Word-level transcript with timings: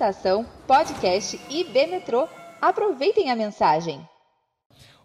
Estação 0.00 0.46
Podcast 0.66 1.38
IB 1.50 1.86
Metrô. 1.88 2.26
Aproveitem 2.58 3.30
a 3.30 3.36
mensagem. 3.36 4.08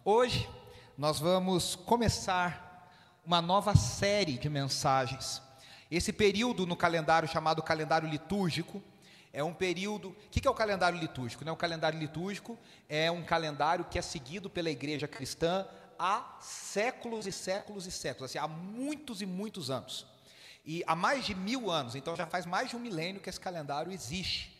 Hoje 0.02 0.48
nós 0.96 1.20
vamos 1.20 1.76
começar 1.76 2.90
uma 3.22 3.42
nova 3.42 3.76
série 3.76 4.38
de 4.38 4.48
mensagens. 4.48 5.42
Esse 5.90 6.14
período 6.14 6.66
no 6.66 6.74
calendário 6.74 7.28
chamado 7.28 7.62
calendário 7.62 8.08
litúrgico 8.08 8.82
é 9.34 9.44
um 9.44 9.52
período. 9.52 10.08
O 10.08 10.30
que 10.30 10.48
é 10.48 10.50
o 10.50 10.54
calendário 10.54 10.98
litúrgico? 10.98 11.44
Né? 11.44 11.52
O 11.52 11.56
calendário 11.56 11.98
litúrgico 11.98 12.58
é 12.88 13.10
um 13.10 13.22
calendário 13.22 13.84
que 13.84 13.98
é 13.98 14.02
seguido 14.02 14.48
pela 14.48 14.70
igreja 14.70 15.06
cristã 15.06 15.66
há 15.98 16.38
séculos 16.40 17.26
e 17.26 17.32
séculos 17.32 17.86
e 17.86 17.90
séculos, 17.90 18.30
assim, 18.30 18.38
há 18.38 18.48
muitos 18.48 19.20
e 19.20 19.26
muitos 19.26 19.70
anos. 19.70 20.06
E 20.64 20.82
há 20.86 20.96
mais 20.96 21.26
de 21.26 21.34
mil 21.34 21.70
anos, 21.70 21.94
então 21.94 22.16
já 22.16 22.24
faz 22.24 22.46
mais 22.46 22.70
de 22.70 22.76
um 22.76 22.80
milênio 22.80 23.20
que 23.20 23.28
esse 23.28 23.38
calendário 23.38 23.92
existe. 23.92 24.55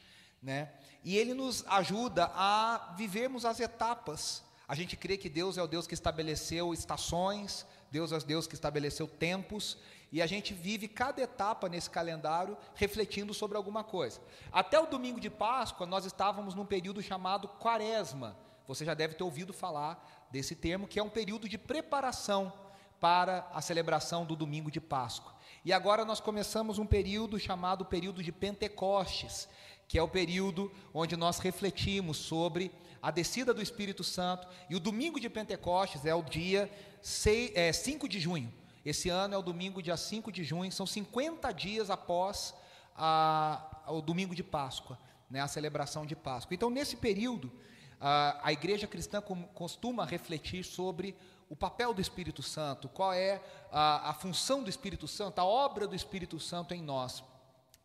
Né? 0.47 0.71
E 1.03 1.17
ele 1.19 1.35
nos 1.35 1.65
ajuda 1.67 2.31
a 2.33 2.95
vivermos 2.97 3.45
as 3.45 3.59
etapas. 3.59 4.45
A 4.69 4.77
gente 4.77 4.97
crê 4.97 5.17
que 5.17 5.29
Deus 5.29 5.59
é 5.59 5.63
o 5.63 5.67
Deus 5.67 5.89
que 5.89 5.95
estabeleceu 5.95 6.73
estações, 6.73 7.67
Deus 7.91 8.13
é 8.13 8.17
o 8.17 8.23
Deus 8.23 8.47
que 8.47 8.55
estabeleceu 8.55 9.09
tempos, 9.09 9.77
e 10.13 10.23
a 10.23 10.27
gente 10.27 10.55
vive 10.55 10.87
cada 10.87 11.21
etapa 11.21 11.69
nesse 11.69 11.91
calendário 11.91 12.57
refletindo 12.77 13.35
sobre 13.35 13.57
alguma 13.57 13.83
coisa. 13.83 14.21
Até 14.53 14.79
o 14.79 14.87
domingo 14.87 15.19
de 15.19 15.29
Páscoa, 15.29 15.85
nós 15.85 16.05
estávamos 16.05 16.55
num 16.55 16.65
período 16.65 17.03
chamado 17.03 17.49
Quaresma. 17.49 18.37
Você 18.69 18.85
já 18.85 18.95
deve 18.95 19.15
ter 19.15 19.25
ouvido 19.25 19.53
falar 19.53 20.29
desse 20.31 20.55
termo, 20.55 20.87
que 20.87 21.01
é 21.01 21.03
um 21.03 21.11
período 21.11 21.49
de 21.49 21.59
preparação 21.59 22.53
para 23.01 23.51
a 23.53 23.61
celebração 23.61 24.25
do 24.25 24.37
domingo 24.37 24.71
de 24.71 24.81
Páscoa. 24.81 25.35
E 25.65 25.73
agora 25.73 26.05
nós 26.05 26.21
começamos 26.21 26.79
um 26.79 26.87
período 26.87 27.37
chamado 27.41 27.85
período 27.85 28.23
de 28.23 28.31
Pentecostes, 28.31 29.49
que 29.89 29.99
é 29.99 30.03
o 30.03 30.09
período 30.09 30.73
onde 30.93 31.17
nós 31.17 31.39
refletimos 31.39 32.17
sobre 32.17 32.73
a 33.03 33.11
descida 33.11 33.55
do 33.55 33.63
Espírito 33.63 34.03
Santo. 34.03 34.49
E 34.69 34.75
o 34.75 34.81
domingo 34.81 35.21
de 35.21 35.29
Pentecostes 35.29 36.05
é 36.05 36.15
o 36.15 36.23
dia 36.23 36.71
6, 37.01 37.53
é, 37.55 37.73
5 37.73 38.09
de 38.09 38.19
junho. 38.19 38.53
Esse 38.85 39.09
ano 39.09 39.35
é 39.35 39.39
o 39.39 39.43
domingo, 39.43 39.83
dia 39.83 39.97
5 39.97 40.31
de 40.31 40.45
junho, 40.45 40.71
são 40.71 40.87
50 40.87 41.53
dias 41.53 41.91
após 41.91 42.55
a, 42.97 43.83
o 43.89 44.01
domingo 44.01 44.35
de 44.35 44.43
Páscoa, 44.43 44.99
né, 45.29 45.41
a 45.41 45.49
celebração 45.49 46.07
de 46.07 46.15
Páscoa. 46.15 46.55
Então, 46.55 46.71
nesse 46.71 46.97
período, 46.97 47.53
a, 48.01 48.41
a 48.43 48.53
igreja 48.53 48.87
cristã 48.87 49.21
costuma 49.55 50.05
refletir 50.05 50.65
sobre 50.65 51.17
o 51.49 51.57
papel 51.57 51.95
do 51.95 52.01
Espírito 52.01 52.43
Santo, 52.43 52.89
qual 52.89 53.13
é 53.13 53.43
a, 53.71 54.11
a 54.11 54.15
função 54.15 54.63
do 54.63 54.71
Espírito 54.71 55.07
Santo, 55.07 55.39
a 55.39 55.45
obra 55.45 55.87
do 55.87 55.95
Espírito 55.95 56.39
Santo 56.41 56.75
em 56.75 56.83
nós. 56.83 57.23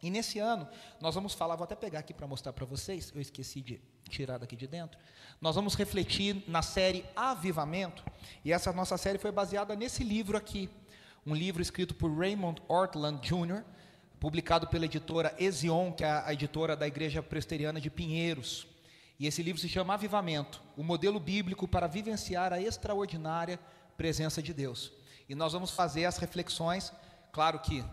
E 0.01 0.09
nesse 0.09 0.39
ano, 0.39 0.67
nós 0.99 1.13
vamos 1.13 1.33
falar, 1.33 1.55
vou 1.55 1.63
até 1.63 1.75
pegar 1.75 1.99
aqui 1.99 2.13
para 2.13 2.25
mostrar 2.25 2.51
para 2.53 2.65
vocês, 2.65 3.11
eu 3.13 3.21
esqueci 3.21 3.61
de 3.61 3.79
tirar 4.09 4.39
daqui 4.39 4.55
de 4.55 4.65
dentro. 4.65 4.99
Nós 5.39 5.55
vamos 5.55 5.75
refletir 5.75 6.43
na 6.47 6.63
série 6.63 7.05
Avivamento, 7.15 8.03
e 8.43 8.51
essa 8.51 8.73
nossa 8.73 8.97
série 8.97 9.19
foi 9.19 9.31
baseada 9.31 9.75
nesse 9.75 10.03
livro 10.03 10.35
aqui, 10.35 10.69
um 11.25 11.35
livro 11.35 11.61
escrito 11.61 11.93
por 11.93 12.11
Raymond 12.17 12.61
Ortland 12.67 13.19
Jr., 13.21 13.63
publicado 14.19 14.67
pela 14.67 14.85
editora 14.85 15.35
Ezion, 15.39 15.91
que 15.91 16.03
é 16.03 16.09
a 16.09 16.33
editora 16.33 16.75
da 16.75 16.87
Igreja 16.87 17.21
Presteriana 17.21 17.79
de 17.79 17.89
Pinheiros. 17.89 18.67
E 19.19 19.27
esse 19.27 19.43
livro 19.43 19.61
se 19.61 19.69
chama 19.69 19.93
Avivamento, 19.93 20.63
o 20.75 20.83
modelo 20.83 21.19
bíblico 21.19 21.67
para 21.67 21.85
vivenciar 21.87 22.51
a 22.53 22.59
extraordinária 22.59 23.59
presença 23.95 24.41
de 24.41 24.51
Deus. 24.51 24.91
E 25.29 25.35
nós 25.35 25.53
vamos 25.53 25.71
fazer 25.71 26.05
as 26.05 26.17
reflexões, 26.17 26.91
claro 27.31 27.59
que 27.59 27.83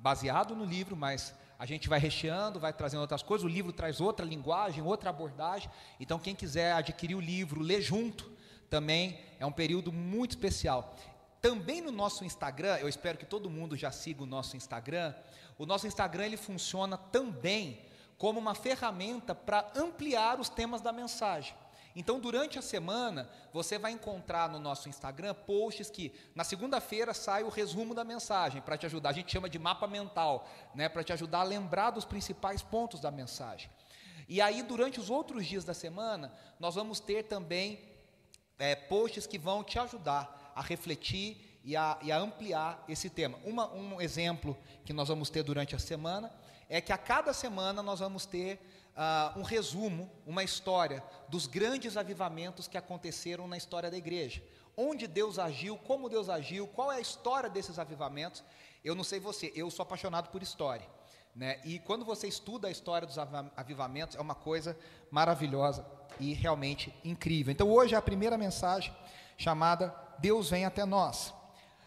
baseado 0.00 0.54
no 0.54 0.64
livro, 0.64 0.96
mas 0.96 1.34
a 1.58 1.66
gente 1.66 1.88
vai 1.88 1.98
recheando, 1.98 2.60
vai 2.60 2.72
trazendo 2.72 3.00
outras 3.00 3.22
coisas. 3.22 3.44
O 3.44 3.48
livro 3.48 3.72
traz 3.72 4.00
outra 4.00 4.24
linguagem, 4.24 4.82
outra 4.82 5.10
abordagem. 5.10 5.68
Então, 5.98 6.18
quem 6.18 6.34
quiser 6.34 6.72
adquirir 6.72 7.16
o 7.16 7.20
livro, 7.20 7.60
ler 7.60 7.82
junto, 7.82 8.30
também 8.70 9.18
é 9.40 9.44
um 9.44 9.50
período 9.50 9.92
muito 9.92 10.30
especial. 10.30 10.94
Também 11.40 11.80
no 11.80 11.90
nosso 11.90 12.24
Instagram, 12.24 12.76
eu 12.76 12.88
espero 12.88 13.18
que 13.18 13.26
todo 13.26 13.50
mundo 13.50 13.76
já 13.76 13.90
siga 13.90 14.22
o 14.22 14.26
nosso 14.26 14.56
Instagram. 14.56 15.12
O 15.58 15.66
nosso 15.66 15.86
Instagram 15.86 16.26
ele 16.26 16.36
funciona 16.36 16.96
também 16.96 17.80
como 18.16 18.38
uma 18.38 18.54
ferramenta 18.54 19.34
para 19.34 19.70
ampliar 19.74 20.38
os 20.38 20.48
temas 20.48 20.80
da 20.80 20.92
mensagem. 20.92 21.54
Então, 21.96 22.20
durante 22.20 22.58
a 22.58 22.62
semana, 22.62 23.28
você 23.52 23.78
vai 23.78 23.92
encontrar 23.92 24.48
no 24.48 24.58
nosso 24.60 24.88
Instagram 24.88 25.34
posts 25.34 25.90
que 25.90 26.12
na 26.34 26.44
segunda-feira 26.44 27.12
sai 27.12 27.42
o 27.42 27.48
resumo 27.48 27.94
da 27.94 28.04
mensagem 28.04 28.60
para 28.60 28.76
te 28.76 28.86
ajudar. 28.86 29.10
A 29.10 29.12
gente 29.12 29.32
chama 29.32 29.48
de 29.48 29.58
mapa 29.58 29.86
mental, 29.86 30.48
né, 30.74 30.88
para 30.88 31.02
te 31.02 31.12
ajudar 31.12 31.40
a 31.40 31.44
lembrar 31.44 31.90
dos 31.90 32.04
principais 32.04 32.62
pontos 32.62 33.00
da 33.00 33.10
mensagem. 33.10 33.70
E 34.28 34.40
aí, 34.40 34.62
durante 34.62 35.00
os 35.00 35.08
outros 35.10 35.46
dias 35.46 35.64
da 35.64 35.74
semana, 35.74 36.32
nós 36.60 36.74
vamos 36.74 37.00
ter 37.00 37.24
também 37.24 37.80
é, 38.58 38.74
posts 38.74 39.26
que 39.26 39.38
vão 39.38 39.64
te 39.64 39.78
ajudar 39.78 40.52
a 40.54 40.60
refletir 40.60 41.60
e 41.64 41.76
a, 41.76 41.98
e 42.02 42.12
a 42.12 42.18
ampliar 42.18 42.84
esse 42.88 43.08
tema. 43.08 43.38
Uma, 43.44 43.72
um 43.72 44.00
exemplo 44.00 44.56
que 44.84 44.92
nós 44.92 45.08
vamos 45.08 45.30
ter 45.30 45.42
durante 45.42 45.74
a 45.74 45.78
semana 45.78 46.32
é 46.68 46.80
que 46.80 46.92
a 46.92 46.98
cada 46.98 47.32
semana 47.32 47.82
nós 47.82 48.00
vamos 48.00 48.26
ter 48.26 48.60
uh, 48.98 49.38
um 49.38 49.42
resumo, 49.42 50.10
uma 50.26 50.42
história 50.42 51.02
dos 51.28 51.46
grandes 51.46 51.96
avivamentos 51.96 52.66
que 52.66 52.76
aconteceram 52.76 53.46
na 53.46 53.56
história 53.56 53.90
da 53.90 53.96
igreja. 53.96 54.42
Onde 54.76 55.06
Deus 55.06 55.38
agiu, 55.38 55.78
como 55.78 56.08
Deus 56.08 56.28
agiu, 56.28 56.66
qual 56.66 56.90
é 56.90 56.96
a 56.96 57.00
história 57.00 57.48
desses 57.48 57.78
avivamentos. 57.78 58.42
Eu 58.84 58.94
não 58.94 59.04
sei 59.04 59.20
você, 59.20 59.52
eu 59.54 59.70
sou 59.70 59.84
apaixonado 59.84 60.28
por 60.30 60.42
história. 60.42 60.86
Né? 61.34 61.60
E 61.64 61.78
quando 61.78 62.04
você 62.04 62.26
estuda 62.26 62.66
a 62.66 62.70
história 62.70 63.06
dos 63.06 63.18
avivamentos, 63.56 64.16
é 64.16 64.20
uma 64.20 64.34
coisa 64.34 64.76
maravilhosa 65.10 65.86
e 66.18 66.32
realmente 66.32 66.92
incrível. 67.04 67.52
Então, 67.52 67.70
hoje 67.70 67.94
é 67.94 67.98
a 67.98 68.02
primeira 68.02 68.36
mensagem 68.36 68.94
chamada 69.36 69.94
Deus 70.18 70.50
vem 70.50 70.64
até 70.64 70.84
nós. 70.84 71.32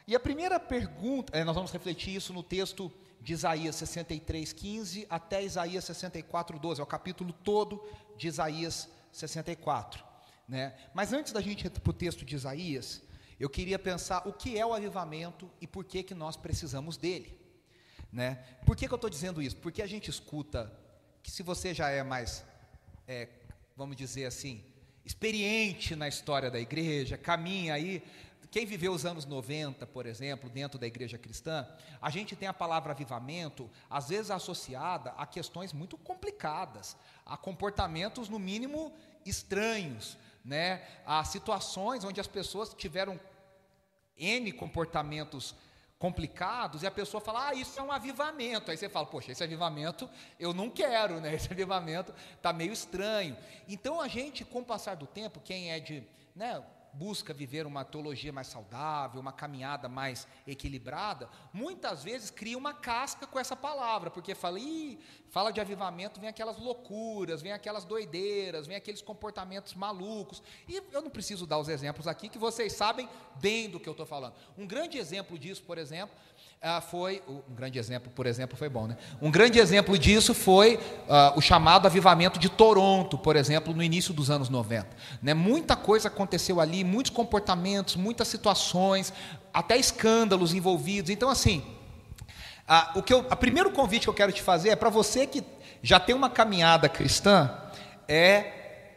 E 0.07 0.15
a 0.15 0.19
primeira 0.19 0.59
pergunta, 0.59 1.37
é, 1.37 1.43
nós 1.43 1.55
vamos 1.55 1.71
refletir 1.71 2.15
isso 2.15 2.33
no 2.33 2.43
texto 2.43 2.91
de 3.21 3.33
Isaías 3.33 3.75
63, 3.75 4.51
15 4.51 5.05
até 5.09 5.43
Isaías 5.43 5.85
64, 5.85 6.57
12, 6.57 6.81
é 6.81 6.83
o 6.83 6.87
capítulo 6.87 7.31
todo 7.31 7.87
de 8.17 8.27
Isaías 8.27 8.89
64. 9.11 10.03
Né? 10.47 10.75
Mas 10.93 11.13
antes 11.13 11.31
da 11.31 11.39
gente 11.39 11.67
ir 11.67 11.69
para 11.69 11.89
o 11.89 11.93
texto 11.93 12.25
de 12.25 12.35
Isaías, 12.35 13.01
eu 13.39 13.49
queria 13.49 13.77
pensar 13.77 14.27
o 14.27 14.33
que 14.33 14.57
é 14.57 14.65
o 14.65 14.73
avivamento 14.73 15.49
e 15.61 15.67
por 15.67 15.85
que, 15.85 16.03
que 16.03 16.15
nós 16.15 16.35
precisamos 16.35 16.97
dele. 16.97 17.39
Né? 18.11 18.35
Por 18.65 18.75
que, 18.75 18.87
que 18.87 18.93
eu 18.93 18.97
estou 18.97 19.09
dizendo 19.09 19.41
isso? 19.41 19.55
Porque 19.57 19.81
a 19.81 19.87
gente 19.87 20.09
escuta 20.09 20.71
que 21.21 21.29
se 21.29 21.43
você 21.43 21.73
já 21.73 21.89
é 21.89 22.03
mais, 22.03 22.43
é, 23.07 23.29
vamos 23.77 23.95
dizer 23.95 24.25
assim, 24.25 24.63
experiente 25.05 25.95
na 25.95 26.07
história 26.07 26.49
da 26.49 26.59
igreja, 26.59 27.17
caminha 27.17 27.75
aí, 27.75 28.03
quem 28.51 28.65
viveu 28.65 28.91
os 28.91 29.05
anos 29.05 29.25
90, 29.25 29.87
por 29.87 30.05
exemplo, 30.05 30.49
dentro 30.49 30.77
da 30.77 30.85
igreja 30.85 31.17
cristã, 31.17 31.65
a 32.01 32.09
gente 32.09 32.35
tem 32.35 32.49
a 32.49 32.53
palavra 32.53 32.91
avivamento, 32.91 33.69
às 33.89 34.09
vezes 34.09 34.29
associada 34.29 35.11
a 35.11 35.25
questões 35.25 35.71
muito 35.71 35.97
complicadas, 35.97 36.97
a 37.25 37.37
comportamentos, 37.37 38.27
no 38.27 38.37
mínimo, 38.37 38.93
estranhos, 39.25 40.17
né? 40.43 40.85
a 41.05 41.23
situações 41.23 42.03
onde 42.03 42.19
as 42.19 42.27
pessoas 42.27 42.73
tiveram 42.73 43.17
N 44.17 44.51
comportamentos 44.51 45.55
complicados 45.97 46.83
e 46.83 46.87
a 46.87 46.91
pessoa 46.91 47.21
fala, 47.21 47.47
ah, 47.47 47.53
isso 47.53 47.79
é 47.79 47.83
um 47.83 47.91
avivamento. 47.91 48.69
Aí 48.69 48.75
você 48.75 48.89
fala, 48.89 49.05
poxa, 49.05 49.31
esse 49.31 49.43
avivamento 49.43 50.09
eu 50.37 50.53
não 50.53 50.69
quero, 50.69 51.21
né? 51.21 51.33
Esse 51.35 51.53
avivamento 51.53 52.13
está 52.35 52.51
meio 52.51 52.73
estranho. 52.73 53.37
Então 53.65 54.01
a 54.01 54.09
gente, 54.09 54.43
com 54.43 54.59
o 54.59 54.65
passar 54.65 54.95
do 54.95 55.07
tempo, 55.07 55.39
quem 55.39 55.71
é 55.71 55.79
de. 55.79 56.03
Né, 56.35 56.61
busca 56.93 57.33
viver 57.33 57.65
uma 57.65 57.83
teologia 57.83 58.33
mais 58.33 58.47
saudável, 58.47 59.19
uma 59.19 59.31
caminhada 59.31 59.87
mais 59.87 60.27
equilibrada, 60.45 61.29
muitas 61.53 62.03
vezes 62.03 62.29
cria 62.29 62.57
uma 62.57 62.73
casca 62.73 63.25
com 63.25 63.39
essa 63.39 63.55
palavra, 63.55 64.09
porque 64.09 64.35
fala, 64.35 64.59
Ih, 64.59 64.99
fala 65.29 65.51
de 65.51 65.61
avivamento, 65.61 66.19
vem 66.19 66.29
aquelas 66.29 66.57
loucuras, 66.57 67.41
vem 67.41 67.51
aquelas 67.51 67.85
doideiras, 67.85 68.67
vem 68.67 68.75
aqueles 68.75 69.01
comportamentos 69.01 69.73
malucos. 69.73 70.43
E 70.67 70.81
eu 70.91 71.01
não 71.01 71.09
preciso 71.09 71.45
dar 71.47 71.57
os 71.57 71.69
exemplos 71.69 72.07
aqui, 72.07 72.27
que 72.27 72.37
vocês 72.37 72.73
sabem 72.73 73.07
bem 73.39 73.69
do 73.69 73.79
que 73.79 73.87
eu 73.87 73.91
estou 73.91 74.05
falando. 74.05 74.35
Um 74.57 74.67
grande 74.67 74.97
exemplo 74.97 75.37
disso, 75.39 75.63
por 75.63 75.77
exemplo, 75.77 76.15
ah, 76.63 76.79
foi 76.79 77.23
um 77.27 77.55
grande 77.55 77.79
exemplo, 77.79 78.11
por 78.13 78.27
exemplo, 78.27 78.55
foi 78.55 78.69
bom, 78.69 78.85
né? 78.85 78.95
Um 79.19 79.31
grande 79.31 79.57
exemplo 79.57 79.97
disso 79.97 80.31
foi 80.31 80.75
uh, 80.75 81.35
o 81.35 81.41
chamado 81.41 81.87
avivamento 81.87 82.37
de 82.37 82.49
Toronto, 82.49 83.17
por 83.17 83.35
exemplo, 83.35 83.73
no 83.73 83.81
início 83.81 84.13
dos 84.13 84.29
anos 84.29 84.47
90. 84.47 84.87
Né? 85.23 85.33
Muita 85.33 85.75
coisa 85.75 86.07
aconteceu 86.07 86.61
ali, 86.61 86.83
muitos 86.83 87.11
comportamentos, 87.11 87.95
muitas 87.95 88.27
situações, 88.27 89.11
até 89.51 89.75
escândalos 89.75 90.53
envolvidos. 90.53 91.09
Então, 91.09 91.29
assim, 91.29 91.65
uh, 92.69 92.99
o 92.99 93.01
que 93.01 93.11
eu, 93.11 93.21
o 93.21 93.35
primeiro 93.35 93.71
convite 93.71 94.03
que 94.03 94.09
eu 94.09 94.13
quero 94.13 94.31
te 94.31 94.43
fazer 94.43 94.69
é 94.69 94.75
para 94.75 94.91
você 94.91 95.25
que 95.25 95.43
já 95.81 95.99
tem 95.99 96.13
uma 96.13 96.29
caminhada 96.29 96.87
cristã, 96.87 97.49
é 98.07 98.93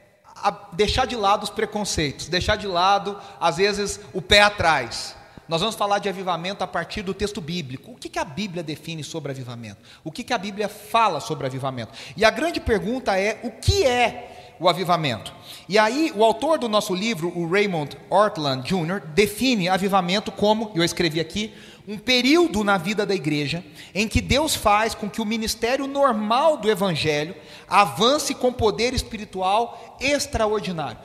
deixar 0.75 1.07
de 1.07 1.17
lado 1.17 1.45
os 1.45 1.51
preconceitos, 1.51 2.29
deixar 2.29 2.57
de 2.57 2.67
lado, 2.67 3.19
às 3.41 3.57
vezes, 3.57 4.01
o 4.13 4.21
pé 4.21 4.43
atrás 4.43 5.17
nós 5.49 5.61
vamos 5.61 5.77
falar 5.77 5.99
de 5.99 6.09
avivamento 6.09 6.65
a 6.65 6.67
partir 6.67 7.03
do 7.03 7.13
texto 7.13 7.41
bíblico. 7.41 7.93
O 7.93 7.97
que, 7.97 8.09
que 8.09 8.19
a 8.19 8.25
Bíblia 8.25 8.63
define 8.63 9.05
sobre 9.05 9.31
avivamento? 9.31 9.79
O 10.03 10.11
que, 10.11 10.25
que 10.25 10.33
a 10.33 10.39
Bíblia 10.39 10.69
fala 10.69 11.21
sobre 11.21 11.47
avivamento? 11.47 11.93
E 12.17 12.25
a 12.25 12.31
grande 12.31 12.61
pergunta 12.61 13.19
é: 13.19 13.41
o 13.43 13.51
que 13.51 13.85
é 13.85 14.55
o 14.59 14.69
avivamento? 14.69 15.33
E 15.69 15.79
aí, 15.79 16.13
o 16.15 16.25
autor 16.25 16.59
do 16.59 16.69
nosso 16.69 16.95
livro, 16.95 17.33
o 17.37 17.51
Raymond 17.51 17.97
Ortland 18.09 18.67
Jr., 18.67 19.01
define 19.15 19.69
avivamento 19.69 20.33
como, 20.33 20.73
eu 20.75 20.83
escrevi 20.83 21.21
aqui, 21.21 21.53
um 21.87 21.99
período 21.99 22.65
na 22.65 22.79
vida 22.79 23.05
da 23.05 23.15
igreja 23.15 23.63
em 23.95 24.09
que 24.09 24.23
Deus 24.23 24.55
faz 24.55 24.95
com 24.95 25.11
que 25.11 25.21
o 25.21 25.27
ministério 25.27 25.87
normal 25.87 26.57
do 26.57 26.71
evangelho 26.71 27.35
avance 27.69 28.35
com 28.35 28.53
poder 28.53 28.95
espiritual 28.95 29.99
extraordinário. 30.01 30.99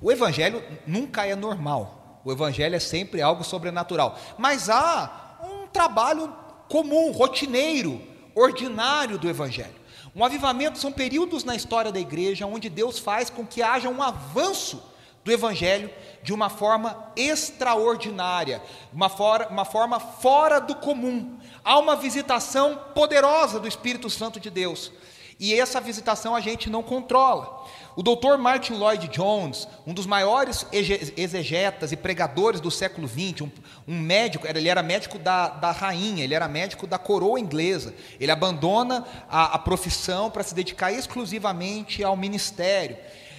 O 0.00 0.12
evangelho 0.12 0.62
nunca 0.86 1.26
é 1.26 1.34
normal. 1.34 1.95
O 2.26 2.32
evangelho 2.32 2.74
é 2.74 2.80
sempre 2.80 3.22
algo 3.22 3.44
sobrenatural. 3.44 4.18
Mas 4.36 4.68
há 4.68 5.38
um 5.44 5.68
trabalho 5.68 6.34
comum, 6.68 7.12
rotineiro, 7.12 8.02
ordinário 8.34 9.16
do 9.16 9.28
evangelho. 9.28 9.76
Um 10.12 10.24
avivamento 10.24 10.76
são 10.76 10.90
períodos 10.90 11.44
na 11.44 11.54
história 11.54 11.92
da 11.92 12.00
igreja 12.00 12.44
onde 12.44 12.68
Deus 12.68 12.98
faz 12.98 13.30
com 13.30 13.46
que 13.46 13.62
haja 13.62 13.88
um 13.88 14.02
avanço 14.02 14.82
do 15.24 15.30
Evangelho 15.30 15.88
de 16.22 16.32
uma 16.32 16.48
forma 16.48 17.12
extraordinária, 17.14 18.60
uma, 18.92 19.08
fora, 19.08 19.48
uma 19.48 19.64
forma 19.64 20.00
fora 20.00 20.60
do 20.60 20.74
comum. 20.74 21.38
Há 21.62 21.78
uma 21.78 21.94
visitação 21.94 22.76
poderosa 22.92 23.60
do 23.60 23.68
Espírito 23.68 24.10
Santo 24.10 24.40
de 24.40 24.50
Deus. 24.50 24.90
E 25.38 25.54
essa 25.54 25.80
visitação 25.80 26.34
a 26.34 26.40
gente 26.40 26.70
não 26.70 26.82
controla. 26.82 27.66
O 27.94 28.02
Dr. 28.02 28.36
Martin 28.38 28.74
Lloyd 28.74 29.08
Jones, 29.08 29.68
um 29.86 29.92
dos 29.92 30.06
maiores 30.06 30.66
exegetas 30.70 31.92
e 31.92 31.96
pregadores 31.96 32.60
do 32.60 32.70
século 32.70 33.06
XX, 33.06 33.42
um, 33.42 33.50
um, 33.88 33.98
médico, 33.98 34.46
ele 34.46 34.68
era 34.68 34.82
médico 34.82 35.18
da, 35.18 35.48
da 35.48 35.72
rainha, 35.72 36.24
ele 36.24 36.34
era 36.34 36.48
médico 36.48 36.86
da 36.86 36.98
coroa 36.98 37.40
inglesa. 37.40 37.94
Ele 38.18 38.30
abandona 38.30 39.04
a, 39.28 39.54
a 39.54 39.58
profissão 39.58 40.30
para 40.30 40.42
se 40.42 40.54
dedicar 40.54 40.92
exclusivamente 40.92 42.02
ao 42.02 42.16
ministério. 42.16 42.96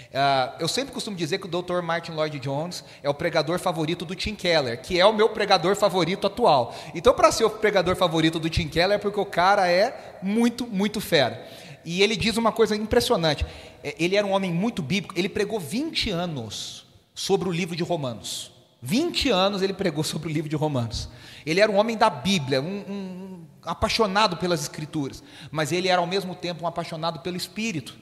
Uh, 0.07 0.55
eu 0.59 0.67
sempre 0.67 0.93
costumo 0.93 1.17
dizer 1.17 1.37
que 1.37 1.45
o 1.45 1.61
Dr. 1.61 1.81
Martin 1.81 2.13
Lloyd 2.13 2.39
Jones 2.39 2.83
é 3.03 3.09
o 3.09 3.13
pregador 3.13 3.59
favorito 3.59 4.05
do 4.05 4.15
Tim 4.15 4.35
Keller, 4.35 4.81
que 4.81 4.99
é 4.99 5.05
o 5.05 5.13
meu 5.13 5.29
pregador 5.29 5.75
favorito 5.75 6.25
atual. 6.25 6.73
Então, 6.95 7.13
para 7.13 7.31
ser 7.31 7.43
o 7.43 7.49
pregador 7.49 7.95
favorito 7.95 8.39
do 8.39 8.49
Tim 8.49 8.67
Keller, 8.67 8.95
é 8.95 8.99
porque 8.99 9.19
o 9.19 9.25
cara 9.25 9.69
é 9.69 10.17
muito, 10.21 10.65
muito 10.65 11.01
fera. 11.01 11.45
E 11.89 12.03
ele 12.03 12.17
diz 12.17 12.35
uma 12.35 12.51
coisa 12.51 12.75
impressionante. 12.75 13.45
É, 13.81 13.95
ele 13.97 14.17
era 14.17 14.27
um 14.27 14.31
homem 14.31 14.51
muito 14.51 14.81
bíblico, 14.81 15.17
ele 15.17 15.29
pregou 15.29 15.57
20 15.57 16.09
anos 16.09 16.85
sobre 17.15 17.47
o 17.47 17.51
livro 17.51 17.77
de 17.77 17.81
Romanos. 17.81 18.51
20 18.81 19.29
anos 19.29 19.61
ele 19.61 19.71
pregou 19.71 20.03
sobre 20.03 20.27
o 20.27 20.31
livro 20.31 20.49
de 20.49 20.55
Romanos. 20.57 21.07
Ele 21.45 21.61
era 21.61 21.71
um 21.71 21.77
homem 21.77 21.95
da 21.95 22.09
Bíblia, 22.09 22.61
um, 22.61 22.79
um, 22.89 23.45
apaixonado 23.63 24.35
pelas 24.35 24.61
Escrituras, 24.63 25.23
mas 25.49 25.71
ele 25.71 25.87
era 25.87 26.01
ao 26.01 26.05
mesmo 26.05 26.35
tempo 26.35 26.65
um 26.65 26.67
apaixonado 26.67 27.19
pelo 27.21 27.37
Espírito. 27.37 27.97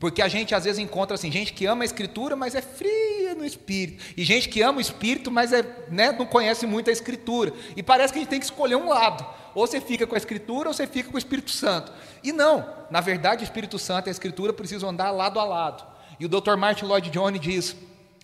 Porque 0.00 0.22
a 0.22 0.28
gente 0.28 0.54
às 0.54 0.64
vezes 0.64 0.78
encontra 0.78 1.14
assim, 1.14 1.30
gente 1.30 1.52
que 1.52 1.66
ama 1.66 1.84
a 1.84 1.84
escritura, 1.84 2.34
mas 2.34 2.54
é 2.54 2.62
fria 2.62 3.34
no 3.34 3.44
espírito. 3.44 4.02
E 4.16 4.24
gente 4.24 4.48
que 4.48 4.62
ama 4.62 4.78
o 4.78 4.80
espírito, 4.80 5.30
mas 5.30 5.52
é, 5.52 5.62
né, 5.90 6.10
não 6.10 6.24
conhece 6.24 6.66
muito 6.66 6.88
a 6.88 6.92
escritura. 6.92 7.52
E 7.76 7.82
parece 7.82 8.10
que 8.10 8.18
a 8.18 8.22
gente 8.22 8.30
tem 8.30 8.40
que 8.40 8.46
escolher 8.46 8.76
um 8.76 8.88
lado. 8.88 9.24
Ou 9.54 9.66
você 9.66 9.78
fica 9.78 10.06
com 10.06 10.14
a 10.14 10.18
escritura 10.18 10.70
ou 10.70 10.74
você 10.74 10.86
fica 10.86 11.10
com 11.10 11.16
o 11.16 11.18
Espírito 11.18 11.50
Santo. 11.50 11.92
E 12.24 12.32
não, 12.32 12.66
na 12.90 13.02
verdade, 13.02 13.42
o 13.42 13.44
Espírito 13.44 13.78
Santo 13.78 14.06
e 14.06 14.08
a 14.08 14.12
escritura 14.12 14.54
precisam 14.54 14.88
andar 14.88 15.10
lado 15.10 15.38
a 15.38 15.44
lado. 15.44 15.84
E 16.18 16.24
o 16.24 16.28
Dr. 16.28 16.56
Martin 16.56 16.86
Lloyd 16.86 17.10
Jones 17.10 17.40
diz: 17.40 17.76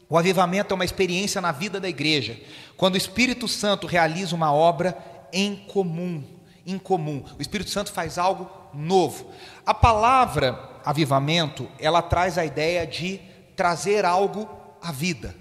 o 0.08 0.16
avivamento 0.16 0.72
é 0.72 0.76
uma 0.76 0.84
experiência 0.84 1.42
na 1.42 1.52
vida 1.52 1.78
da 1.78 1.88
igreja, 1.88 2.40
quando 2.76 2.94
o 2.94 2.98
Espírito 2.98 3.46
Santo 3.46 3.86
realiza 3.86 4.34
uma 4.34 4.52
obra 4.52 4.96
em 5.32 5.56
comum, 5.68 6.24
em 6.66 6.78
comum. 6.78 7.24
O 7.38 7.40
Espírito 7.40 7.70
Santo 7.70 7.92
faz 7.92 8.18
algo 8.18 8.50
novo. 8.74 9.30
A 9.64 9.72
palavra 9.72 10.58
avivamento, 10.84 11.68
ela 11.78 12.02
traz 12.02 12.36
a 12.36 12.44
ideia 12.44 12.86
de 12.86 13.20
trazer 13.56 14.04
algo 14.04 14.48
à 14.82 14.92
vida. 14.92 15.34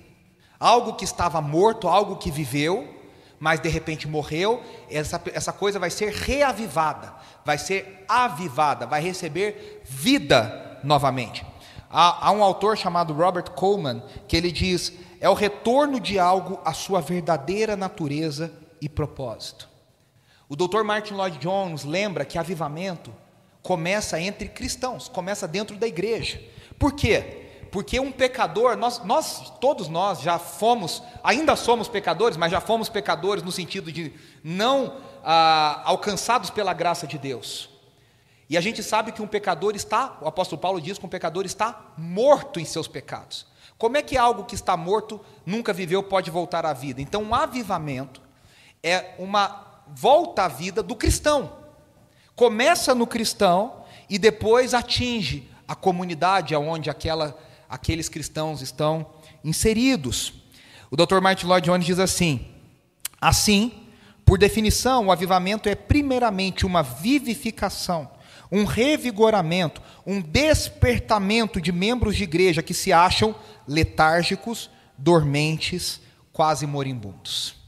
Algo 0.59 0.93
que 0.93 1.03
estava 1.03 1.41
morto, 1.41 1.87
algo 1.87 2.15
que 2.15 2.31
viveu, 2.31 2.95
mas 3.39 3.59
de 3.59 3.69
repente 3.69 4.07
morreu, 4.07 4.63
essa, 4.89 5.21
essa 5.33 5.51
coisa 5.51 5.77
vai 5.77 5.89
ser 5.89 6.11
reavivada, 6.13 7.13
vai 7.43 7.57
ser 7.57 8.05
avivada, 8.07 8.87
vai 8.87 9.01
receber 9.01 9.83
vida 9.83 10.79
novamente. 10.83 11.45
Há, 11.89 12.27
há 12.27 12.31
um 12.31 12.43
autor 12.43 12.77
chamado 12.77 13.13
Robert 13.13 13.51
Coleman 13.51 14.01
que 14.27 14.35
ele 14.35 14.51
diz: 14.51 14.93
é 15.19 15.29
o 15.29 15.33
retorno 15.33 15.99
de 15.99 16.17
algo 16.17 16.59
à 16.63 16.73
sua 16.73 17.01
verdadeira 17.01 17.75
natureza 17.75 18.51
e 18.81 18.87
propósito. 18.87 19.74
O 20.47 20.55
Dr. 20.55 20.83
Martin 20.83 21.13
Lloyd 21.15 21.37
Jones 21.39 21.83
lembra 21.83 22.23
que 22.23 22.37
avivamento 22.37 23.13
começa 23.61 24.19
entre 24.19 24.47
cristãos, 24.47 25.09
começa 25.09 25.47
dentro 25.47 25.75
da 25.75 25.87
igreja. 25.87 26.41
Por 26.77 26.93
quê? 26.93 27.45
Porque 27.71 27.99
um 27.99 28.11
pecador, 28.11 28.77
nós, 28.77 29.03
nós, 29.03 29.49
todos 29.59 29.87
nós 29.87 30.21
já 30.21 30.37
fomos, 30.37 31.01
ainda 31.23 31.55
somos 31.55 31.87
pecadores, 31.87 32.37
mas 32.37 32.51
já 32.51 32.61
fomos 32.61 32.89
pecadores 32.89 33.43
no 33.43 33.51
sentido 33.51 33.91
de 33.91 34.13
não 34.43 34.97
ah, 35.23 35.81
alcançados 35.83 36.49
pela 36.49 36.73
graça 36.73 37.07
de 37.07 37.17
Deus. 37.17 37.69
E 38.47 38.55
a 38.55 38.61
gente 38.61 38.83
sabe 38.83 39.11
que 39.11 39.21
um 39.21 39.27
pecador 39.27 39.75
está, 39.75 40.17
o 40.21 40.27
apóstolo 40.27 40.61
Paulo 40.61 40.79
diz 40.79 40.99
que 40.99 41.05
um 41.05 41.09
pecador 41.09 41.43
está 41.45 41.93
morto 41.97 42.59
em 42.59 42.65
seus 42.65 42.87
pecados. 42.87 43.47
Como 43.77 43.97
é 43.97 44.01
que 44.01 44.15
algo 44.15 44.45
que 44.45 44.55
está 44.55 44.77
morto, 44.77 45.19
nunca 45.45 45.73
viveu, 45.73 46.03
pode 46.03 46.29
voltar 46.29 46.65
à 46.65 46.71
vida? 46.71 47.01
Então, 47.01 47.23
um 47.23 47.33
avivamento 47.35 48.21
é 48.83 49.15
uma 49.17 49.64
volta 49.93 50.43
à 50.43 50.47
vida 50.47 50.81
do 50.81 50.95
cristão. 50.95 51.53
Começa 52.35 52.93
no 52.93 53.07
cristão 53.07 53.83
e 54.09 54.19
depois 54.19 54.73
atinge 54.73 55.49
a 55.67 55.75
comunidade 55.75 56.55
onde 56.55 56.89
aquela, 56.89 57.37
aqueles 57.69 58.09
cristãos 58.09 58.61
estão 58.61 59.05
inseridos. 59.43 60.33
O 60.91 60.95
Dr. 60.95 61.19
Martin 61.21 61.47
Lloyd 61.47 61.65
Jones 61.65 61.85
diz 61.85 61.99
assim: 61.99 62.45
assim, 63.19 63.71
por 64.25 64.37
definição, 64.37 65.07
o 65.07 65.11
avivamento 65.11 65.69
é 65.69 65.75
primeiramente 65.75 66.65
uma 66.65 66.81
vivificação, 66.81 68.09
um 68.51 68.65
revigoramento, 68.65 69.81
um 70.05 70.21
despertamento 70.21 71.61
de 71.61 71.71
membros 71.71 72.15
de 72.15 72.23
igreja 72.23 72.63
que 72.63 72.73
se 72.73 72.91
acham 72.91 73.35
letárgicos, 73.67 74.69
dormentes, 74.97 76.01
quase 76.31 76.65
moribundos. 76.67 77.64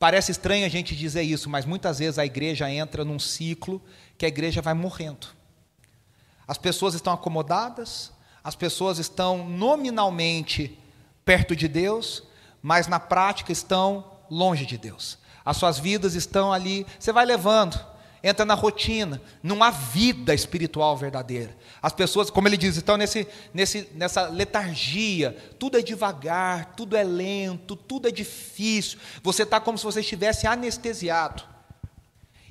Parece 0.00 0.32
estranho 0.32 0.64
a 0.64 0.68
gente 0.70 0.96
dizer 0.96 1.20
isso, 1.20 1.50
mas 1.50 1.66
muitas 1.66 1.98
vezes 1.98 2.18
a 2.18 2.24
igreja 2.24 2.70
entra 2.70 3.04
num 3.04 3.18
ciclo 3.18 3.82
que 4.16 4.24
a 4.24 4.28
igreja 4.28 4.62
vai 4.62 4.72
morrendo. 4.72 5.26
As 6.48 6.56
pessoas 6.56 6.94
estão 6.94 7.12
acomodadas, 7.12 8.10
as 8.42 8.54
pessoas 8.54 8.98
estão 8.98 9.46
nominalmente 9.46 10.78
perto 11.22 11.54
de 11.54 11.68
Deus, 11.68 12.22
mas 12.62 12.86
na 12.86 12.98
prática 12.98 13.52
estão 13.52 14.10
longe 14.30 14.64
de 14.64 14.78
Deus. 14.78 15.18
As 15.44 15.58
suas 15.58 15.78
vidas 15.78 16.14
estão 16.14 16.50
ali, 16.50 16.86
você 16.98 17.12
vai 17.12 17.26
levando, 17.26 17.78
entra 18.22 18.44
na 18.44 18.54
rotina, 18.54 19.20
não 19.42 19.62
há 19.62 19.70
vida 19.70 20.34
espiritual 20.34 20.96
verdadeira. 20.96 21.56
As 21.80 21.92
pessoas, 21.92 22.30
como 22.30 22.46
ele 22.46 22.56
diz, 22.56 22.76
estão 22.76 22.96
nesse, 22.96 23.26
nesse, 23.52 23.88
nessa 23.94 24.28
letargia, 24.28 25.36
tudo 25.58 25.78
é 25.78 25.82
devagar, 25.82 26.74
tudo 26.76 26.96
é 26.96 27.02
lento, 27.02 27.74
tudo 27.74 28.08
é 28.08 28.10
difícil. 28.10 28.98
Você 29.22 29.44
está 29.44 29.58
como 29.58 29.78
se 29.78 29.84
você 29.84 30.00
estivesse 30.00 30.46
anestesiado. 30.46 31.42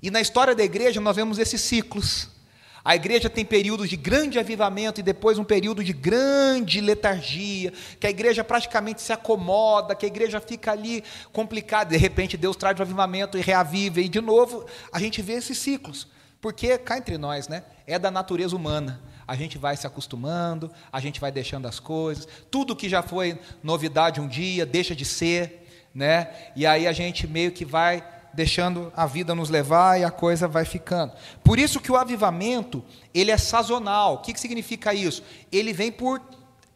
E 0.02 0.10
na 0.10 0.22
história 0.22 0.56
da 0.56 0.64
igreja 0.64 1.00
nós 1.00 1.16
vemos 1.16 1.38
esses 1.38 1.62
ciclos. 1.62 2.38
A 2.83 2.95
igreja 2.95 3.29
tem 3.29 3.43
períodos 3.43 3.89
de 3.89 3.98
grande 3.98 4.39
avivamento 4.39 5.00
e 5.00 5.03
depois 5.03 5.38
um 5.38 5.43
período 5.43 5.83
de 5.83 5.93
grande 5.93 6.79
letargia, 6.79 7.74
que 8.00 8.07
a 8.07 8.09
igreja 8.09 8.43
praticamente 8.43 9.01
se 9.01 9.12
acomoda, 9.12 9.95
que 9.95 10.05
a 10.05 10.07
igreja 10.07 10.39
fica 10.39 10.71
ali 10.71 11.03
complicada, 11.31 11.91
de 11.91 11.98
repente 11.98 12.38
Deus 12.38 12.55
traz 12.55 12.79
o 12.79 12.81
avivamento 12.81 13.38
e 13.38 13.41
reaviva, 13.41 14.00
e 14.00 14.07
de 14.07 14.21
novo 14.21 14.65
a 14.91 15.00
gente 15.00 15.21
vê 15.21 15.33
esses 15.33 15.57
ciclos. 15.57 16.07
Porque 16.41 16.77
cá 16.77 16.98
entre 16.98 17.17
nós, 17.17 17.50
né, 17.50 17.63
é 17.86 18.00
da 18.00 18.09
natureza 18.09 18.55
humana. 18.55 19.01
A 19.27 19.36
gente 19.36 19.57
vai 19.57 19.75
se 19.75 19.86
acostumando, 19.86 20.71
a 20.91 21.00
gente 21.00 21.19
vai 21.19 21.31
deixando 21.31 21.67
as 21.67 21.79
coisas, 21.79 22.27
tudo 22.50 22.75
que 22.75 22.89
já 22.89 23.03
foi 23.03 23.38
novidade 23.62 24.21
um 24.21 24.27
dia 24.27 24.65
deixa 24.65 24.95
de 24.95 25.05
ser, 25.05 25.67
né? 25.93 26.33
E 26.55 26.65
aí 26.65 26.88
a 26.88 26.91
gente 26.91 27.27
meio 27.27 27.51
que 27.51 27.65
vai 27.65 28.03
deixando 28.33 28.91
a 28.95 29.05
vida 29.05 29.33
nos 29.36 29.50
levar 29.50 30.00
e 30.00 30.03
a 30.03 30.12
coisa 30.12 30.48
vai 30.48 30.65
ficando. 30.65 31.13
Por 31.43 31.59
isso 31.59 31.79
que 31.79 31.91
o 31.91 31.95
avivamento, 31.95 32.83
ele 33.13 33.31
é 33.31 33.38
sazonal. 33.38 34.15
O 34.15 34.17
que, 34.19 34.33
que 34.33 34.39
significa 34.39 34.93
isso? 34.93 35.24
Ele 35.51 35.74
vem 35.74 35.91
por 35.91 36.21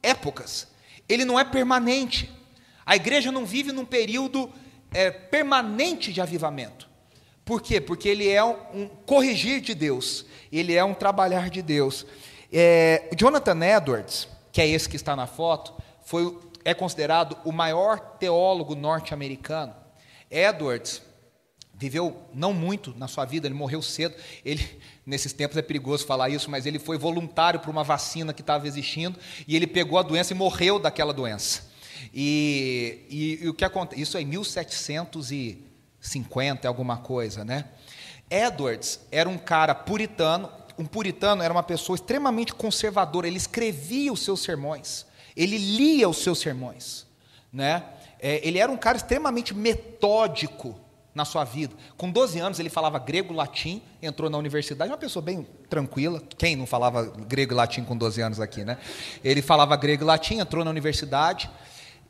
épocas. 0.01 0.67
Ele 1.07 1.25
não 1.25 1.39
é 1.39 1.43
permanente. 1.43 2.31
A 2.85 2.95
igreja 2.95 3.31
não 3.31 3.45
vive 3.45 3.71
num 3.71 3.85
período 3.85 4.49
é, 4.93 5.11
permanente 5.11 6.11
de 6.11 6.21
avivamento. 6.21 6.89
Por 7.45 7.61
quê? 7.61 7.81
Porque 7.81 8.07
ele 8.07 8.29
é 8.29 8.43
um, 8.43 8.55
um, 8.73 8.87
corrigir 9.05 9.59
de 9.59 9.73
Deus, 9.73 10.25
ele 10.51 10.73
é 10.75 10.83
um 10.83 10.93
trabalhar 10.93 11.49
de 11.49 11.61
Deus. 11.61 12.05
É, 12.51 13.09
Jonathan 13.17 13.59
Edwards, 13.65 14.29
que 14.51 14.61
é 14.61 14.67
esse 14.67 14.87
que 14.87 14.95
está 14.95 15.15
na 15.15 15.27
foto, 15.27 15.73
foi, 16.05 16.37
é 16.63 16.73
considerado 16.73 17.37
o 17.43 17.51
maior 17.51 17.99
teólogo 17.99 18.75
norte-americano. 18.75 19.75
Edwards 20.31 21.01
viveu 21.73 22.15
não 22.33 22.53
muito 22.53 22.93
na 22.97 23.07
sua 23.07 23.23
vida, 23.25 23.47
ele 23.47 23.55
morreu 23.55 23.81
cedo. 23.81 24.15
Ele, 24.45 24.65
nesses 25.05 25.33
tempos 25.33 25.57
é 25.57 25.61
perigoso 25.61 26.05
falar 26.05 26.29
isso, 26.29 26.49
mas 26.49 26.65
ele 26.65 26.79
foi 26.79 26.97
voluntário 26.97 27.59
para 27.59 27.69
uma 27.69 27.83
vacina 27.83 28.33
que 28.33 28.39
estava 28.41 28.65
existindo 28.67 29.19
e 29.47 29.55
ele 29.55 29.67
pegou 29.67 29.97
a 29.97 30.03
doença 30.03 30.33
e 30.33 30.35
morreu 30.35 30.79
daquela 30.79 31.13
doença. 31.13 31.71
E, 32.13 32.99
e, 33.09 33.39
e 33.43 33.49
o 33.49 33.53
que 33.53 33.65
acontece? 33.65 34.01
Isso 34.01 34.17
é 34.17 34.21
em 34.21 34.25
1750, 34.25 36.67
alguma 36.67 36.97
coisa, 36.97 37.45
né? 37.45 37.65
Edwards 38.29 38.99
era 39.11 39.29
um 39.29 39.37
cara 39.37 39.75
puritano. 39.75 40.49
Um 40.77 40.85
puritano 40.85 41.43
era 41.43 41.53
uma 41.53 41.61
pessoa 41.61 41.95
extremamente 41.95 42.51
conservadora. 42.53 43.27
Ele 43.27 43.37
escrevia 43.37 44.11
os 44.11 44.23
seus 44.23 44.41
sermões. 44.41 45.05
Ele 45.35 45.55
lia 45.57 46.09
os 46.09 46.17
seus 46.17 46.39
sermões, 46.39 47.05
né? 47.51 47.83
É, 48.19 48.47
ele 48.47 48.57
era 48.57 48.71
um 48.71 48.77
cara 48.77 48.97
extremamente 48.97 49.53
metódico 49.53 50.79
na 51.13 51.25
sua 51.25 51.43
vida. 51.43 51.75
Com 51.95 52.09
12 52.09 52.39
anos 52.39 52.59
ele 52.59 52.69
falava 52.69 52.97
grego, 52.99 53.33
latim, 53.33 53.81
entrou 54.01 54.29
na 54.29 54.37
universidade, 54.37 54.91
uma 54.91 54.97
pessoa 54.97 55.21
bem 55.21 55.47
tranquila. 55.69 56.21
Quem 56.37 56.55
não 56.55 56.65
falava 56.65 57.03
grego 57.03 57.53
e 57.53 57.55
latim 57.55 57.83
com 57.83 57.95
12 57.95 58.21
anos 58.21 58.39
aqui, 58.39 58.63
né? 58.63 58.77
Ele 59.23 59.41
falava 59.41 59.75
grego 59.75 60.03
e 60.03 60.05
latim, 60.05 60.39
entrou 60.39 60.63
na 60.63 60.71
universidade. 60.71 61.49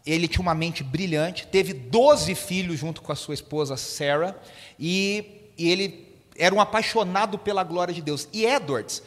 Ele 0.05 0.27
tinha 0.27 0.41
uma 0.41 0.53
mente 0.53 0.83
brilhante, 0.83 1.48
teve 1.48 1.74
12 1.74 2.36
filhos 2.36 2.79
junto 2.79 3.01
com 3.01 3.12
a 3.12 3.15
sua 3.15 3.33
esposa 3.33 3.77
Sarah, 3.77 4.36
e, 4.77 5.51
e 5.57 5.69
ele 5.69 6.13
era 6.38 6.53
um 6.53 6.60
apaixonado 6.60 7.38
pela 7.38 7.63
glória 7.63 7.93
de 7.93 8.01
Deus. 8.01 8.27
E 8.33 8.45
Edwards 8.45 9.01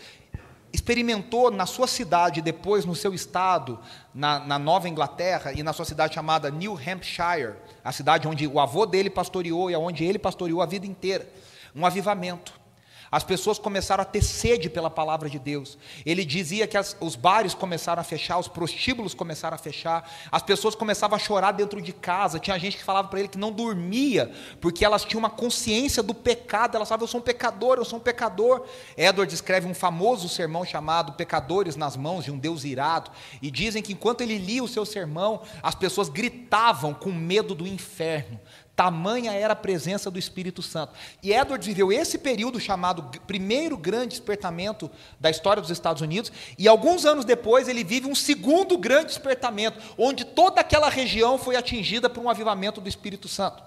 experimentou 0.73 1.51
na 1.51 1.65
sua 1.67 1.87
cidade, 1.87 2.43
depois 2.43 2.85
no 2.85 2.95
seu 2.95 3.15
estado, 3.15 3.79
na, 4.15 4.41
na, 4.41 4.59
Nova 4.59 4.89
Inglaterra 4.89 5.53
e 5.53 5.63
na 5.63 5.73
sua 5.73 5.85
cidade 5.85 6.15
chamada 6.15 6.51
New 6.51 6.75
Hampshire, 6.75 7.55
a 7.87 7.93
cidade 7.93 8.27
onde 8.27 8.49
o 8.49 8.59
avô 8.59 8.85
dele 8.85 9.09
pastoreou 9.09 9.71
e 9.71 9.77
onde 9.77 10.05
ele 10.05 10.19
pastoreou 10.19 10.61
a 10.61 10.67
vida 10.67 10.85
inteira, 10.85 11.25
um 11.73 11.87
avivamento. 11.87 12.53
As 13.11 13.23
pessoas 13.23 13.59
começaram 13.59 14.03
a 14.03 14.05
ter 14.05 14.23
sede 14.23 14.69
pela 14.69 14.91
palavra 14.91 15.31
de 15.31 15.39
Deus. 15.39 15.79
Ele 16.05 16.25
dizia 16.25 16.67
que 16.67 16.77
as, 16.77 16.97
os 17.01 17.15
bares 17.17 17.55
começaram 17.55 18.01
a 18.01 18.05
fechar, 18.05 18.39
os 18.39 18.49
prostíbulos 18.49 19.15
começaram 19.15 19.55
a 19.55 19.59
fechar, 19.59 20.11
as 20.31 20.43
pessoas 20.43 20.75
começavam 20.75 21.17
a 21.17 21.19
chorar 21.19 21.53
dentro 21.53 21.81
de 21.81 21.93
casa. 21.93 22.39
Tinha 22.39 22.59
gente 22.59 22.77
que 22.77 22.85
falava 22.85 23.09
para 23.09 23.19
ele 23.21 23.29
que 23.29 23.39
não 23.39 23.53
dormia, 23.53 24.33
porque 24.61 24.85
elas 24.85 25.05
tinham 25.05 25.21
uma 25.21 25.31
consciência 25.31 26.03
do 26.03 26.15
pecado. 26.15 26.77
Elas 26.77 26.89
falavam: 26.89 27.05
Eu 27.05 27.11
sou 27.11 27.21
um 27.21 27.25
pecador, 27.25 27.79
eu 27.79 27.85
sou 27.85 27.99
um 27.99 28.03
pecador. 28.03 28.65
Edward 28.97 29.33
escreve 29.33 29.67
um 29.67 29.75
famoso 29.75 30.29
sermão 30.29 30.65
chamado 30.65 31.13
Pecadores 31.13 31.77
nas 31.77 31.97
Mãos 31.97 32.25
de 32.25 32.31
um 32.31 32.39
Deus 32.39 32.65
Irado. 32.65 33.11
E 33.41 33.51
dizem 33.51 33.83
que 33.83 33.93
enquanto 33.93 34.21
ele 34.21 34.39
lia 34.39 34.63
o 34.63 34.69
seu 34.69 34.85
sermão, 34.85 35.43
as 35.63 35.75
pessoas 35.75 36.09
gritavam 36.09 36.93
com 36.93 37.13
medo 37.13 37.55
do 37.55 37.67
inferno. 37.67 38.41
Tamanha 38.77 39.33
era 39.33 39.55
a 39.55 39.57
presença 39.57 40.11
do 40.11 40.19
Espírito 40.19 40.61
Santo. 40.61 40.93
E 41.23 41.33
Edwards 41.33 41.67
viveu 41.67 41.91
esse 41.91 42.19
período 42.19 42.61
chamado 42.61 43.05
primeiro 43.27 43.75
grande 43.75 44.09
despertamento 44.09 44.91
da 45.19 45.31
história 45.31 45.63
dos 45.63 45.71
Estados 45.71 46.03
Unidos, 46.03 46.31
e 46.59 46.69
alguns 46.69 47.07
anos 47.07 47.25
depois 47.25 47.69
ele 47.69 47.83
vive 47.83 48.07
um 48.07 48.15
segundo 48.15 48.77
grande 48.77 49.07
despertamento, 49.07 49.83
onde 49.97 50.27
toda 50.27 50.61
aquela 50.61 50.91
região 50.91 51.39
foi 51.39 51.57
atingida 51.57 52.11
por 52.11 52.23
um 52.23 52.29
avivamento 52.29 52.79
do 52.79 52.89
Espírito 52.89 53.29
Santo. 53.29 53.63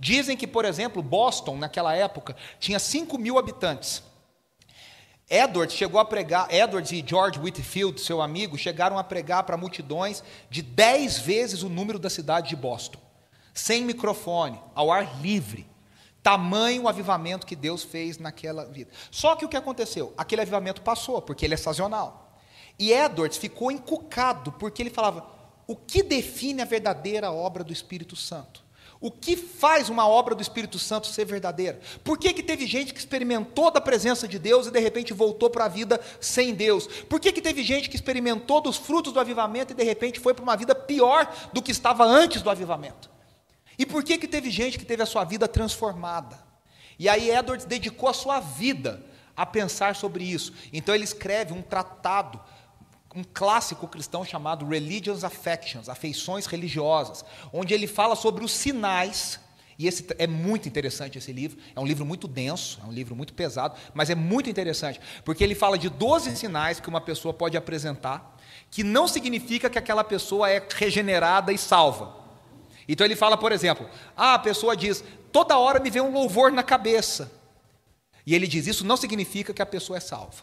Dizem 0.00 0.34
que, 0.34 0.46
por 0.46 0.64
exemplo, 0.64 1.02
Boston, 1.02 1.58
naquela 1.58 1.94
época, 1.94 2.34
tinha 2.58 2.78
5 2.78 3.18
mil 3.18 3.38
habitantes. 3.38 4.02
Edwards 5.28 5.76
chegou 5.76 6.00
a 6.00 6.04
pregar, 6.06 6.52
Edwards 6.52 6.90
e 6.90 7.04
George 7.06 7.38
Whitfield, 7.38 8.00
seu 8.00 8.22
amigo, 8.22 8.56
chegaram 8.56 8.98
a 8.98 9.04
pregar 9.04 9.42
para 9.42 9.58
multidões 9.58 10.24
de 10.48 10.62
10 10.62 11.18
vezes 11.18 11.62
o 11.62 11.68
número 11.68 11.98
da 11.98 12.08
cidade 12.08 12.48
de 12.48 12.56
Boston 12.56 13.03
sem 13.54 13.84
microfone, 13.84 14.60
ao 14.74 14.90
ar 14.90 15.22
livre. 15.22 15.66
Tamanho 16.22 16.82
o 16.82 16.88
avivamento 16.88 17.46
que 17.46 17.54
Deus 17.54 17.84
fez 17.84 18.18
naquela 18.18 18.64
vida. 18.64 18.90
Só 19.10 19.36
que 19.36 19.44
o 19.44 19.48
que 19.48 19.56
aconteceu? 19.56 20.12
Aquele 20.16 20.42
avivamento 20.42 20.82
passou, 20.82 21.22
porque 21.22 21.44
ele 21.44 21.54
é 21.54 21.58
sazonal. 21.58 22.36
E 22.78 22.92
Edwards 22.92 23.38
ficou 23.38 23.70
encucado, 23.70 24.50
porque 24.52 24.82
ele 24.82 24.90
falava: 24.90 25.26
o 25.66 25.76
que 25.76 26.02
define 26.02 26.62
a 26.62 26.64
verdadeira 26.64 27.30
obra 27.30 27.62
do 27.62 27.72
Espírito 27.72 28.16
Santo? 28.16 28.64
O 29.00 29.10
que 29.10 29.36
faz 29.36 29.90
uma 29.90 30.08
obra 30.08 30.34
do 30.34 30.40
Espírito 30.40 30.78
Santo 30.78 31.08
ser 31.08 31.26
verdadeira? 31.26 31.78
Por 32.02 32.16
que, 32.16 32.32
que 32.32 32.42
teve 32.42 32.66
gente 32.66 32.92
que 32.92 32.98
experimentou 32.98 33.70
da 33.70 33.78
presença 33.80 34.26
de 34.26 34.38
Deus 34.38 34.66
e 34.66 34.70
de 34.70 34.80
repente 34.80 35.12
voltou 35.12 35.50
para 35.50 35.66
a 35.66 35.68
vida 35.68 36.00
sem 36.20 36.54
Deus? 36.54 36.86
Por 36.86 37.20
que, 37.20 37.30
que 37.30 37.42
teve 37.42 37.62
gente 37.62 37.90
que 37.90 37.96
experimentou 37.96 38.62
dos 38.62 38.78
frutos 38.78 39.12
do 39.12 39.20
avivamento 39.20 39.74
e 39.74 39.76
de 39.76 39.84
repente 39.84 40.18
foi 40.18 40.32
para 40.32 40.42
uma 40.42 40.56
vida 40.56 40.74
pior 40.74 41.30
do 41.52 41.60
que 41.60 41.70
estava 41.70 42.02
antes 42.02 42.40
do 42.40 42.48
avivamento? 42.48 43.13
E 43.78 43.84
por 43.84 44.04
que, 44.04 44.18
que 44.18 44.28
teve 44.28 44.50
gente 44.50 44.78
que 44.78 44.84
teve 44.84 45.02
a 45.02 45.06
sua 45.06 45.24
vida 45.24 45.48
transformada? 45.48 46.38
E 46.98 47.08
aí 47.08 47.30
Edwards 47.30 47.66
dedicou 47.66 48.08
a 48.08 48.14
sua 48.14 48.40
vida 48.40 49.04
a 49.36 49.44
pensar 49.44 49.96
sobre 49.96 50.24
isso. 50.24 50.52
Então 50.72 50.94
ele 50.94 51.04
escreve 51.04 51.52
um 51.52 51.62
tratado, 51.62 52.40
um 53.14 53.24
clássico 53.24 53.88
cristão 53.88 54.24
chamado 54.24 54.66
Religious 54.66 55.24
Affections, 55.24 55.88
afeições 55.88 56.46
religiosas, 56.46 57.24
onde 57.52 57.74
ele 57.74 57.86
fala 57.86 58.14
sobre 58.14 58.44
os 58.44 58.52
sinais. 58.52 59.40
E 59.76 59.88
esse 59.88 60.06
é 60.18 60.26
muito 60.28 60.68
interessante 60.68 61.18
esse 61.18 61.32
livro. 61.32 61.58
É 61.74 61.80
um 61.80 61.86
livro 61.86 62.04
muito 62.04 62.28
denso, 62.28 62.80
é 62.82 62.86
um 62.86 62.92
livro 62.92 63.16
muito 63.16 63.34
pesado, 63.34 63.76
mas 63.92 64.08
é 64.08 64.14
muito 64.14 64.48
interessante, 64.48 65.00
porque 65.24 65.42
ele 65.42 65.54
fala 65.54 65.76
de 65.76 65.88
12 65.88 66.36
sinais 66.36 66.78
que 66.78 66.88
uma 66.88 67.00
pessoa 67.00 67.34
pode 67.34 67.56
apresentar, 67.56 68.36
que 68.70 68.84
não 68.84 69.08
significa 69.08 69.68
que 69.68 69.78
aquela 69.78 70.04
pessoa 70.04 70.48
é 70.48 70.64
regenerada 70.76 71.52
e 71.52 71.58
salva. 71.58 72.23
Então 72.88 73.06
ele 73.06 73.16
fala, 73.16 73.36
por 73.36 73.52
exemplo, 73.52 73.88
ah, 74.16 74.34
a 74.34 74.38
pessoa 74.38 74.76
diz, 74.76 75.02
toda 75.32 75.58
hora 75.58 75.80
me 75.80 75.90
vem 75.90 76.02
um 76.02 76.12
louvor 76.12 76.52
na 76.52 76.62
cabeça. 76.62 77.32
E 78.26 78.34
ele 78.34 78.46
diz, 78.46 78.66
isso 78.66 78.84
não 78.84 78.96
significa 78.96 79.52
que 79.52 79.62
a 79.62 79.66
pessoa 79.66 79.96
é 79.96 80.00
salva. 80.00 80.42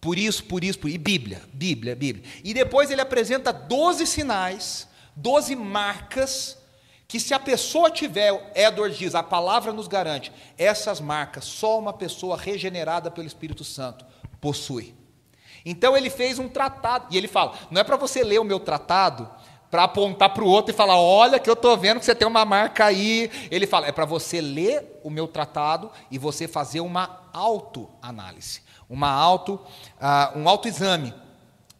Por 0.00 0.18
isso, 0.18 0.44
por 0.44 0.64
isso, 0.64 0.78
por 0.78 0.88
isso. 0.88 0.96
E 0.96 0.98
Bíblia, 0.98 1.42
Bíblia, 1.52 1.94
Bíblia. 1.94 2.24
E 2.42 2.52
depois 2.52 2.90
ele 2.90 3.00
apresenta 3.00 3.52
12 3.52 4.06
sinais, 4.06 4.88
12 5.14 5.54
marcas, 5.54 6.58
que 7.06 7.20
se 7.20 7.34
a 7.34 7.38
pessoa 7.38 7.90
tiver, 7.90 8.52
Edward 8.54 8.96
diz, 8.96 9.14
a 9.14 9.22
palavra 9.22 9.72
nos 9.72 9.86
garante, 9.86 10.32
essas 10.58 11.00
marcas, 11.00 11.44
só 11.44 11.78
uma 11.78 11.92
pessoa 11.92 12.36
regenerada 12.36 13.10
pelo 13.10 13.26
Espírito 13.26 13.62
Santo 13.62 14.04
possui. 14.40 14.94
Então 15.64 15.96
ele 15.96 16.10
fez 16.10 16.38
um 16.38 16.48
tratado, 16.48 17.06
e 17.10 17.16
ele 17.16 17.28
fala: 17.28 17.56
não 17.70 17.80
é 17.80 17.84
para 17.84 17.96
você 17.96 18.24
ler 18.24 18.40
o 18.40 18.44
meu 18.44 18.58
tratado 18.58 19.30
para 19.72 19.84
apontar 19.84 20.34
para 20.34 20.44
o 20.44 20.46
outro 20.46 20.70
e 20.70 20.76
falar: 20.76 20.98
olha, 20.98 21.38
que 21.40 21.48
eu 21.48 21.54
estou 21.54 21.74
vendo 21.78 21.98
que 21.98 22.04
você 22.04 22.14
tem 22.14 22.28
uma 22.28 22.44
marca 22.44 22.84
aí. 22.84 23.30
Ele 23.50 23.66
fala: 23.66 23.86
é 23.86 23.92
para 23.92 24.04
você 24.04 24.38
ler 24.38 25.00
o 25.02 25.08
meu 25.08 25.26
tratado 25.26 25.90
e 26.10 26.18
você 26.18 26.46
fazer 26.46 26.80
uma 26.80 27.22
autoanálise, 27.32 28.60
uma 28.88 29.08
auto, 29.08 29.54
uh, 29.54 30.38
um 30.38 30.46
autoexame, 30.46 31.14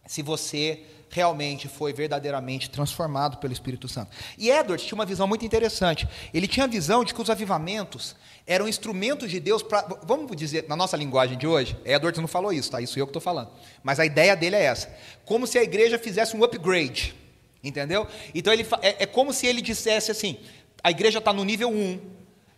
se 0.07 0.23
você 0.23 0.87
realmente 1.07 1.67
foi 1.67 1.93
verdadeiramente 1.93 2.67
transformado 2.67 3.37
pelo 3.37 3.53
Espírito 3.53 3.87
Santo. 3.87 4.09
E 4.39 4.49
Edwards 4.49 4.87
tinha 4.87 4.97
uma 4.97 5.05
visão 5.05 5.27
muito 5.27 5.45
interessante. 5.45 6.09
Ele 6.33 6.47
tinha 6.47 6.63
a 6.63 6.67
visão 6.67 7.03
de 7.03 7.13
que 7.13 7.21
os 7.21 7.29
avivamentos 7.29 8.15
eram 8.47 8.67
instrumentos 8.67 9.29
de 9.29 9.39
Deus 9.39 9.61
para, 9.61 9.85
vamos 10.01 10.35
dizer, 10.35 10.65
na 10.67 10.75
nossa 10.75 10.97
linguagem 10.97 11.37
de 11.37 11.45
hoje, 11.45 11.77
Edwards 11.85 12.19
não 12.19 12.27
falou 12.27 12.51
isso, 12.51 12.71
tá? 12.71 12.81
Isso 12.81 12.97
eu 12.97 13.05
que 13.05 13.11
estou 13.11 13.21
falando. 13.21 13.51
Mas 13.83 13.99
a 13.99 14.05
ideia 14.07 14.35
dele 14.35 14.55
é 14.55 14.63
essa: 14.63 14.91
como 15.23 15.45
se 15.45 15.59
a 15.59 15.63
igreja 15.63 15.99
fizesse 15.99 16.35
um 16.35 16.43
upgrade 16.43 17.21
Entendeu? 17.63 18.05
Então 18.35 18.51
ele, 18.51 18.67
é, 18.81 19.03
é 19.03 19.05
como 19.05 19.31
se 19.31 19.47
ele 19.47 19.61
dissesse 19.61 20.11
assim: 20.11 20.37
a 20.83 20.91
igreja 20.91 21.19
está 21.19 21.31
no 21.31 21.45
nível 21.45 21.69
1, 21.69 21.99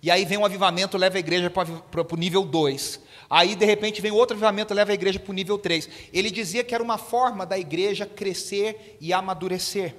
e 0.02 0.10
aí 0.10 0.26
vem 0.26 0.38
um 0.38 0.46
avivamento, 0.46 0.98
leva 0.98 1.18
a 1.18 1.20
igreja 1.20 1.50
para 1.50 1.68
o 2.12 2.18
nível 2.18 2.44
2. 2.44 3.00
Aí, 3.30 3.56
de 3.56 3.66
repente, 3.66 4.02
vem 4.02 4.12
outro 4.12 4.36
avivamento, 4.36 4.74
leva 4.74 4.92
a 4.92 4.94
igreja 4.94 5.20
para 5.20 5.32
o 5.32 5.34
nível 5.34 5.58
3. 5.58 5.90
Ele 6.14 6.30
dizia 6.30 6.64
que 6.64 6.74
era 6.74 6.84
uma 6.84 6.98
forma 6.98 7.46
da 7.46 7.58
igreja 7.58 8.06
crescer 8.06 8.98
e 9.00 9.14
amadurecer. 9.14 9.96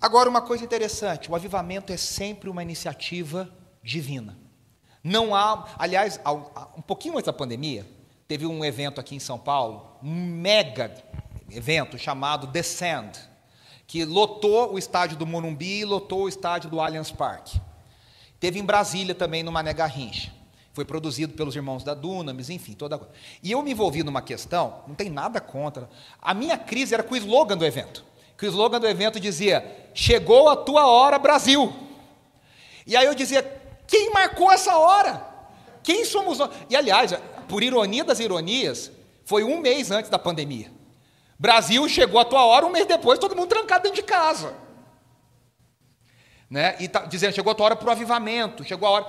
Agora, 0.00 0.28
uma 0.28 0.42
coisa 0.42 0.64
interessante: 0.64 1.30
o 1.30 1.34
avivamento 1.34 1.92
é 1.92 1.96
sempre 1.96 2.50
uma 2.50 2.62
iniciativa 2.62 3.50
divina. 3.82 4.38
Não 5.02 5.34
há, 5.34 5.66
aliás, 5.78 6.20
um 6.76 6.82
pouquinho 6.82 7.14
antes 7.14 7.26
da 7.26 7.32
pandemia, 7.32 7.86
teve 8.28 8.46
um 8.46 8.62
evento 8.62 9.00
aqui 9.00 9.14
em 9.14 9.20
São 9.20 9.38
Paulo, 9.38 9.98
um 10.02 10.14
mega 10.14 10.94
evento 11.50 11.98
chamado 11.98 12.46
Descend 12.46 13.29
que 13.90 14.04
lotou 14.04 14.74
o 14.74 14.78
estádio 14.78 15.16
do 15.16 15.26
Morumbi 15.26 15.80
e 15.80 15.84
lotou 15.84 16.22
o 16.22 16.28
estádio 16.28 16.70
do 16.70 16.80
Allianz 16.80 17.10
Parque. 17.10 17.60
Teve 18.38 18.60
em 18.60 18.64
Brasília 18.64 19.16
também, 19.16 19.42
no 19.42 19.50
Mané 19.50 19.72
Garrincha. 19.74 20.32
Foi 20.72 20.84
produzido 20.84 21.32
pelos 21.32 21.56
irmãos 21.56 21.82
da 21.82 21.92
Dunamis, 21.92 22.50
enfim, 22.50 22.72
toda 22.72 22.96
coisa. 22.96 23.12
E 23.42 23.50
eu 23.50 23.60
me 23.64 23.72
envolvi 23.72 24.04
numa 24.04 24.22
questão, 24.22 24.84
não 24.86 24.94
tem 24.94 25.10
nada 25.10 25.40
contra. 25.40 25.90
A 26.22 26.32
minha 26.32 26.56
crise 26.56 26.94
era 26.94 27.02
com 27.02 27.14
o 27.14 27.16
slogan 27.16 27.56
do 27.56 27.66
evento. 27.66 28.04
Que 28.38 28.46
o 28.46 28.48
slogan 28.48 28.78
do 28.78 28.86
evento 28.86 29.18
dizia: 29.18 29.90
Chegou 29.92 30.48
a 30.48 30.54
tua 30.54 30.86
hora, 30.86 31.18
Brasil. 31.18 31.74
E 32.86 32.96
aí 32.96 33.06
eu 33.06 33.14
dizia: 33.16 33.42
Quem 33.88 34.12
marcou 34.12 34.52
essa 34.52 34.76
hora? 34.76 35.26
Quem 35.82 36.04
somos 36.04 36.38
nós? 36.38 36.50
E 36.68 36.76
aliás, 36.76 37.12
por 37.48 37.60
ironia 37.60 38.04
das 38.04 38.20
ironias, 38.20 38.92
foi 39.24 39.42
um 39.42 39.58
mês 39.58 39.90
antes 39.90 40.08
da 40.08 40.18
pandemia. 40.18 40.78
Brasil 41.40 41.88
chegou 41.88 42.20
a 42.20 42.24
tua 42.26 42.44
hora, 42.44 42.66
um 42.66 42.70
mês 42.70 42.84
depois, 42.84 43.18
todo 43.18 43.34
mundo 43.34 43.48
trancado 43.48 43.84
dentro 43.84 43.96
de 43.96 44.02
casa. 44.02 44.54
né? 46.50 46.76
E 46.78 46.86
tá 46.86 47.06
dizendo, 47.06 47.34
chegou 47.34 47.50
a 47.50 47.54
tua 47.54 47.64
hora 47.64 47.76
para 47.76 47.88
o 47.88 47.90
avivamento, 47.90 48.62
chegou 48.62 48.86
a 48.86 48.90
hora. 48.90 49.06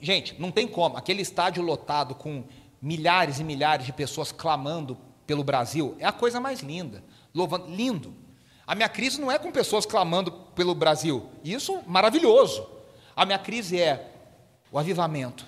Gente, 0.00 0.34
não 0.40 0.50
tem 0.50 0.66
como. 0.66 0.96
Aquele 0.96 1.22
estádio 1.22 1.62
lotado 1.62 2.12
com 2.16 2.42
milhares 2.82 3.38
e 3.38 3.44
milhares 3.44 3.86
de 3.86 3.92
pessoas 3.92 4.32
clamando 4.32 4.98
pelo 5.28 5.44
Brasil 5.44 5.94
é 6.00 6.04
a 6.04 6.10
coisa 6.10 6.40
mais 6.40 6.58
linda. 6.58 7.04
Louvando, 7.32 7.68
lindo. 7.68 8.12
A 8.66 8.74
minha 8.74 8.88
crise 8.88 9.20
não 9.20 9.30
é 9.30 9.38
com 9.38 9.52
pessoas 9.52 9.86
clamando 9.86 10.32
pelo 10.32 10.74
Brasil. 10.74 11.30
Isso 11.44 11.80
maravilhoso. 11.86 12.66
A 13.14 13.24
minha 13.24 13.38
crise 13.38 13.80
é 13.80 14.10
o 14.72 14.78
avivamento. 14.78 15.46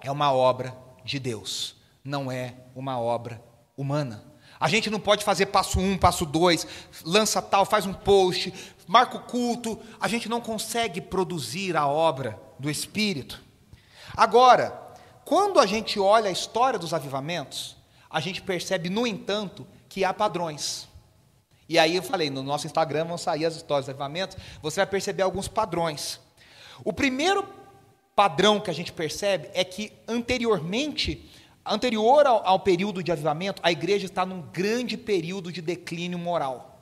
É 0.00 0.10
uma 0.10 0.32
obra 0.32 0.74
de 1.04 1.18
Deus, 1.18 1.76
não 2.02 2.32
é 2.32 2.54
uma 2.74 2.98
obra 2.98 3.42
humana. 3.76 4.24
A 4.58 4.68
gente 4.68 4.90
não 4.90 4.98
pode 4.98 5.24
fazer 5.24 5.46
passo 5.46 5.78
um, 5.78 5.96
passo 5.98 6.24
dois, 6.24 6.66
lança 7.04 7.42
tal, 7.42 7.64
faz 7.64 7.86
um 7.86 7.92
post, 7.92 8.52
marca 8.86 9.16
o 9.16 9.22
culto. 9.22 9.78
A 10.00 10.08
gente 10.08 10.28
não 10.28 10.40
consegue 10.40 11.00
produzir 11.00 11.76
a 11.76 11.86
obra 11.86 12.40
do 12.58 12.70
Espírito. 12.70 13.42
Agora, 14.16 14.80
quando 15.24 15.58
a 15.58 15.66
gente 15.66 15.98
olha 15.98 16.28
a 16.28 16.32
história 16.32 16.78
dos 16.78 16.94
avivamentos, 16.94 17.76
a 18.08 18.20
gente 18.20 18.40
percebe, 18.40 18.88
no 18.88 19.06
entanto, 19.06 19.66
que 19.88 20.04
há 20.04 20.14
padrões. 20.14 20.88
E 21.68 21.78
aí 21.78 21.96
eu 21.96 22.02
falei, 22.02 22.30
no 22.30 22.42
nosso 22.42 22.66
Instagram 22.66 23.06
vão 23.06 23.18
sair 23.18 23.44
as 23.44 23.56
histórias 23.56 23.86
dos 23.86 23.90
avivamentos, 23.90 24.36
você 24.62 24.80
vai 24.80 24.86
perceber 24.86 25.22
alguns 25.22 25.48
padrões. 25.48 26.20
O 26.84 26.92
primeiro 26.92 27.46
padrão 28.14 28.60
que 28.60 28.70
a 28.70 28.74
gente 28.74 28.92
percebe 28.92 29.50
é 29.52 29.64
que 29.64 29.92
anteriormente 30.06 31.28
anterior 31.66 32.26
ao, 32.26 32.46
ao, 32.46 32.60
período 32.60 33.02
de 33.02 33.12
avivamento, 33.12 33.60
a 33.62 33.72
igreja 33.72 34.06
está 34.06 34.24
num 34.24 34.42
grande 34.42 34.96
período 34.96 35.52
de 35.52 35.60
declínio 35.60 36.18
moral. 36.18 36.80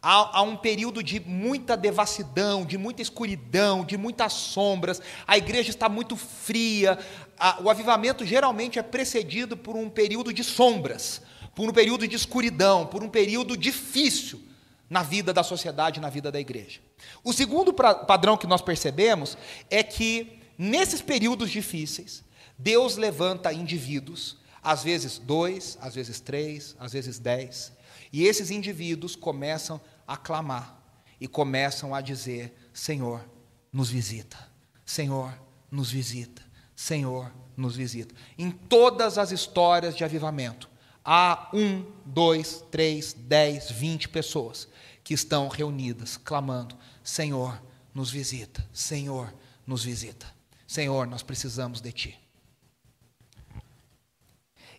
Há, 0.00 0.38
há, 0.38 0.42
um 0.42 0.56
período 0.56 1.02
de 1.02 1.20
muita 1.20 1.76
devassidão, 1.76 2.64
de 2.64 2.76
muita 2.76 3.02
escuridão, 3.02 3.84
de 3.84 3.96
muitas 3.96 4.32
sombras. 4.32 5.00
A 5.26 5.38
igreja 5.38 5.70
está 5.70 5.88
muito 5.88 6.16
fria. 6.16 6.98
A, 7.38 7.62
o 7.62 7.70
avivamento 7.70 8.26
geralmente 8.26 8.78
é 8.78 8.82
precedido 8.82 9.56
por 9.56 9.76
um 9.76 9.88
período 9.88 10.32
de 10.32 10.42
sombras, 10.42 11.22
por 11.54 11.68
um 11.68 11.72
período 11.72 12.06
de 12.06 12.16
escuridão, 12.16 12.86
por 12.86 13.02
um 13.02 13.08
período 13.08 13.56
difícil 13.56 14.42
na 14.90 15.02
vida 15.02 15.32
da 15.32 15.42
sociedade, 15.42 16.00
na 16.00 16.10
vida 16.10 16.30
da 16.30 16.38
igreja. 16.38 16.80
O 17.24 17.32
segundo 17.32 17.72
pra, 17.72 17.94
padrão 17.94 18.36
que 18.36 18.46
nós 18.46 18.60
percebemos 18.60 19.38
é 19.70 19.82
que 19.82 20.38
nesses 20.58 21.00
períodos 21.00 21.50
difíceis, 21.50 22.22
Deus 22.58 22.96
levanta 22.96 23.52
indivíduos, 23.52 24.36
às 24.62 24.82
vezes 24.82 25.18
dois, 25.18 25.76
às 25.80 25.94
vezes 25.94 26.20
três, 26.20 26.76
às 26.78 26.92
vezes 26.92 27.18
dez, 27.18 27.72
e 28.12 28.24
esses 28.24 28.50
indivíduos 28.50 29.16
começam 29.16 29.80
a 30.06 30.16
clamar 30.16 30.80
e 31.20 31.26
começam 31.26 31.94
a 31.94 32.00
dizer: 32.00 32.54
Senhor, 32.72 33.24
nos 33.72 33.88
visita, 33.88 34.38
Senhor, 34.84 35.32
nos 35.70 35.90
visita, 35.90 36.42
Senhor, 36.76 37.32
nos 37.56 37.74
visita. 37.74 38.14
Em 38.36 38.50
todas 38.50 39.18
as 39.18 39.32
histórias 39.32 39.96
de 39.96 40.04
avivamento, 40.04 40.68
há 41.04 41.50
um, 41.54 41.84
dois, 42.04 42.64
três, 42.70 43.12
dez, 43.12 43.70
vinte 43.70 44.08
pessoas 44.08 44.68
que 45.02 45.14
estão 45.14 45.48
reunidas, 45.48 46.16
clamando: 46.16 46.76
Senhor, 47.02 47.60
nos 47.94 48.10
visita, 48.10 48.64
Senhor, 48.72 49.32
nos 49.66 49.84
visita. 49.84 50.26
Senhor, 50.66 51.06
nós 51.06 51.22
precisamos 51.22 51.80
de 51.80 51.92
Ti. 51.92 52.21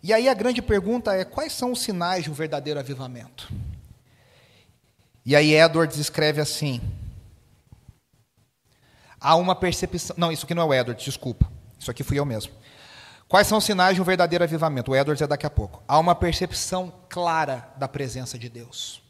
E 0.03 0.12
aí 0.12 0.27
a 0.27 0.33
grande 0.33 0.62
pergunta 0.62 1.15
é: 1.15 1.24
quais 1.24 1.53
são 1.53 1.72
os 1.72 1.81
sinais 1.81 2.25
de 2.25 2.29
um 2.29 2.33
verdadeiro 2.33 2.77
avivamento? 2.77 3.50
E 5.25 5.33
aí 5.33 5.55
Edwards 5.55 5.98
escreve 5.98 6.41
assim: 6.41 6.81
há 9.19 9.36
uma 9.38 9.55
percepção. 9.55 10.13
Não, 10.19 10.29
isso 10.29 10.43
aqui 10.45 10.53
não 10.53 10.63
é 10.63 10.65
o 10.65 10.74
Edwards, 10.74 11.05
desculpa. 11.05 11.50
Isso 11.79 11.89
aqui 11.89 12.03
fui 12.03 12.19
eu 12.19 12.25
mesmo. 12.25 12.51
Quais 13.29 13.48
são 13.48 13.57
os 13.57 13.63
sinais 13.63 13.95
de 13.95 14.01
um 14.01 14.03
verdadeiro 14.03 14.43
avivamento? 14.43 14.91
O 14.91 14.95
Edwards 14.95 15.22
é 15.22 15.27
daqui 15.27 15.45
a 15.45 15.50
pouco. 15.50 15.81
Há 15.88 15.98
uma 15.98 16.13
percepção 16.13 16.93
clara 17.10 17.69
da 17.77 17.88
presença 17.88 18.38
de 18.38 18.50
Deus. 18.50 19.01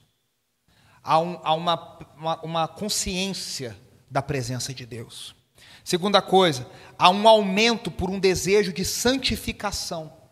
Há, 1.03 1.19
um, 1.19 1.39
há 1.43 1.53
uma, 1.53 1.99
uma, 2.15 2.41
uma 2.41 2.67
consciência 2.67 3.75
da 4.09 4.21
presença 4.21 4.73
de 4.73 4.85
Deus. 4.85 5.35
Segunda 5.83 6.21
coisa, 6.21 6.65
há 6.97 7.09
um 7.09 7.27
aumento 7.27 7.91
por 7.91 8.09
um 8.09 8.17
desejo 8.17 8.71
de 8.71 8.85
santificação 8.85 10.22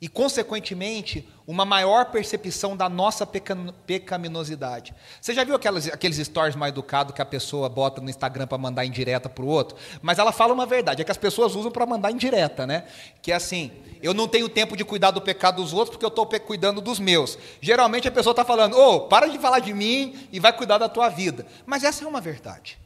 e, 0.00 0.08
consequentemente, 0.08 1.28
uma 1.46 1.64
maior 1.64 2.06
percepção 2.06 2.74
da 2.74 2.88
nossa 2.88 3.26
pecaminosidade. 3.26 4.94
Você 5.20 5.34
já 5.34 5.44
viu 5.44 5.54
aquelas, 5.54 5.88
aqueles 5.88 6.16
stories 6.16 6.56
mais 6.56 6.72
educados 6.72 7.14
que 7.14 7.20
a 7.20 7.26
pessoa 7.26 7.68
bota 7.68 8.00
no 8.00 8.08
Instagram 8.08 8.46
para 8.46 8.56
mandar 8.56 8.86
indireta 8.86 9.28
para 9.28 9.44
o 9.44 9.48
outro? 9.48 9.76
Mas 10.00 10.18
ela 10.18 10.32
fala 10.32 10.54
uma 10.54 10.64
verdade, 10.64 11.02
é 11.02 11.04
que 11.04 11.10
as 11.10 11.18
pessoas 11.18 11.54
usam 11.54 11.70
para 11.70 11.84
mandar 11.84 12.10
indireta, 12.10 12.66
né? 12.66 12.84
Que 13.20 13.30
é 13.30 13.34
assim, 13.34 13.70
eu 14.02 14.14
não 14.14 14.26
tenho 14.26 14.48
tempo 14.48 14.74
de 14.74 14.84
cuidar 14.86 15.10
do 15.10 15.20
pecado 15.20 15.62
dos 15.62 15.74
outros 15.74 15.90
porque 15.90 16.04
eu 16.04 16.08
estou 16.08 16.26
cuidando 16.26 16.80
dos 16.80 16.98
meus. 16.98 17.36
Geralmente 17.60 18.08
a 18.08 18.12
pessoa 18.12 18.32
está 18.32 18.44
falando, 18.44 18.78
ô, 18.78 18.94
oh, 18.94 19.00
para 19.00 19.28
de 19.28 19.38
falar 19.38 19.58
de 19.58 19.74
mim 19.74 20.28
e 20.32 20.40
vai 20.40 20.52
cuidar 20.52 20.78
da 20.78 20.88
tua 20.88 21.10
vida. 21.10 21.46
Mas 21.66 21.84
essa 21.84 22.04
é 22.04 22.08
uma 22.08 22.22
verdade. 22.22 22.78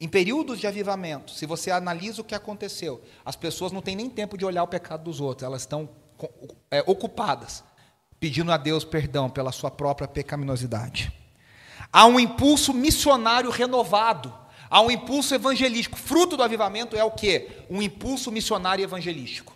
Em 0.00 0.08
períodos 0.08 0.58
de 0.58 0.66
avivamento, 0.66 1.32
se 1.32 1.46
você 1.46 1.70
analisa 1.70 2.22
o 2.22 2.24
que 2.24 2.34
aconteceu, 2.34 3.02
as 3.24 3.36
pessoas 3.36 3.70
não 3.70 3.82
têm 3.82 3.94
nem 3.94 4.08
tempo 4.08 4.38
de 4.38 4.44
olhar 4.44 4.62
o 4.62 4.68
pecado 4.68 5.04
dos 5.04 5.20
outros, 5.20 5.46
elas 5.46 5.62
estão 5.62 5.88
é, 6.70 6.82
ocupadas, 6.86 7.64
pedindo 8.18 8.52
a 8.52 8.56
Deus 8.56 8.84
perdão 8.84 9.28
pela 9.28 9.52
sua 9.52 9.70
própria 9.70 10.08
pecaminosidade. 10.08 11.12
Há 11.92 12.06
um 12.06 12.18
impulso 12.18 12.72
missionário 12.72 13.50
renovado, 13.50 14.32
há 14.68 14.80
um 14.80 14.90
impulso 14.90 15.34
evangelístico. 15.34 15.96
Fruto 15.96 16.36
do 16.36 16.42
avivamento 16.42 16.96
é 16.96 17.04
o 17.04 17.10
que? 17.10 17.50
Um 17.70 17.80
impulso 17.80 18.32
missionário 18.32 18.82
evangelístico. 18.82 19.54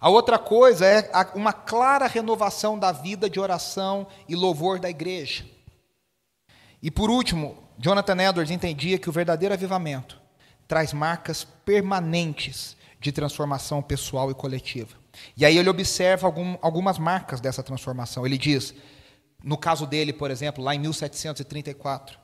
A 0.00 0.08
outra 0.08 0.38
coisa 0.38 0.84
é 0.84 1.10
uma 1.34 1.52
clara 1.52 2.06
renovação 2.06 2.78
da 2.78 2.92
vida 2.92 3.30
de 3.30 3.40
oração 3.40 4.06
e 4.28 4.34
louvor 4.34 4.78
da 4.78 4.90
igreja. 4.90 5.46
E 6.82 6.90
por 6.90 7.08
último, 7.08 7.56
Jonathan 7.78 8.22
Edwards 8.22 8.50
entendia 8.50 8.98
que 8.98 9.08
o 9.08 9.12
verdadeiro 9.12 9.54
avivamento 9.54 10.20
traz 10.68 10.92
marcas 10.92 11.44
permanentes 11.44 12.76
de 13.00 13.12
transformação 13.12 13.82
pessoal 13.82 14.30
e 14.30 14.34
coletiva. 14.34 15.03
E 15.36 15.44
aí 15.44 15.56
ele 15.58 15.68
observa 15.68 16.26
algum, 16.26 16.56
algumas 16.60 16.98
marcas 16.98 17.40
dessa 17.40 17.62
transformação. 17.62 18.26
Ele 18.26 18.38
diz, 18.38 18.74
no 19.42 19.56
caso 19.56 19.86
dele, 19.86 20.12
por 20.12 20.30
exemplo, 20.30 20.62
lá 20.62 20.74
em 20.74 20.78
1734, 20.78 22.18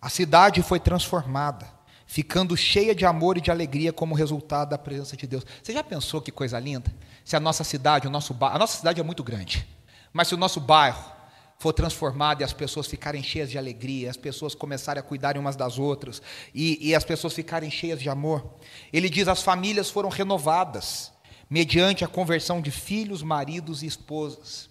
a 0.00 0.08
cidade 0.08 0.62
foi 0.62 0.78
transformada, 0.80 1.66
ficando 2.06 2.56
cheia 2.56 2.94
de 2.94 3.04
amor 3.04 3.36
e 3.38 3.40
de 3.40 3.50
alegria 3.50 3.92
como 3.92 4.14
resultado 4.14 4.70
da 4.70 4.78
presença 4.78 5.16
de 5.16 5.26
Deus. 5.26 5.44
Você 5.62 5.72
já 5.72 5.82
pensou 5.82 6.20
que 6.20 6.30
coisa 6.30 6.58
linda? 6.58 6.92
Se 7.24 7.36
a 7.36 7.40
nossa 7.40 7.64
cidade, 7.64 8.06
o 8.06 8.10
nosso 8.10 8.34
bairro, 8.34 8.56
a 8.56 8.58
nossa 8.58 8.78
cidade 8.78 9.00
é 9.00 9.04
muito 9.04 9.24
grande, 9.24 9.66
mas 10.12 10.28
se 10.28 10.34
o 10.34 10.38
nosso 10.38 10.60
bairro 10.60 11.16
for 11.58 11.72
transformado 11.72 12.40
e 12.40 12.44
as 12.44 12.52
pessoas 12.52 12.86
ficarem 12.86 13.22
cheias 13.22 13.50
de 13.50 13.56
alegria, 13.56 14.10
as 14.10 14.16
pessoas 14.16 14.54
começarem 14.54 15.00
a 15.00 15.02
cuidarem 15.02 15.40
umas 15.40 15.56
das 15.56 15.78
outras 15.78 16.20
e, 16.54 16.78
e 16.88 16.94
as 16.94 17.04
pessoas 17.04 17.32
ficarem 17.32 17.70
cheias 17.70 18.00
de 18.00 18.08
amor, 18.08 18.58
ele 18.92 19.08
diz: 19.08 19.26
as 19.28 19.42
famílias 19.42 19.90
foram 19.90 20.08
renovadas 20.08 21.12
mediante 21.48 22.04
a 22.04 22.08
conversão 22.08 22.60
de 22.60 22.70
filhos, 22.70 23.22
maridos 23.22 23.82
e 23.82 23.86
esposas. 23.86 24.68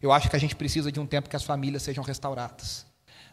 Eu 0.00 0.12
acho 0.12 0.30
que 0.30 0.36
a 0.36 0.38
gente 0.38 0.56
precisa 0.56 0.92
de 0.92 1.00
um 1.00 1.06
tempo 1.06 1.28
que 1.28 1.36
as 1.36 1.44
famílias 1.44 1.82
sejam 1.82 2.04
restauradas. 2.04 2.86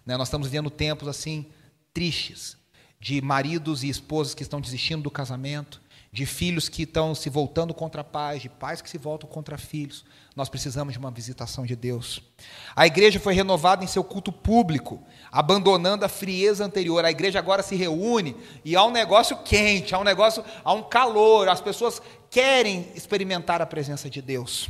Né? 0.05 0.17
Nós 0.17 0.27
estamos 0.27 0.47
vivendo 0.47 0.69
tempos 0.69 1.07
assim 1.07 1.47
tristes, 1.93 2.57
de 2.99 3.21
maridos 3.21 3.83
e 3.83 3.89
esposas 3.89 4.33
que 4.33 4.43
estão 4.43 4.59
desistindo 4.59 5.03
do 5.03 5.11
casamento, 5.11 5.81
de 6.11 6.25
filhos 6.25 6.69
que 6.69 6.83
estão 6.83 7.13
se 7.13 7.29
voltando 7.29 7.73
contra 7.73 8.01
pais, 8.01 8.41
de 8.41 8.47
pais 8.47 8.81
que 8.81 8.89
se 8.89 8.97
voltam 8.97 9.29
contra 9.29 9.57
filhos. 9.57 10.05
Nós 10.33 10.47
precisamos 10.47 10.93
de 10.93 10.99
uma 10.99 11.11
visitação 11.11 11.65
de 11.65 11.75
Deus. 11.75 12.21
A 12.73 12.87
igreja 12.87 13.19
foi 13.19 13.33
renovada 13.33 13.83
em 13.83 13.87
seu 13.87 14.01
culto 14.01 14.31
público, 14.31 15.03
abandonando 15.29 16.05
a 16.05 16.09
frieza 16.09 16.63
anterior. 16.63 17.03
A 17.03 17.11
igreja 17.11 17.37
agora 17.37 17.61
se 17.61 17.75
reúne 17.75 18.33
e 18.63 18.77
há 18.77 18.83
um 18.85 18.91
negócio 18.91 19.37
quente, 19.43 19.93
há 19.93 19.99
um 19.99 20.05
negócio, 20.05 20.43
há 20.63 20.73
um 20.73 20.83
calor. 20.83 21.49
As 21.49 21.59
pessoas 21.59 22.01
querem 22.35 22.91
experimentar 22.93 23.61
a 23.61 23.65
presença 23.65 24.09
de 24.09 24.21
Deus. 24.21 24.69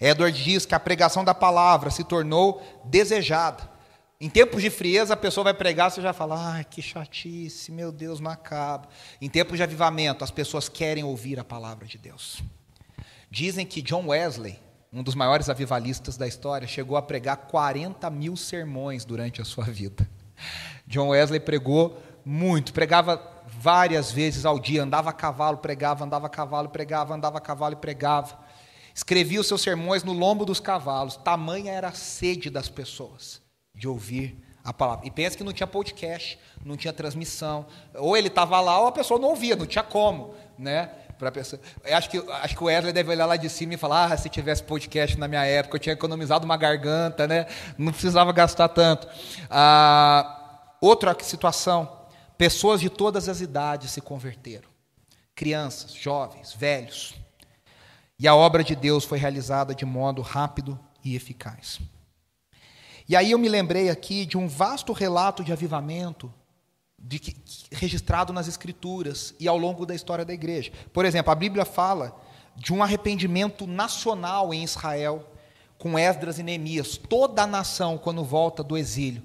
Edward 0.00 0.44
diz 0.44 0.64
que 0.64 0.76
a 0.76 0.78
pregação 0.78 1.24
da 1.24 1.34
palavra 1.34 1.90
se 1.90 2.04
tornou 2.04 2.62
desejada. 2.84 3.68
Em 4.20 4.30
tempos 4.30 4.62
de 4.62 4.70
frieza, 4.70 5.14
a 5.14 5.16
pessoa 5.16 5.42
vai 5.42 5.54
pregar, 5.54 5.90
você 5.90 6.00
já 6.00 6.12
fala, 6.12 6.54
ai, 6.54 6.64
que 6.64 6.80
chatice, 6.80 7.72
meu 7.72 7.90
Deus, 7.90 8.20
não 8.20 8.30
acaba. 8.30 8.88
Em 9.20 9.28
tempos 9.28 9.56
de 9.56 9.64
avivamento, 9.64 10.22
as 10.22 10.30
pessoas 10.30 10.68
querem 10.68 11.02
ouvir 11.02 11.40
a 11.40 11.44
palavra 11.44 11.84
de 11.84 11.98
Deus. 11.98 12.40
Dizem 13.28 13.66
que 13.66 13.82
John 13.82 14.06
Wesley, 14.06 14.56
um 14.92 15.02
dos 15.02 15.16
maiores 15.16 15.48
avivalistas 15.48 16.16
da 16.16 16.28
história, 16.28 16.68
chegou 16.68 16.96
a 16.96 17.02
pregar 17.02 17.38
40 17.38 18.08
mil 18.08 18.36
sermões 18.36 19.04
durante 19.04 19.42
a 19.42 19.44
sua 19.44 19.64
vida. 19.64 20.08
John 20.86 21.08
Wesley 21.08 21.40
pregou 21.40 22.00
muito, 22.24 22.72
pregava 22.72 23.31
várias 23.62 24.10
vezes 24.10 24.44
ao 24.44 24.58
dia, 24.58 24.82
andava 24.82 25.10
a 25.10 25.12
cavalo, 25.12 25.58
pregava, 25.58 26.04
andava 26.04 26.26
a 26.26 26.28
cavalo, 26.28 26.68
pregava, 26.68 27.14
andava 27.14 27.38
a 27.38 27.40
cavalo 27.40 27.74
e 27.74 27.76
pregava. 27.76 28.36
Escrevia 28.92 29.40
os 29.40 29.46
seus 29.46 29.62
sermões 29.62 30.02
no 30.02 30.12
lombo 30.12 30.44
dos 30.44 30.58
cavalos, 30.58 31.16
tamanha 31.16 31.72
era 31.72 31.88
a 31.88 31.92
sede 31.92 32.50
das 32.50 32.68
pessoas 32.68 33.40
de 33.72 33.86
ouvir 33.86 34.36
a 34.64 34.72
palavra. 34.72 35.06
E 35.06 35.10
pensa 35.12 35.36
que 35.36 35.44
não 35.44 35.52
tinha 35.52 35.66
podcast, 35.66 36.38
não 36.64 36.76
tinha 36.76 36.92
transmissão. 36.92 37.64
Ou 37.94 38.16
ele 38.16 38.26
estava 38.26 38.60
lá 38.60 38.80
ou 38.80 38.88
a 38.88 38.92
pessoa 38.92 39.20
não 39.20 39.28
ouvia, 39.28 39.54
não 39.54 39.66
tinha 39.66 39.84
como, 39.84 40.34
né? 40.58 40.90
Pessoa. 41.32 41.62
Eu 41.84 41.96
acho 41.96 42.10
que, 42.10 42.18
acho 42.18 42.56
que 42.56 42.64
o 42.64 42.66
Wesley 42.66 42.92
deve 42.92 43.10
olhar 43.10 43.26
lá 43.26 43.36
de 43.36 43.48
cima 43.48 43.74
e 43.74 43.76
falar: 43.76 44.12
ah, 44.12 44.16
se 44.16 44.28
tivesse 44.28 44.60
podcast 44.60 45.16
na 45.16 45.28
minha 45.28 45.44
época, 45.44 45.76
eu 45.76 45.78
tinha 45.78 45.92
economizado 45.92 46.44
uma 46.44 46.56
garganta, 46.56 47.28
né? 47.28 47.46
Não 47.78 47.92
precisava 47.92 48.32
gastar 48.32 48.66
tanto. 48.66 49.06
Ah, 49.48 50.66
outra 50.80 51.16
situação: 51.20 52.01
pessoas 52.42 52.80
de 52.80 52.90
todas 52.90 53.28
as 53.28 53.40
idades 53.40 53.92
se 53.92 54.00
converteram. 54.00 54.68
Crianças, 55.32 55.92
jovens, 55.92 56.52
velhos. 56.52 57.14
E 58.18 58.26
a 58.26 58.34
obra 58.34 58.64
de 58.64 58.74
Deus 58.74 59.04
foi 59.04 59.16
realizada 59.16 59.72
de 59.72 59.84
modo 59.84 60.20
rápido 60.22 60.76
e 61.04 61.14
eficaz. 61.14 61.78
E 63.08 63.14
aí 63.14 63.30
eu 63.30 63.38
me 63.38 63.48
lembrei 63.48 63.90
aqui 63.90 64.26
de 64.26 64.36
um 64.36 64.48
vasto 64.48 64.92
relato 64.92 65.44
de 65.44 65.52
avivamento 65.52 66.34
de 66.98 67.20
que, 67.20 67.36
registrado 67.70 68.32
nas 68.32 68.48
Escrituras 68.48 69.36
e 69.38 69.46
ao 69.46 69.56
longo 69.56 69.86
da 69.86 69.94
história 69.94 70.24
da 70.24 70.34
igreja. 70.34 70.72
Por 70.92 71.04
exemplo, 71.04 71.30
a 71.30 71.36
Bíblia 71.36 71.64
fala 71.64 72.20
de 72.56 72.72
um 72.72 72.82
arrependimento 72.82 73.68
nacional 73.68 74.52
em 74.52 74.64
Israel, 74.64 75.30
com 75.78 75.96
Esdras 75.96 76.40
e 76.40 76.42
Neemias. 76.42 76.96
Toda 76.96 77.44
a 77.44 77.46
nação, 77.46 77.96
quando 77.96 78.24
volta 78.24 78.64
do 78.64 78.76
exílio, 78.76 79.22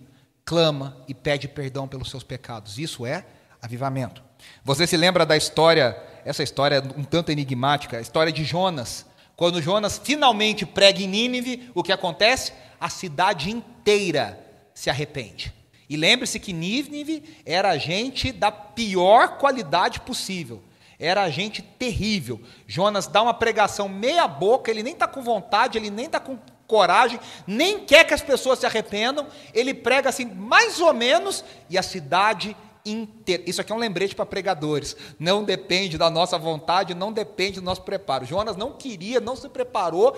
clama 0.48 0.96
e 1.10 1.14
pede 1.14 1.46
perdão 1.46 1.90
pelos 1.90 2.10
seus 2.10 2.24
pecados. 2.24 2.80
Isso 2.80 3.06
é 3.06 3.26
avivamento. 3.62 4.24
Você 4.64 4.88
se 4.88 4.96
lembra 4.96 5.26
da 5.26 5.36
história, 5.36 6.02
essa 6.24 6.42
história 6.42 6.82
um 6.96 7.04
tanto 7.04 7.34
enigmática, 7.34 7.98
a 7.98 8.02
história 8.02 8.32
de 8.32 8.46
Jonas. 8.46 9.06
Quando 9.36 9.62
Jonas 9.62 10.00
finalmente 10.02 10.66
prega 10.66 11.02
em 11.02 11.08
Nínive, 11.08 11.70
o 11.76 11.84
que 11.84 11.92
acontece? 11.92 12.54
A 12.80 12.88
cidade 12.88 13.52
inteira 13.52 14.40
se 14.74 14.90
arrepende. 14.90 15.54
E 15.90 15.98
lembre-se 15.98 16.40
que 16.40 16.54
Nínive 16.54 17.42
era 17.46 17.78
gente 17.78 18.32
da 18.32 18.50
pior 18.50 19.38
qualidade 19.38 20.00
possível. 20.00 20.64
Era 20.98 21.30
gente 21.30 21.62
terrível. 21.62 22.42
Jonas 22.66 23.06
dá 23.06 23.22
uma 23.22 23.34
pregação 23.34 23.90
meia 23.90 24.26
boca, 24.30 24.72
ele 24.72 24.82
nem 24.82 24.94
está 24.94 25.08
com 25.08 25.22
vontade, 25.22 25.78
ele 25.78 25.90
nem 25.90 26.06
está 26.06 26.22
com 26.22 26.40
coragem, 26.68 27.20
nem 27.48 27.80
quer 27.86 28.04
que 28.04 28.14
as 28.14 28.22
pessoas 28.22 28.60
se 28.60 28.66
arrependam. 28.66 29.28
Ele 29.54 29.74
prega 29.74 30.10
assim, 30.10 30.26
mais 30.26 30.80
ou 30.80 30.94
menos, 30.94 31.44
e 31.70 31.78
a 31.78 31.84
cidade 31.84 32.56
inteira. 32.86 33.44
Isso 33.46 33.62
aqui 33.62 33.72
é 33.72 33.76
um 33.76 33.80
lembrete 33.80 34.16
para 34.16 34.26
pregadores. 34.26 34.96
Não 35.20 35.44
depende 35.44 35.98
da 35.98 36.10
nossa 36.10 36.38
vontade, 36.38 36.94
não 36.94 37.12
depende 37.12 37.60
do 37.60 37.66
nosso 37.66 37.82
preparo. 37.82 38.26
Jonas 38.26 38.56
não 38.56 38.74
queria, 38.74 39.20
não 39.20 39.36
se 39.36 39.50
preparou, 39.50 40.16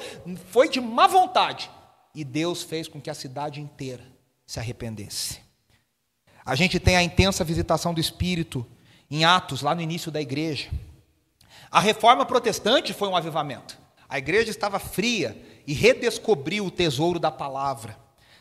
foi 0.49 0.69
de 0.69 0.81
má 0.81 1.07
vontade. 1.07 1.69
E 2.13 2.23
Deus 2.23 2.63
fez 2.63 2.87
com 2.87 2.99
que 2.99 3.09
a 3.09 3.13
cidade 3.13 3.61
inteira 3.61 4.03
se 4.45 4.59
arrependesse. 4.59 5.39
A 6.45 6.55
gente 6.55 6.79
tem 6.79 6.95
a 6.95 7.03
intensa 7.03 7.43
visitação 7.43 7.93
do 7.93 8.01
Espírito 8.01 8.65
em 9.09 9.23
Atos, 9.23 9.61
lá 9.61 9.75
no 9.75 9.81
início 9.81 10.11
da 10.11 10.21
igreja. 10.21 10.69
A 11.71 11.79
reforma 11.79 12.25
protestante 12.25 12.93
foi 12.93 13.07
um 13.07 13.15
avivamento. 13.15 13.77
A 14.07 14.17
igreja 14.17 14.49
estava 14.49 14.79
fria 14.79 15.37
e 15.65 15.73
redescobriu 15.73 16.65
o 16.65 16.71
tesouro 16.71 17.19
da 17.19 17.31
palavra. 17.31 17.97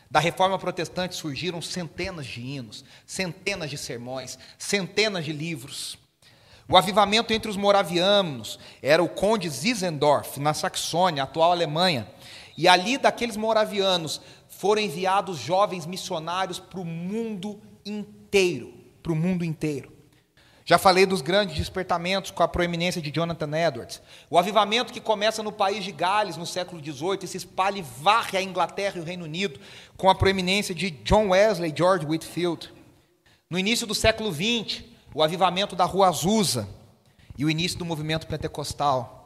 Da 0.09 0.19
reforma 0.19 0.57
protestante 0.57 1.15
surgiram 1.15 1.61
centenas 1.61 2.25
de 2.25 2.41
hinos, 2.41 2.83
centenas 3.05 3.69
de 3.69 3.77
sermões, 3.77 4.39
centenas 4.57 5.23
de 5.23 5.31
livros. 5.31 5.97
O 6.67 6.77
avivamento 6.77 7.33
entre 7.33 7.49
os 7.49 7.57
moravianos 7.57 8.59
era 8.81 9.03
o 9.03 9.09
conde 9.09 9.49
Zizendorf, 9.49 10.39
na 10.39 10.53
Saxônia, 10.53 11.23
atual 11.23 11.51
Alemanha. 11.51 12.07
E 12.57 12.67
ali 12.67 12.97
daqueles 12.97 13.37
moravianos 13.37 14.21
foram 14.47 14.81
enviados 14.81 15.37
jovens 15.37 15.85
missionários 15.85 16.59
para 16.59 16.79
o 16.79 16.85
mundo 16.85 17.61
inteiro, 17.85 18.73
para 19.01 19.11
o 19.11 19.15
mundo 19.15 19.45
inteiro. 19.45 19.98
Já 20.69 20.77
falei 20.77 21.07
dos 21.07 21.23
grandes 21.23 21.57
despertamentos 21.57 22.29
com 22.29 22.43
a 22.43 22.47
proeminência 22.47 23.01
de 23.01 23.09
Jonathan 23.09 23.49
Edwards. 23.57 23.99
O 24.29 24.37
avivamento 24.37 24.93
que 24.93 25.01
começa 25.01 25.41
no 25.41 25.51
país 25.51 25.83
de 25.83 25.91
Gales 25.91 26.37
no 26.37 26.45
século 26.45 26.79
XVIII 26.79 27.21
e 27.23 27.27
se 27.27 27.37
espalha 27.37 27.79
e 27.79 27.81
varre 27.81 28.37
a 28.37 28.43
Inglaterra 28.43 28.97
e 28.97 28.99
o 28.99 29.03
Reino 29.03 29.25
Unido 29.25 29.59
com 29.97 30.11
a 30.11 30.13
proeminência 30.13 30.75
de 30.75 30.91
John 30.91 31.29
Wesley 31.29 31.71
e 31.71 31.75
George 31.75 32.05
Whitfield. 32.05 32.71
No 33.49 33.57
início 33.57 33.87
do 33.87 33.95
século 33.95 34.31
XX, 34.31 34.83
o 35.11 35.23
avivamento 35.23 35.75
da 35.75 35.85
Rua 35.85 36.09
Azusa 36.09 36.69
e 37.35 37.43
o 37.43 37.49
início 37.49 37.79
do 37.79 37.83
movimento 37.83 38.27
pentecostal. 38.27 39.18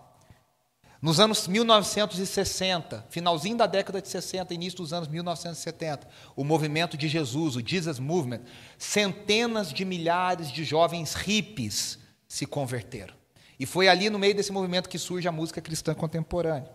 Nos 1.03 1.19
anos 1.19 1.49
1960, 1.49 3.05
finalzinho 3.09 3.57
da 3.57 3.65
década 3.65 4.01
de 4.01 4.07
60, 4.07 4.53
início 4.53 4.77
dos 4.77 4.93
anos 4.93 5.09
1970, 5.09 6.07
o 6.33 6.45
movimento 6.45 6.95
de 6.95 7.09
Jesus, 7.09 7.57
o 7.57 7.59
Jesus 7.59 7.99
Movement, 7.99 8.39
centenas 8.77 9.73
de 9.73 9.83
milhares 9.83 10.49
de 10.49 10.63
jovens 10.63 11.13
hippies 11.13 11.99
se 12.25 12.45
converteram. 12.45 13.13
E 13.59 13.65
foi 13.65 13.89
ali 13.89 14.09
no 14.09 14.17
meio 14.17 14.33
desse 14.33 14.53
movimento 14.53 14.87
que 14.87 14.97
surge 14.97 15.27
a 15.27 15.31
música 15.31 15.59
cristã 15.59 15.93
contemporânea. 15.93 16.71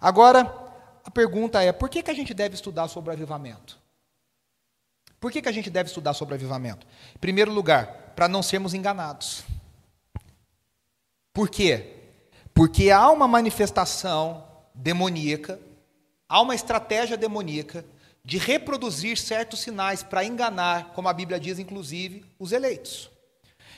Agora, 0.00 0.52
a 1.04 1.10
pergunta 1.12 1.62
é: 1.62 1.70
por 1.70 1.88
que, 1.88 2.02
que 2.02 2.10
a 2.10 2.14
gente 2.14 2.34
deve 2.34 2.56
estudar 2.56 2.88
sobre 2.88 3.12
avivamento? 3.12 3.78
Por 5.20 5.30
que, 5.30 5.40
que 5.40 5.48
a 5.48 5.52
gente 5.52 5.70
deve 5.70 5.88
estudar 5.88 6.14
sobre 6.14 6.34
avivamento? 6.34 6.84
Em 7.14 7.18
primeiro 7.20 7.52
lugar, 7.52 8.12
para 8.16 8.26
não 8.26 8.42
sermos 8.42 8.74
enganados. 8.74 9.44
Por 11.32 11.48
quê? 11.48 11.97
Porque 12.58 12.90
há 12.90 13.08
uma 13.08 13.28
manifestação 13.28 14.44
demoníaca, 14.74 15.60
há 16.28 16.40
uma 16.40 16.56
estratégia 16.56 17.16
demoníaca 17.16 17.84
de 18.24 18.36
reproduzir 18.36 19.16
certos 19.16 19.60
sinais 19.60 20.02
para 20.02 20.24
enganar, 20.24 20.86
como 20.86 21.08
a 21.08 21.12
Bíblia 21.12 21.38
diz, 21.38 21.60
inclusive, 21.60 22.24
os 22.36 22.50
eleitos. 22.50 23.08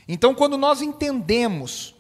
Então, 0.09 0.35
quando 0.35 0.57
nós 0.57 0.81
entendemos 0.81 1.95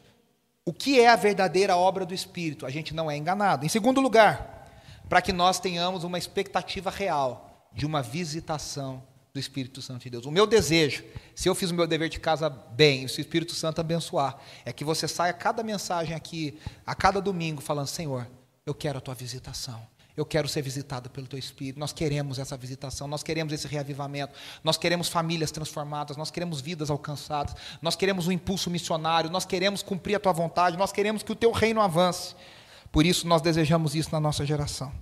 o 0.64 0.72
que 0.72 0.98
é 0.98 1.10
a 1.10 1.16
verdadeira 1.16 1.76
obra 1.76 2.06
do 2.06 2.14
Espírito, 2.14 2.64
a 2.64 2.70
gente 2.70 2.94
não 2.94 3.10
é 3.10 3.16
enganado. 3.18 3.66
Em 3.66 3.68
segundo 3.68 4.00
lugar, 4.00 4.66
para 5.06 5.20
que 5.20 5.34
nós 5.34 5.60
tenhamos 5.60 6.02
uma 6.02 6.16
expectativa 6.16 6.88
real 6.88 7.68
de 7.74 7.84
uma 7.84 8.00
visitação 8.00 9.02
Espírito 9.40 9.82
Santo 9.82 10.02
de 10.02 10.10
Deus. 10.10 10.26
O 10.26 10.30
meu 10.30 10.46
desejo, 10.46 11.02
se 11.34 11.48
eu 11.48 11.54
fiz 11.54 11.70
o 11.70 11.74
meu 11.74 11.86
dever 11.86 12.08
de 12.08 12.20
casa 12.20 12.48
bem, 12.48 13.08
se 13.08 13.18
o 13.18 13.22
Espírito 13.22 13.54
Santo 13.54 13.80
abençoar, 13.80 14.38
é 14.64 14.72
que 14.72 14.84
você 14.84 15.08
saia 15.08 15.32
cada 15.32 15.62
mensagem 15.62 16.14
aqui, 16.14 16.58
a 16.86 16.94
cada 16.94 17.20
domingo, 17.20 17.60
falando: 17.60 17.86
Senhor, 17.86 18.28
eu 18.64 18.74
quero 18.74 18.98
a 18.98 19.00
tua 19.00 19.14
visitação. 19.14 19.80
Eu 20.16 20.26
quero 20.26 20.48
ser 20.48 20.60
visitado 20.60 21.08
pelo 21.08 21.26
teu 21.26 21.38
Espírito. 21.38 21.78
Nós 21.78 21.92
queremos 21.92 22.38
essa 22.38 22.56
visitação, 22.56 23.08
nós 23.08 23.22
queremos 23.22 23.52
esse 23.52 23.66
reavivamento, 23.66 24.34
nós 24.62 24.76
queremos 24.76 25.08
famílias 25.08 25.50
transformadas, 25.50 26.16
nós 26.16 26.30
queremos 26.30 26.60
vidas 26.60 26.90
alcançadas, 26.90 27.54
nós 27.80 27.96
queremos 27.96 28.26
um 28.26 28.32
impulso 28.32 28.68
missionário, 28.68 29.30
nós 29.30 29.44
queremos 29.44 29.82
cumprir 29.82 30.16
a 30.16 30.20
tua 30.20 30.32
vontade, 30.32 30.76
nós 30.76 30.92
queremos 30.92 31.22
que 31.22 31.32
o 31.32 31.36
teu 31.36 31.52
reino 31.52 31.80
avance. 31.80 32.34
Por 32.92 33.06
isso, 33.06 33.26
nós 33.26 33.40
desejamos 33.40 33.94
isso 33.94 34.10
na 34.12 34.20
nossa 34.20 34.44
geração. 34.44 34.92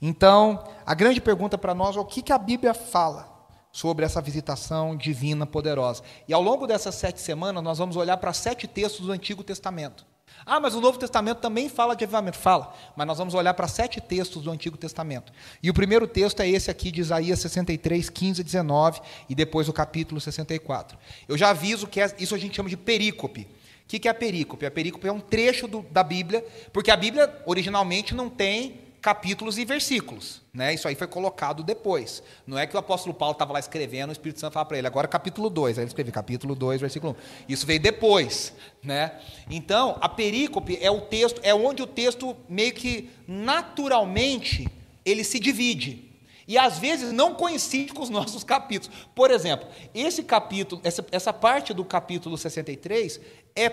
Então, 0.00 0.62
a 0.86 0.94
grande 0.94 1.20
pergunta 1.20 1.58
para 1.58 1.74
nós 1.74 1.96
é 1.96 2.00
o 2.00 2.04
que, 2.04 2.22
que 2.22 2.32
a 2.32 2.38
Bíblia 2.38 2.72
fala 2.72 3.37
sobre 3.78 4.04
essa 4.04 4.20
visitação 4.20 4.96
divina 4.96 5.46
poderosa. 5.46 6.02
E 6.26 6.34
ao 6.34 6.42
longo 6.42 6.66
dessas 6.66 6.96
sete 6.96 7.20
semanas, 7.20 7.62
nós 7.62 7.78
vamos 7.78 7.94
olhar 7.94 8.16
para 8.16 8.32
sete 8.32 8.66
textos 8.66 9.06
do 9.06 9.12
Antigo 9.12 9.44
Testamento. 9.44 10.04
Ah, 10.44 10.58
mas 10.58 10.74
o 10.74 10.80
Novo 10.80 10.98
Testamento 10.98 11.38
também 11.38 11.68
fala 11.68 11.94
de 11.94 12.02
avivamento. 12.02 12.36
Fala, 12.36 12.74
mas 12.96 13.06
nós 13.06 13.18
vamos 13.18 13.34
olhar 13.34 13.54
para 13.54 13.68
sete 13.68 14.00
textos 14.00 14.42
do 14.42 14.50
Antigo 14.50 14.76
Testamento. 14.76 15.32
E 15.62 15.70
o 15.70 15.74
primeiro 15.74 16.08
texto 16.08 16.40
é 16.40 16.48
esse 16.48 16.68
aqui 16.68 16.90
de 16.90 17.00
Isaías 17.00 17.38
63, 17.38 18.10
15 18.10 18.40
e 18.40 18.44
19, 18.44 19.00
e 19.28 19.34
depois 19.36 19.68
o 19.68 19.72
capítulo 19.72 20.20
64. 20.20 20.98
Eu 21.28 21.38
já 21.38 21.50
aviso 21.50 21.86
que 21.86 22.00
é, 22.00 22.12
isso 22.18 22.34
a 22.34 22.38
gente 22.38 22.56
chama 22.56 22.68
de 22.68 22.76
perícope. 22.76 23.46
O 23.84 23.86
que 23.86 24.08
é 24.08 24.10
a 24.10 24.14
perícope? 24.14 24.66
A 24.66 24.72
perícope 24.72 25.06
é 25.06 25.12
um 25.12 25.20
trecho 25.20 25.68
do, 25.68 25.82
da 25.82 26.02
Bíblia, 26.02 26.44
porque 26.72 26.90
a 26.90 26.96
Bíblia 26.96 27.32
originalmente 27.46 28.12
não 28.12 28.28
tem 28.28 28.87
capítulos 29.00 29.58
e 29.58 29.64
versículos. 29.64 30.42
Né? 30.52 30.74
Isso 30.74 30.88
aí 30.88 30.94
foi 30.94 31.06
colocado 31.06 31.62
depois. 31.62 32.22
Não 32.46 32.58
é 32.58 32.66
que 32.66 32.74
o 32.74 32.78
apóstolo 32.78 33.14
Paulo 33.14 33.32
estava 33.32 33.52
lá 33.52 33.58
escrevendo, 33.58 34.10
o 34.10 34.12
Espírito 34.12 34.40
Santo 34.40 34.52
fala 34.52 34.66
para 34.66 34.78
ele, 34.78 34.86
agora 34.86 35.06
capítulo 35.06 35.48
2. 35.48 35.78
Aí 35.78 35.84
ele 35.84 35.88
escreveu 35.88 36.12
capítulo 36.12 36.54
2, 36.54 36.80
versículo 36.80 37.16
1. 37.48 37.52
Isso 37.52 37.66
veio 37.66 37.80
depois. 37.80 38.52
Né? 38.82 39.12
Então, 39.50 39.96
a 40.00 40.08
perícope 40.08 40.78
é 40.80 40.90
o 40.90 41.00
texto, 41.02 41.40
é 41.42 41.54
onde 41.54 41.82
o 41.82 41.86
texto 41.86 42.36
meio 42.48 42.72
que 42.72 43.10
naturalmente 43.26 44.68
ele 45.04 45.24
se 45.24 45.38
divide. 45.38 46.08
E 46.46 46.56
às 46.56 46.78
vezes 46.78 47.12
não 47.12 47.34
coincide 47.34 47.92
com 47.92 48.02
os 48.02 48.08
nossos 48.08 48.42
capítulos. 48.42 48.96
Por 49.14 49.30
exemplo, 49.30 49.68
esse 49.94 50.22
capítulo, 50.22 50.80
essa, 50.82 51.04
essa 51.12 51.32
parte 51.32 51.74
do 51.74 51.84
capítulo 51.84 52.38
63 52.38 53.20
é, 53.54 53.66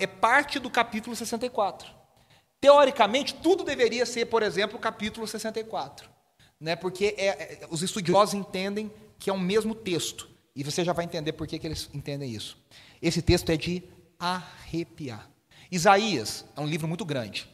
é 0.00 0.06
parte 0.06 0.58
do 0.58 0.70
capítulo 0.70 1.14
64. 1.14 2.01
Teoricamente, 2.62 3.34
tudo 3.34 3.64
deveria 3.64 4.06
ser, 4.06 4.26
por 4.26 4.40
exemplo, 4.40 4.76
o 4.76 4.80
capítulo 4.80 5.26
64. 5.26 6.08
Né? 6.60 6.76
Porque 6.76 7.12
é, 7.18 7.26
é, 7.26 7.60
os 7.68 7.82
estudiosos 7.82 8.34
entendem 8.34 8.88
que 9.18 9.28
é 9.28 9.32
o 9.32 9.38
mesmo 9.38 9.74
texto. 9.74 10.28
E 10.54 10.62
você 10.62 10.84
já 10.84 10.92
vai 10.92 11.04
entender 11.04 11.32
por 11.32 11.48
que, 11.48 11.58
que 11.58 11.66
eles 11.66 11.90
entendem 11.92 12.30
isso. 12.30 12.56
Esse 13.02 13.20
texto 13.20 13.50
é 13.50 13.56
de 13.56 13.82
arrepiar. 14.16 15.28
Isaías 15.72 16.44
é 16.56 16.60
um 16.60 16.66
livro 16.66 16.86
muito 16.86 17.04
grande. 17.04 17.48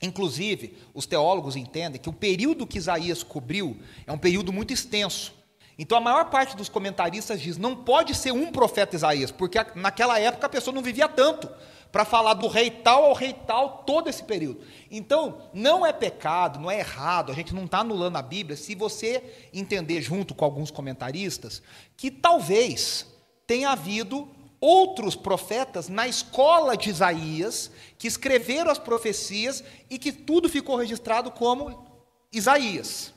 Inclusive, 0.00 0.78
os 0.94 1.04
teólogos 1.04 1.56
entendem 1.56 2.00
que 2.00 2.08
o 2.08 2.12
período 2.12 2.64
que 2.64 2.78
Isaías 2.78 3.24
cobriu 3.24 3.76
é 4.06 4.12
um 4.12 4.18
período 4.18 4.52
muito 4.52 4.72
extenso. 4.72 5.34
Então 5.76 5.98
a 5.98 6.00
maior 6.00 6.30
parte 6.30 6.56
dos 6.56 6.68
comentaristas 6.68 7.40
diz: 7.40 7.56
não 7.56 7.74
pode 7.74 8.14
ser 8.14 8.30
um 8.30 8.52
profeta 8.52 8.94
Isaías, 8.94 9.32
porque 9.32 9.58
naquela 9.74 10.16
época 10.20 10.46
a 10.46 10.50
pessoa 10.50 10.72
não 10.72 10.82
vivia 10.82 11.08
tanto 11.08 11.50
para 11.90 12.04
falar 12.04 12.34
do 12.34 12.48
rei 12.48 12.70
tal 12.70 13.04
ao 13.04 13.14
rei 13.14 13.32
tal 13.32 13.82
todo 13.86 14.08
esse 14.08 14.22
período. 14.22 14.60
Então, 14.90 15.42
não 15.52 15.84
é 15.84 15.92
pecado, 15.92 16.58
não 16.58 16.70
é 16.70 16.80
errado, 16.80 17.32
a 17.32 17.34
gente 17.34 17.54
não 17.54 17.64
está 17.64 17.78
anulando 17.78 18.16
a 18.16 18.22
Bíblia 18.22 18.56
se 18.56 18.74
você 18.74 19.48
entender, 19.52 20.00
junto 20.00 20.34
com 20.34 20.44
alguns 20.44 20.70
comentaristas, 20.70 21.62
que 21.96 22.10
talvez 22.10 23.06
tenha 23.46 23.70
havido 23.70 24.28
outros 24.60 25.14
profetas 25.14 25.88
na 25.88 26.08
escola 26.08 26.76
de 26.76 26.90
Isaías 26.90 27.70
que 27.96 28.08
escreveram 28.08 28.70
as 28.70 28.78
profecias 28.78 29.62
e 29.88 29.98
que 29.98 30.12
tudo 30.12 30.48
ficou 30.48 30.76
registrado 30.76 31.30
como 31.30 31.86
Isaías. 32.32 33.12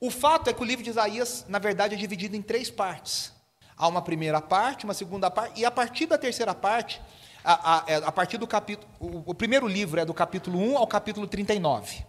O 0.00 0.10
fato 0.10 0.48
é 0.48 0.52
que 0.52 0.62
o 0.62 0.64
livro 0.64 0.84
de 0.84 0.90
Isaías, 0.90 1.44
na 1.48 1.58
verdade, 1.58 1.94
é 1.94 1.98
dividido 1.98 2.36
em 2.36 2.42
três 2.42 2.70
partes. 2.70 3.32
Há 3.76 3.86
uma 3.88 4.02
primeira 4.02 4.40
parte, 4.40 4.84
uma 4.84 4.94
segunda 4.94 5.30
parte, 5.30 5.60
e 5.60 5.64
a 5.64 5.70
partir 5.70 6.06
da 6.06 6.18
terceira 6.18 6.54
parte, 6.54 7.00
a, 7.44 7.76
a, 7.76 7.84
é, 7.86 7.96
a 7.96 8.12
partir 8.12 8.38
do 8.38 8.46
capítulo. 8.46 8.90
O, 8.98 9.30
o, 9.30 9.34
primeiro 9.34 9.66
livro 9.66 10.00
é 10.00 10.04
do 10.04 10.14
capítulo 10.14 10.58
1 10.58 10.78
ao 10.78 10.86
capítulo 10.86 11.26
39. 11.26 12.04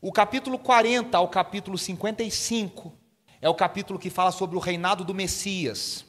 O 0.00 0.12
capítulo 0.12 0.58
40 0.58 1.16
ao 1.16 1.28
capítulo 1.28 1.78
55 1.78 2.92
é 3.40 3.48
o 3.48 3.54
capítulo 3.54 3.98
que 3.98 4.10
fala 4.10 4.32
sobre 4.32 4.56
o 4.56 4.60
reinado 4.60 5.04
do 5.04 5.14
Messias. 5.14 6.04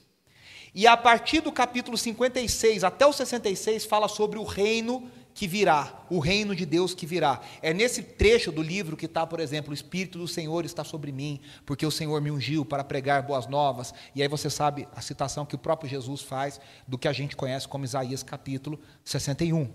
E 0.73 0.87
a 0.87 0.97
partir 0.97 1.41
do 1.41 1.51
capítulo 1.51 1.97
56 1.97 2.83
até 2.83 3.05
o 3.05 3.13
66 3.13 3.85
fala 3.85 4.07
sobre 4.07 4.39
o 4.39 4.43
reino 4.43 5.09
que 5.33 5.47
virá, 5.47 6.05
o 6.09 6.19
reino 6.19 6.55
de 6.55 6.65
Deus 6.65 6.93
que 6.93 7.05
virá. 7.05 7.41
É 7.61 7.73
nesse 7.73 8.03
trecho 8.03 8.51
do 8.51 8.61
livro 8.61 8.95
que 8.95 9.07
está, 9.07 9.25
por 9.25 9.39
exemplo, 9.39 9.71
o 9.71 9.73
Espírito 9.73 10.19
do 10.19 10.27
Senhor 10.27 10.63
está 10.63 10.83
sobre 10.83 11.11
mim, 11.11 11.39
porque 11.65 11.85
o 11.85 11.91
Senhor 11.91 12.21
me 12.21 12.29
ungiu 12.29 12.63
para 12.63 12.83
pregar 12.83 13.23
boas 13.23 13.47
novas. 13.47 13.93
E 14.13 14.21
aí 14.21 14.27
você 14.27 14.49
sabe 14.49 14.87
a 14.95 15.01
citação 15.01 15.45
que 15.45 15.55
o 15.55 15.57
próprio 15.57 15.89
Jesus 15.89 16.21
faz 16.21 16.59
do 16.87 16.97
que 16.97 17.07
a 17.07 17.13
gente 17.13 17.35
conhece 17.35 17.67
como 17.67 17.85
Isaías 17.85 18.21
capítulo 18.21 18.79
61. 19.03 19.69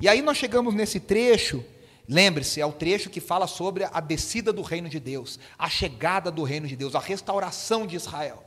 E 0.00 0.08
aí 0.08 0.22
nós 0.22 0.36
chegamos 0.36 0.74
nesse 0.74 1.00
trecho, 1.00 1.64
lembre-se, 2.08 2.60
é 2.60 2.66
o 2.66 2.72
trecho 2.72 3.10
que 3.10 3.20
fala 3.20 3.46
sobre 3.48 3.84
a 3.84 4.00
descida 4.00 4.52
do 4.52 4.62
reino 4.62 4.88
de 4.88 5.00
Deus, 5.00 5.40
a 5.58 5.68
chegada 5.68 6.30
do 6.30 6.44
reino 6.44 6.68
de 6.68 6.76
Deus, 6.76 6.94
a 6.94 7.00
restauração 7.00 7.86
de 7.86 7.96
Israel. 7.96 8.44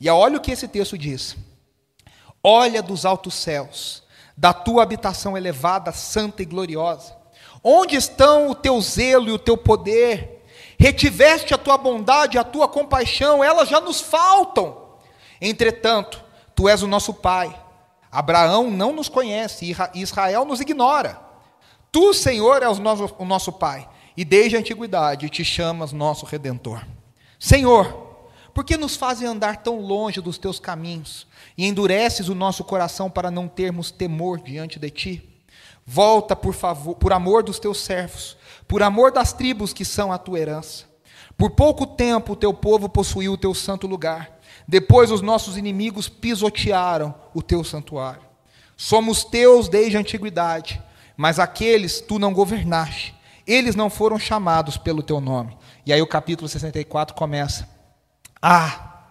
E 0.00 0.08
olha 0.08 0.38
o 0.38 0.40
que 0.40 0.52
esse 0.52 0.66
texto 0.66 0.96
diz: 0.96 1.36
Olha 2.42 2.82
dos 2.82 3.04
altos 3.04 3.34
céus 3.34 4.03
da 4.36 4.52
tua 4.52 4.82
habitação 4.82 5.36
elevada, 5.36 5.92
santa 5.92 6.42
e 6.42 6.44
gloriosa? 6.44 7.16
Onde 7.62 7.96
estão 7.96 8.50
o 8.50 8.54
teu 8.54 8.80
zelo 8.80 9.28
e 9.28 9.32
o 9.32 9.38
teu 9.38 9.56
poder? 9.56 10.44
Retiveste 10.78 11.54
a 11.54 11.58
tua 11.58 11.78
bondade 11.78 12.36
e 12.36 12.40
a 12.40 12.44
tua 12.44 12.68
compaixão, 12.68 13.42
elas 13.42 13.68
já 13.68 13.80
nos 13.80 14.00
faltam. 14.00 14.76
Entretanto, 15.40 16.22
tu 16.54 16.68
és 16.68 16.82
o 16.82 16.86
nosso 16.86 17.14
Pai. 17.14 17.54
Abraão 18.10 18.70
não 18.70 18.92
nos 18.92 19.08
conhece 19.08 19.74
Israel 19.94 20.44
nos 20.44 20.60
ignora. 20.60 21.20
Tu, 21.90 22.12
Senhor, 22.12 22.62
és 22.62 22.78
o 22.78 23.24
nosso 23.24 23.52
Pai, 23.52 23.88
e 24.16 24.24
desde 24.24 24.56
a 24.56 24.60
antiguidade 24.60 25.30
te 25.30 25.44
chamas 25.44 25.92
nosso 25.92 26.26
Redentor. 26.26 26.84
Senhor, 27.38 28.03
por 28.54 28.64
que 28.64 28.76
nos 28.76 28.94
fazem 28.94 29.26
andar 29.26 29.56
tão 29.58 29.80
longe 29.80 30.20
dos 30.20 30.38
teus 30.38 30.60
caminhos 30.60 31.26
e 31.58 31.66
endureces 31.66 32.28
o 32.28 32.34
nosso 32.36 32.62
coração 32.62 33.10
para 33.10 33.30
não 33.30 33.48
termos 33.48 33.90
temor 33.90 34.40
diante 34.40 34.78
de 34.78 34.90
ti? 34.90 35.28
Volta, 35.84 36.36
por 36.36 36.54
favor, 36.54 36.94
por 36.94 37.12
amor 37.12 37.42
dos 37.42 37.58
teus 37.58 37.80
servos, 37.80 38.36
por 38.68 38.80
amor 38.80 39.10
das 39.10 39.32
tribos 39.32 39.72
que 39.72 39.84
são 39.84 40.12
a 40.12 40.18
tua 40.18 40.38
herança. 40.38 40.84
Por 41.36 41.50
pouco 41.50 41.84
tempo 41.84 42.34
o 42.34 42.36
teu 42.36 42.54
povo 42.54 42.88
possuiu 42.88 43.32
o 43.32 43.36
teu 43.36 43.52
santo 43.52 43.88
lugar. 43.88 44.38
Depois 44.68 45.10
os 45.10 45.20
nossos 45.20 45.56
inimigos 45.56 46.08
pisotearam 46.08 47.12
o 47.34 47.42
teu 47.42 47.64
santuário. 47.64 48.22
Somos 48.76 49.24
teus 49.24 49.68
desde 49.68 49.96
a 49.96 50.00
antiguidade, 50.00 50.80
mas 51.16 51.40
aqueles 51.40 52.00
tu 52.00 52.20
não 52.20 52.32
governaste. 52.32 53.14
Eles 53.46 53.74
não 53.74 53.90
foram 53.90 54.18
chamados 54.18 54.76
pelo 54.76 55.02
teu 55.02 55.20
nome. 55.20 55.56
E 55.84 55.92
aí 55.92 56.00
o 56.00 56.06
capítulo 56.06 56.48
64 56.48 57.14
começa. 57.14 57.73
Ah, 58.46 59.06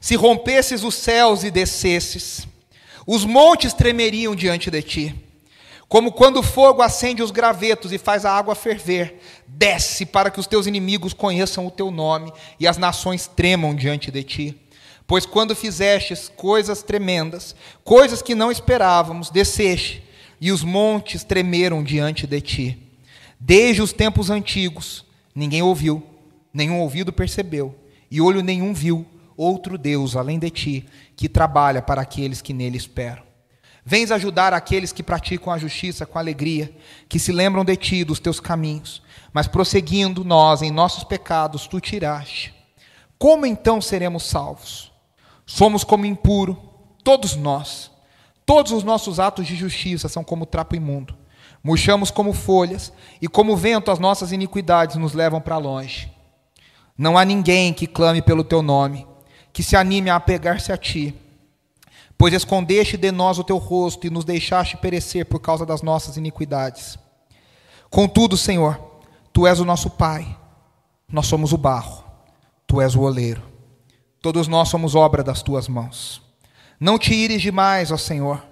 se 0.00 0.16
rompesses 0.16 0.84
os 0.84 0.94
céus 0.94 1.44
e 1.44 1.50
descesses, 1.50 2.48
os 3.06 3.22
montes 3.22 3.74
tremeriam 3.74 4.34
diante 4.34 4.70
de 4.70 4.80
ti. 4.80 5.14
Como 5.86 6.10
quando 6.10 6.38
o 6.38 6.42
fogo 6.42 6.80
acende 6.80 7.22
os 7.22 7.30
gravetos 7.30 7.92
e 7.92 7.98
faz 7.98 8.24
a 8.24 8.32
água 8.32 8.54
ferver, 8.54 9.20
desce 9.46 10.06
para 10.06 10.30
que 10.30 10.40
os 10.40 10.46
teus 10.46 10.66
inimigos 10.66 11.12
conheçam 11.12 11.66
o 11.66 11.70
teu 11.70 11.90
nome 11.90 12.32
e 12.58 12.66
as 12.66 12.78
nações 12.78 13.26
tremam 13.26 13.74
diante 13.74 14.10
de 14.10 14.22
ti. 14.22 14.58
Pois 15.06 15.26
quando 15.26 15.54
fizestes 15.54 16.32
coisas 16.34 16.82
tremendas, 16.82 17.54
coisas 17.84 18.22
que 18.22 18.34
não 18.34 18.50
esperávamos, 18.50 19.28
desceste, 19.28 20.02
e 20.40 20.50
os 20.50 20.64
montes 20.64 21.22
tremeram 21.22 21.84
diante 21.84 22.26
de 22.26 22.40
ti. 22.40 22.78
Desde 23.38 23.82
os 23.82 23.92
tempos 23.92 24.30
antigos, 24.30 25.04
ninguém 25.34 25.60
ouviu, 25.60 26.02
nenhum 26.50 26.80
ouvido 26.80 27.12
percebeu 27.12 27.83
e 28.14 28.20
olho 28.20 28.42
nenhum 28.42 28.72
viu 28.72 29.04
outro 29.36 29.76
Deus 29.76 30.14
além 30.14 30.38
de 30.38 30.48
ti, 30.48 30.86
que 31.16 31.28
trabalha 31.28 31.82
para 31.82 32.00
aqueles 32.00 32.40
que 32.40 32.52
nele 32.52 32.76
esperam. 32.76 33.24
Vens 33.84 34.12
ajudar 34.12 34.54
aqueles 34.54 34.92
que 34.92 35.02
praticam 35.02 35.52
a 35.52 35.58
justiça 35.58 36.06
com 36.06 36.16
alegria, 36.16 36.72
que 37.08 37.18
se 37.18 37.32
lembram 37.32 37.64
de 37.64 37.74
ti, 37.74 38.04
dos 38.04 38.20
teus 38.20 38.38
caminhos, 38.38 39.02
mas 39.32 39.48
prosseguindo 39.48 40.24
nós 40.24 40.62
em 40.62 40.70
nossos 40.70 41.02
pecados, 41.02 41.66
tu 41.66 41.80
tiraste. 41.80 42.54
Como 43.18 43.46
então 43.46 43.80
seremos 43.80 44.22
salvos? 44.22 44.92
Somos 45.44 45.82
como 45.82 46.06
impuro, 46.06 46.56
todos 47.02 47.34
nós. 47.34 47.90
Todos 48.46 48.70
os 48.70 48.84
nossos 48.84 49.18
atos 49.18 49.44
de 49.44 49.56
justiça 49.56 50.08
são 50.08 50.22
como 50.22 50.46
trapo 50.46 50.76
imundo. 50.76 51.16
Murchamos 51.64 52.12
como 52.12 52.32
folhas, 52.32 52.92
e 53.20 53.26
como 53.26 53.56
vento 53.56 53.90
as 53.90 53.98
nossas 53.98 54.30
iniquidades 54.30 54.94
nos 54.94 55.14
levam 55.14 55.40
para 55.40 55.58
longe. 55.58 56.14
Não 56.96 57.18
há 57.18 57.24
ninguém 57.24 57.72
que 57.72 57.86
clame 57.86 58.22
pelo 58.22 58.44
teu 58.44 58.62
nome, 58.62 59.06
que 59.52 59.62
se 59.62 59.76
anime 59.76 60.10
a 60.10 60.16
apegar-se 60.16 60.70
a 60.70 60.76
ti, 60.76 61.14
pois 62.16 62.32
escondeste 62.32 62.96
de 62.96 63.10
nós 63.10 63.38
o 63.38 63.44
teu 63.44 63.58
rosto 63.58 64.06
e 64.06 64.10
nos 64.10 64.24
deixaste 64.24 64.76
perecer 64.76 65.26
por 65.26 65.40
causa 65.40 65.66
das 65.66 65.82
nossas 65.82 66.16
iniquidades. 66.16 66.96
Contudo, 67.90 68.36
Senhor, 68.36 68.80
tu 69.32 69.46
és 69.46 69.58
o 69.58 69.64
nosso 69.64 69.90
Pai, 69.90 70.38
nós 71.08 71.26
somos 71.26 71.52
o 71.52 71.58
barro, 71.58 72.04
tu 72.66 72.80
és 72.80 72.94
o 72.94 73.00
oleiro. 73.00 73.42
Todos 74.22 74.48
nós 74.48 74.68
somos 74.68 74.94
obra 74.94 75.22
das 75.22 75.42
tuas 75.42 75.68
mãos. 75.68 76.22
Não 76.80 76.98
te 76.98 77.12
ires 77.14 77.42
demais, 77.42 77.90
ó 77.90 77.96
Senhor. 77.96 78.42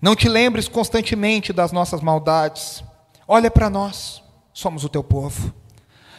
Não 0.00 0.16
te 0.16 0.28
lembres 0.28 0.66
constantemente 0.66 1.52
das 1.52 1.70
nossas 1.72 2.00
maldades. 2.00 2.82
Olha 3.28 3.50
para 3.50 3.70
nós, 3.70 4.22
somos 4.52 4.82
o 4.82 4.88
teu 4.88 5.04
povo. 5.04 5.54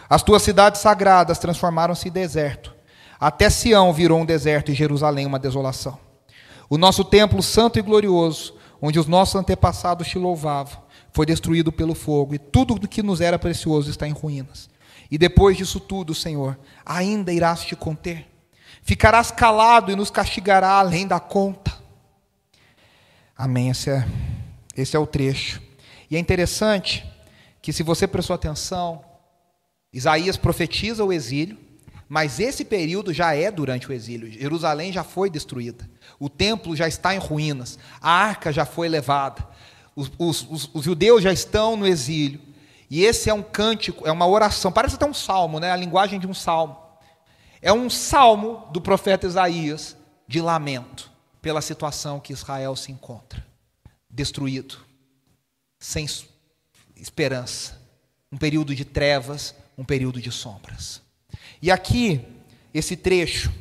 As 0.09 0.21
tuas 0.21 0.43
cidades 0.43 0.81
sagradas 0.81 1.39
transformaram-se 1.39 2.09
em 2.09 2.11
deserto. 2.11 2.73
Até 3.19 3.49
Sião 3.49 3.93
virou 3.93 4.19
um 4.19 4.25
deserto 4.25 4.71
e 4.71 4.75
Jerusalém 4.75 5.25
uma 5.25 5.39
desolação. 5.39 5.97
O 6.69 6.77
nosso 6.77 7.03
templo 7.03 7.41
santo 7.41 7.79
e 7.79 7.81
glorioso, 7.81 8.55
onde 8.81 8.99
os 8.99 9.07
nossos 9.07 9.35
antepassados 9.35 10.07
te 10.07 10.17
louvavam, 10.17 10.83
foi 11.11 11.25
destruído 11.25 11.71
pelo 11.71 11.93
fogo, 11.93 12.33
e 12.33 12.39
tudo 12.39 12.73
o 12.73 12.87
que 12.87 13.03
nos 13.03 13.21
era 13.21 13.37
precioso 13.37 13.89
está 13.89 14.07
em 14.07 14.11
ruínas. 14.11 14.69
E 15.09 15.17
depois 15.17 15.55
disso 15.55 15.79
tudo, 15.79 16.15
Senhor, 16.15 16.57
ainda 16.85 17.31
irás 17.31 17.63
te 17.63 17.75
conter. 17.75 18.27
Ficarás 18.81 19.31
calado 19.31 19.91
e 19.91 19.95
nos 19.95 20.09
castigará 20.09 20.71
além 20.71 21.07
da 21.07 21.19
conta. 21.19 21.71
Amém. 23.37 23.69
Esse 23.69 23.91
é, 23.91 24.05
esse 24.75 24.95
é 24.95 24.99
o 24.99 25.07
trecho. 25.07 25.61
E 26.09 26.17
é 26.17 26.19
interessante 26.19 27.05
que, 27.61 27.71
se 27.71 27.83
você 27.83 28.07
prestou 28.07 28.33
atenção, 28.33 29.03
Isaías 29.93 30.35
profetiza 30.35 31.03
o 31.03 31.13
exílio, 31.13 31.57
mas 32.09 32.39
esse 32.39 32.65
período 32.65 33.13
já 33.13 33.35
é 33.35 33.51
durante 33.51 33.89
o 33.89 33.93
exílio. 33.93 34.31
Jerusalém 34.31 34.91
já 34.91 35.03
foi 35.03 35.29
destruída, 35.29 35.89
o 36.19 36.27
templo 36.29 36.75
já 36.75 36.87
está 36.87 37.13
em 37.13 37.19
ruínas, 37.19 37.77
a 38.01 38.11
arca 38.11 38.51
já 38.51 38.65
foi 38.65 38.89
levada, 38.89 39.47
os, 39.95 40.11
os, 40.17 40.47
os, 40.49 40.69
os 40.73 40.83
judeus 40.83 41.21
já 41.21 41.31
estão 41.31 41.75
no 41.75 41.85
exílio. 41.85 42.41
E 42.89 43.03
esse 43.03 43.29
é 43.29 43.33
um 43.33 43.41
cântico, 43.41 44.07
é 44.07 44.11
uma 44.11 44.27
oração, 44.27 44.71
parece 44.71 44.95
até 44.95 45.05
um 45.05 45.13
salmo, 45.13 45.59
né? 45.59 45.71
a 45.71 45.75
linguagem 45.75 46.19
de 46.19 46.27
um 46.27 46.33
salmo. 46.33 46.77
É 47.61 47.71
um 47.71 47.89
salmo 47.89 48.67
do 48.71 48.81
profeta 48.81 49.25
Isaías 49.25 49.95
de 50.27 50.41
lamento 50.41 51.11
pela 51.41 51.61
situação 51.61 52.19
que 52.19 52.33
Israel 52.33 52.75
se 52.75 52.91
encontra, 52.91 53.45
destruído, 54.09 54.77
sem 55.79 56.05
esperança, 56.95 57.81
um 58.31 58.37
período 58.37 58.75
de 58.75 58.85
trevas, 58.85 59.55
um 59.77 59.83
período 59.83 60.21
de 60.21 60.31
sombras. 60.31 61.01
E 61.61 61.71
aqui, 61.71 62.21
esse 62.73 62.95
trecho 62.95 63.51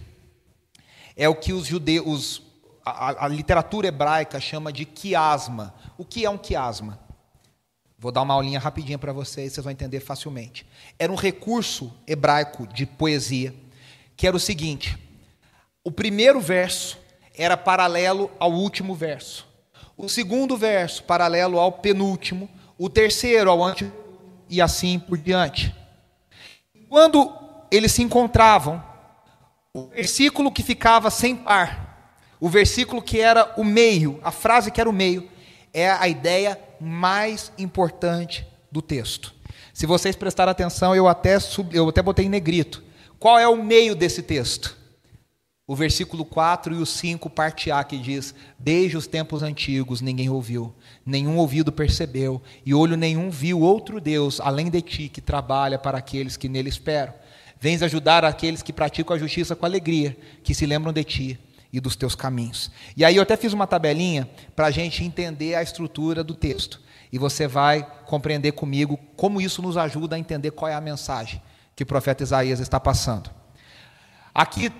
é 1.17 1.29
o 1.29 1.35
que 1.35 1.53
os 1.53 1.67
judeus, 1.67 2.43
a, 2.85 3.27
a 3.27 3.29
literatura 3.29 3.89
hebraica 3.89 4.41
chama 4.41 4.73
de 4.73 4.85
quiasma. 4.85 5.75
O 5.97 6.05
que 6.05 6.25
é 6.25 6.31
um 6.31 6.39
quiasma? 6.39 6.99
Vou 7.99 8.11
dar 8.11 8.23
uma 8.23 8.35
aulinha 8.35 8.59
rapidinha 8.59 8.99
para 8.99 9.13
vocês, 9.13 9.53
vocês 9.53 9.63
vão 9.63 9.71
entender 9.71 10.01
facilmente. 10.01 10.67
Era 10.99 11.13
um 11.13 11.17
recurso 11.17 11.93
hebraico 12.07 12.67
de 12.67 12.85
poesia 12.85 13.55
que 14.17 14.27
era 14.27 14.37
o 14.37 14.41
seguinte: 14.41 14.99
o 15.85 15.91
primeiro 15.91 16.41
verso 16.41 16.99
era 17.35 17.57
paralelo 17.57 18.31
ao 18.39 18.53
último 18.53 18.95
verso, 18.95 19.47
o 19.97 20.09
segundo 20.09 20.57
verso 20.57 21.05
paralelo 21.05 21.59
ao 21.59 21.73
penúltimo, 21.73 22.49
o 22.77 22.89
terceiro 22.91 23.51
ao 23.51 23.63
ante 23.63 23.91
e 24.49 24.61
assim 24.61 24.99
por 24.99 25.19
diante. 25.19 25.75
Quando 26.93 27.33
eles 27.71 27.91
se 27.91 28.03
encontravam, 28.03 28.85
o 29.73 29.87
versículo 29.87 30.53
que 30.53 30.63
ficava 30.63 31.09
sem 31.09 31.35
par, 31.35 32.21
o 32.39 32.51
versículo 32.51 33.01
que 33.01 33.19
era 33.19 33.51
o 33.57 33.65
meio, 33.65 34.21
a 34.23 34.31
frase 34.31 34.71
que 34.71 34.79
era 34.79 34.91
o 34.91 34.93
meio, 34.93 35.27
é 35.73 35.89
a 35.91 36.07
ideia 36.07 36.61
mais 36.79 37.51
importante 37.57 38.47
do 38.71 38.83
texto. 38.83 39.35
Se 39.73 39.87
vocês 39.87 40.15
prestarem 40.15 40.51
atenção, 40.51 40.95
eu 40.95 41.09
até, 41.09 41.41
sub, 41.41 41.75
eu 41.75 41.89
até 41.89 42.03
botei 42.03 42.27
em 42.27 42.29
negrito. 42.29 42.85
Qual 43.19 43.39
é 43.39 43.49
o 43.49 43.65
meio 43.65 43.95
desse 43.95 44.23
texto? 44.23 44.77
O 45.73 45.75
versículo 45.75 46.23
4 46.23 46.75
e 46.75 46.79
o 46.83 46.85
5, 46.85 47.31
parte 47.31 47.71
A, 47.71 47.83
que 47.83 47.97
diz: 47.97 48.35
Desde 48.59 48.95
os 48.95 49.07
tempos 49.07 49.43
antigos 49.43 50.03
ninguém 50.03 50.29
ouviu, 50.29 50.75
nenhum 51.03 51.39
ouvido 51.39 51.73
percebeu, 51.73 52.43
e 52.63 52.75
olho 52.75 52.95
nenhum 52.95 53.31
viu 53.31 53.59
outro 53.59 53.99
Deus 53.99 54.39
além 54.39 54.69
de 54.69 54.83
ti 54.83 55.09
que 55.09 55.23
trabalha 55.23 55.79
para 55.79 55.97
aqueles 55.97 56.37
que 56.37 56.47
nele 56.47 56.69
esperam. 56.69 57.15
Vens 57.59 57.83
ajudar 57.83 58.23
aqueles 58.23 58.61
que 58.61 58.71
praticam 58.71 59.17
a 59.17 59.19
justiça 59.19 59.57
com 59.57 59.65
alegria, 59.65 60.15
que 60.45 60.55
se 60.55 60.67
lembram 60.67 60.93
de 60.93 61.05
ti 61.05 61.39
e 61.73 61.81
dos 61.81 61.97
teus 61.97 62.15
caminhos. 62.15 62.71
E 62.95 63.03
aí 63.03 63.17
eu 63.17 63.23
até 63.23 63.35
fiz 63.35 63.55
uma 63.55 63.67
tabelinha 63.67 64.29
para 64.55 64.67
a 64.67 64.71
gente 64.71 65.03
entender 65.03 65.55
a 65.55 65.63
estrutura 65.63 66.23
do 66.23 66.35
texto. 66.35 66.83
E 67.11 67.17
você 67.17 67.49
vai 67.49 67.83
compreender 68.05 68.53
comigo 68.53 68.99
como 69.17 69.41
isso 69.41 69.63
nos 69.63 69.79
ajuda 69.79 70.17
a 70.17 70.19
entender 70.19 70.51
qual 70.51 70.71
é 70.71 70.75
a 70.75 70.83
mensagem 70.83 71.41
que 71.75 71.83
o 71.83 71.87
profeta 71.87 72.23
Isaías 72.23 72.61
está 72.61 72.79
passando. 72.79 73.31
Aqui 74.35 74.71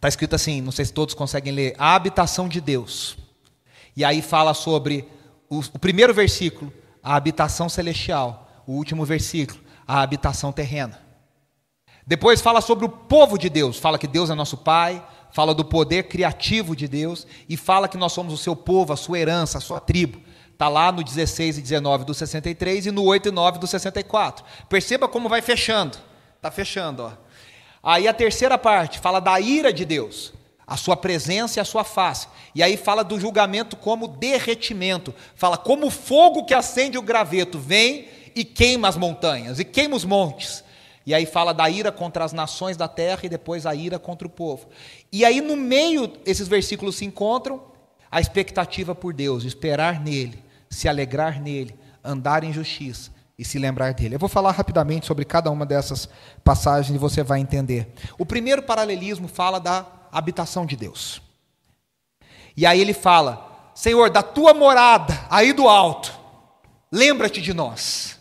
está 0.00 0.08
escrito 0.08 0.34
assim, 0.34 0.62
não 0.62 0.72
sei 0.72 0.86
se 0.86 0.94
todos 0.94 1.14
conseguem 1.14 1.52
ler, 1.52 1.74
a 1.76 1.94
habitação 1.94 2.48
de 2.48 2.58
Deus. 2.58 3.18
E 3.94 4.02
aí 4.02 4.22
fala 4.22 4.54
sobre 4.54 5.06
o, 5.46 5.58
o 5.58 5.78
primeiro 5.78 6.14
versículo, 6.14 6.72
a 7.02 7.16
habitação 7.16 7.68
celestial. 7.68 8.62
O 8.66 8.72
último 8.72 9.04
versículo, 9.04 9.60
a 9.86 10.00
habitação 10.00 10.52
terrena. 10.52 10.98
Depois 12.06 12.40
fala 12.40 12.62
sobre 12.62 12.86
o 12.86 12.88
povo 12.88 13.36
de 13.36 13.50
Deus, 13.50 13.78
fala 13.78 13.98
que 13.98 14.06
Deus 14.06 14.30
é 14.30 14.34
nosso 14.34 14.56
Pai, 14.56 15.06
fala 15.32 15.54
do 15.54 15.66
poder 15.66 16.04
criativo 16.04 16.74
de 16.74 16.88
Deus 16.88 17.26
e 17.46 17.54
fala 17.54 17.86
que 17.86 17.98
nós 17.98 18.12
somos 18.12 18.32
o 18.32 18.38
seu 18.38 18.56
povo, 18.56 18.94
a 18.94 18.96
sua 18.96 19.18
herança, 19.18 19.58
a 19.58 19.60
sua 19.60 19.80
tribo. 19.80 20.18
Está 20.50 20.66
lá 20.68 20.90
no 20.90 21.04
16 21.04 21.58
e 21.58 21.60
19 21.60 22.06
do 22.06 22.14
63 22.14 22.86
e 22.86 22.90
no 22.90 23.04
8 23.04 23.28
e 23.28 23.32
9 23.32 23.58
do 23.58 23.66
64. 23.66 24.46
Perceba 24.66 25.06
como 25.06 25.28
vai 25.28 25.42
fechando. 25.42 25.98
Está 26.36 26.50
fechando, 26.50 27.02
ó. 27.02 27.29
Aí 27.82 28.06
a 28.06 28.12
terceira 28.12 28.58
parte 28.58 28.98
fala 28.98 29.20
da 29.20 29.40
ira 29.40 29.72
de 29.72 29.84
Deus, 29.84 30.32
a 30.66 30.76
sua 30.76 30.96
presença 30.96 31.58
e 31.58 31.60
a 31.60 31.64
sua 31.64 31.82
face. 31.82 32.28
E 32.54 32.62
aí 32.62 32.76
fala 32.76 33.02
do 33.02 33.18
julgamento 33.18 33.76
como 33.76 34.06
derretimento. 34.06 35.14
Fala 35.34 35.56
como 35.56 35.90
fogo 35.90 36.44
que 36.44 36.52
acende 36.52 36.98
o 36.98 37.02
graveto 37.02 37.58
vem 37.58 38.08
e 38.36 38.44
queima 38.44 38.86
as 38.86 38.96
montanhas, 38.96 39.58
e 39.58 39.64
queima 39.64 39.96
os 39.96 40.04
montes. 40.04 40.62
E 41.06 41.14
aí 41.14 41.24
fala 41.24 41.52
da 41.52 41.68
ira 41.68 41.90
contra 41.90 42.24
as 42.24 42.32
nações 42.32 42.76
da 42.76 42.86
terra 42.86 43.20
e 43.24 43.28
depois 43.28 43.64
a 43.64 43.74
ira 43.74 43.98
contra 43.98 44.26
o 44.28 44.30
povo. 44.30 44.68
E 45.10 45.24
aí 45.24 45.40
no 45.40 45.56
meio 45.56 46.12
esses 46.26 46.46
versículos 46.46 46.96
se 46.96 47.04
encontram 47.04 47.62
a 48.10 48.20
expectativa 48.20 48.94
por 48.94 49.14
Deus, 49.14 49.44
esperar 49.44 50.00
nele, 50.00 50.44
se 50.68 50.88
alegrar 50.88 51.40
nele, 51.40 51.74
andar 52.04 52.44
em 52.44 52.52
justiça 52.52 53.10
e 53.40 53.44
se 53.44 53.58
lembrar 53.58 53.94
dele. 53.94 54.16
Eu 54.16 54.18
vou 54.18 54.28
falar 54.28 54.50
rapidamente 54.50 55.06
sobre 55.06 55.24
cada 55.24 55.50
uma 55.50 55.64
dessas 55.64 56.06
passagens 56.44 56.94
e 56.94 56.98
você 56.98 57.22
vai 57.22 57.40
entender. 57.40 57.90
O 58.18 58.26
primeiro 58.26 58.62
paralelismo 58.62 59.26
fala 59.26 59.58
da 59.58 59.86
habitação 60.12 60.66
de 60.66 60.76
Deus. 60.76 61.22
E 62.54 62.66
aí 62.66 62.78
ele 62.78 62.92
fala: 62.92 63.72
Senhor, 63.74 64.10
da 64.10 64.22
tua 64.22 64.52
morada 64.52 65.18
aí 65.30 65.54
do 65.54 65.66
alto, 65.66 66.12
lembra-te 66.92 67.40
de 67.40 67.54
nós. 67.54 68.18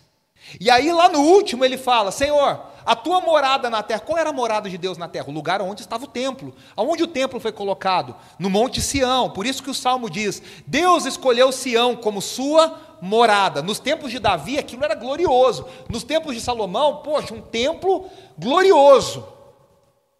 E 0.58 0.72
aí 0.72 0.90
lá 0.90 1.10
no 1.10 1.20
último 1.20 1.66
ele 1.66 1.78
fala: 1.78 2.12
Senhor, 2.14 2.69
a 2.86 2.96
tua 2.96 3.22
morada 3.22 3.70
na 3.70 3.84
terra, 3.84 4.00
qual 4.00 4.18
era 4.18 4.30
a 4.30 4.34
morada 4.34 4.70
de 4.70 4.78
Deus 4.78 4.98
na 4.98 5.08
terra? 5.08 5.28
O 5.30 5.32
lugar 5.32 5.62
onde 5.62 5.82
estava 5.82 6.06
o 6.06 6.08
templo. 6.08 6.54
Aonde 6.76 7.04
o 7.04 7.08
templo 7.08 7.40
foi 7.40 7.52
colocado? 7.52 8.16
No 8.38 8.50
Monte 8.50 8.82
Sião. 8.82 9.30
Por 9.30 9.46
isso 9.46 9.64
que 9.64 9.70
o 9.70 9.74
salmo 9.74 10.10
diz: 10.10 10.42
Deus 10.66 11.06
escolheu 11.06 11.52
Sião 11.52 11.96
como 11.96 12.22
sua 12.22 12.98
morada. 13.02 13.62
Nos 13.62 13.80
tempos 13.80 14.12
de 14.12 14.20
Davi, 14.20 14.58
aquilo 14.58 14.84
era 14.84 14.96
glorioso. 14.96 15.66
Nos 15.90 16.04
tempos 16.04 16.36
de 16.36 16.42
Salomão, 16.42 16.98
poxa, 16.98 17.34
um 17.34 17.42
templo 17.42 18.06
glorioso. 18.38 19.26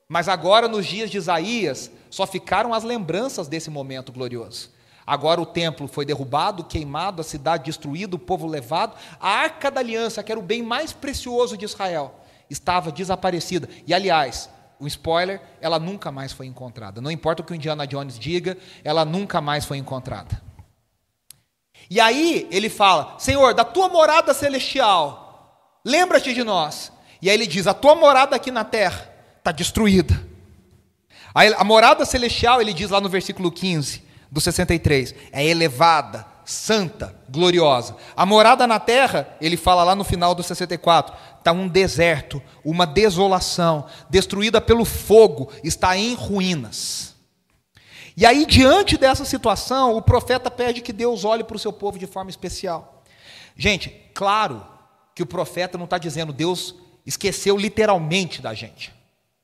Mas 0.08 0.28
agora, 0.28 0.68
nos 0.68 0.86
dias 0.86 1.10
de 1.10 1.18
Isaías, 1.18 1.92
só 2.10 2.26
ficaram 2.26 2.74
as 2.74 2.84
lembranças 2.84 3.48
desse 3.48 3.70
momento 3.70 4.12
glorioso. 4.12 4.72
Agora 5.06 5.42
o 5.42 5.46
templo 5.46 5.88
foi 5.88 6.06
derrubado, 6.06 6.64
queimado, 6.64 7.22
a 7.22 7.24
cidade 7.24 7.64
destruída, 7.64 8.16
o 8.16 8.20
povo 8.20 8.46
levado. 8.46 8.96
A 9.20 9.28
arca 9.28 9.72
da 9.72 9.80
aliança, 9.80 10.22
que 10.22 10.32
era 10.32 10.40
o 10.40 10.44
bem 10.44 10.62
mais 10.62 10.94
precioso 10.94 11.58
de 11.58 11.66
Israel, 11.66 12.14
estava 12.50 12.92
desaparecida. 12.92 13.70
E 13.86 13.94
aliás, 13.94 14.50
o 14.80 14.88
spoiler, 14.88 15.42
ela 15.60 15.78
nunca 15.78 16.12
mais 16.12 16.32
foi 16.32 16.46
encontrada. 16.46 17.02
Não 17.02 17.12
importa 17.12 17.42
o 17.42 17.46
que 17.46 17.52
o 17.52 17.56
Indiana 17.56 17.86
Jones 17.86 18.18
diga, 18.18 18.58
ela 18.84 19.04
nunca 19.04 19.42
mais 19.42 19.66
foi 19.66 19.78
encontrada. 19.78 20.42
E 21.90 22.00
aí 22.00 22.48
ele 22.52 22.70
fala: 22.70 23.16
Senhor, 23.20 23.54
da 23.54 23.66
tua 23.66 23.90
morada 23.90 24.34
celestial, 24.34 25.80
lembra-te 25.86 26.34
de 26.34 26.44
nós. 26.44 26.92
E 27.22 27.30
aí 27.30 27.36
ele 27.36 27.48
diz: 27.48 27.68
A 27.68 27.74
tua 27.74 27.96
morada 27.96 28.36
aqui 28.36 28.52
na 28.52 28.64
terra 28.64 29.14
está 29.38 29.52
destruída. 29.52 30.28
A 31.34 31.64
morada 31.64 32.06
celestial, 32.06 32.62
ele 32.62 32.74
diz 32.74 32.90
lá 32.90 33.00
no 33.00 33.08
versículo 33.08 33.52
15 33.52 34.04
do 34.32 34.42
63, 34.42 35.16
é 35.32 35.46
elevada, 35.46 36.26
santa, 36.44 37.16
gloriosa. 37.30 37.96
A 38.16 38.26
morada 38.26 38.66
na 38.66 38.80
terra, 38.80 39.28
ele 39.40 39.56
fala 39.56 39.84
lá 39.84 39.96
no 39.96 40.04
final 40.04 40.34
do 40.34 40.42
64, 40.42 41.16
está 41.40 41.52
um 41.52 41.68
deserto, 41.68 42.42
uma 42.64 42.86
desolação, 42.86 43.86
destruída 44.10 44.62
pelo 44.62 44.86
fogo, 44.86 45.52
está 45.64 45.98
em 45.98 46.14
ruínas. 46.14 47.16
E 48.16 48.26
aí, 48.26 48.46
diante 48.46 48.98
dessa 48.98 49.26
situação, 49.26 49.96
o 49.96 50.02
profeta 50.02 50.52
pede 50.52 50.82
que 50.82 50.94
Deus 50.94 51.24
olhe 51.24 51.44
para 51.44 51.56
o 51.56 51.60
seu 51.60 51.72
povo 51.72 51.98
de 51.98 52.06
forma 52.06 52.30
especial. 52.30 53.04
Gente, 53.56 53.90
claro 54.14 54.66
que 55.16 55.24
o 55.24 55.26
profeta 55.26 55.78
não 55.78 55.86
está 55.86 55.98
dizendo 55.98 56.32
Deus 56.32 56.76
esqueceu 57.06 57.58
literalmente 57.58 58.42
da 58.42 58.54
gente. 58.54 58.94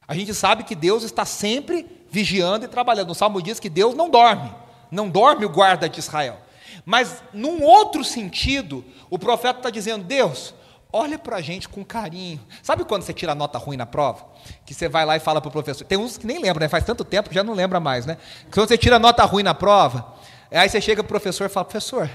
A 0.08 0.14
gente 0.14 0.34
sabe 0.34 0.64
que 0.64 0.76
Deus 0.76 1.04
está 1.04 1.26
sempre 1.26 1.88
vigiando 2.12 2.66
e 2.66 2.68
trabalhando. 2.68 3.12
O 3.12 3.16
Salmo 3.16 3.42
diz 3.42 3.60
que 3.60 3.70
Deus 3.70 3.96
não 3.96 4.10
dorme, 4.10 4.54
não 4.92 5.10
dorme 5.10 5.46
o 5.46 5.50
guarda 5.50 5.90
de 5.90 6.00
Israel. 6.00 6.40
Mas, 6.86 7.24
num 7.34 7.64
outro 7.64 8.04
sentido, 8.04 8.86
o 9.10 9.18
profeta 9.18 9.60
está 9.60 9.70
dizendo: 9.70 10.04
Deus, 10.04 10.54
olha 10.96 11.20
para 11.20 11.36
a 11.36 11.42
gente 11.42 11.68
com 11.68 11.84
carinho. 11.84 12.40
Sabe 12.64 12.86
quando 12.86 13.02
você 13.02 13.14
tira 13.14 13.36
nota 13.36 13.58
ruim 13.58 13.76
na 13.76 13.86
prova? 13.86 14.26
Que 14.66 14.74
você 14.74 14.88
vai 14.88 15.06
lá 15.06 15.18
e 15.18 15.20
fala 15.20 15.42
para 15.42 15.50
o 15.50 15.52
professor. 15.52 15.84
Tem 15.84 15.98
uns 15.98 16.18
que 16.18 16.26
nem 16.26 16.40
lembram, 16.40 16.62
né? 16.62 16.70
faz 16.70 16.86
tanto 16.86 17.04
tempo 17.04 17.28
que 17.28 17.36
já 17.36 17.44
não 17.44 17.54
lembra 17.54 17.82
mais. 17.82 18.06
Né? 18.06 18.18
Quando 18.50 18.70
você 18.70 18.78
tira 18.78 18.98
nota 18.98 19.26
ruim 19.26 19.44
na 19.44 19.54
prova, 19.54 20.16
aí 20.50 20.70
você 20.70 20.80
chega 20.80 21.04
para 21.04 21.10
o 21.10 21.10
professor 21.10 21.46
e 21.46 21.50
fala: 21.50 21.66
professor, 21.66 22.10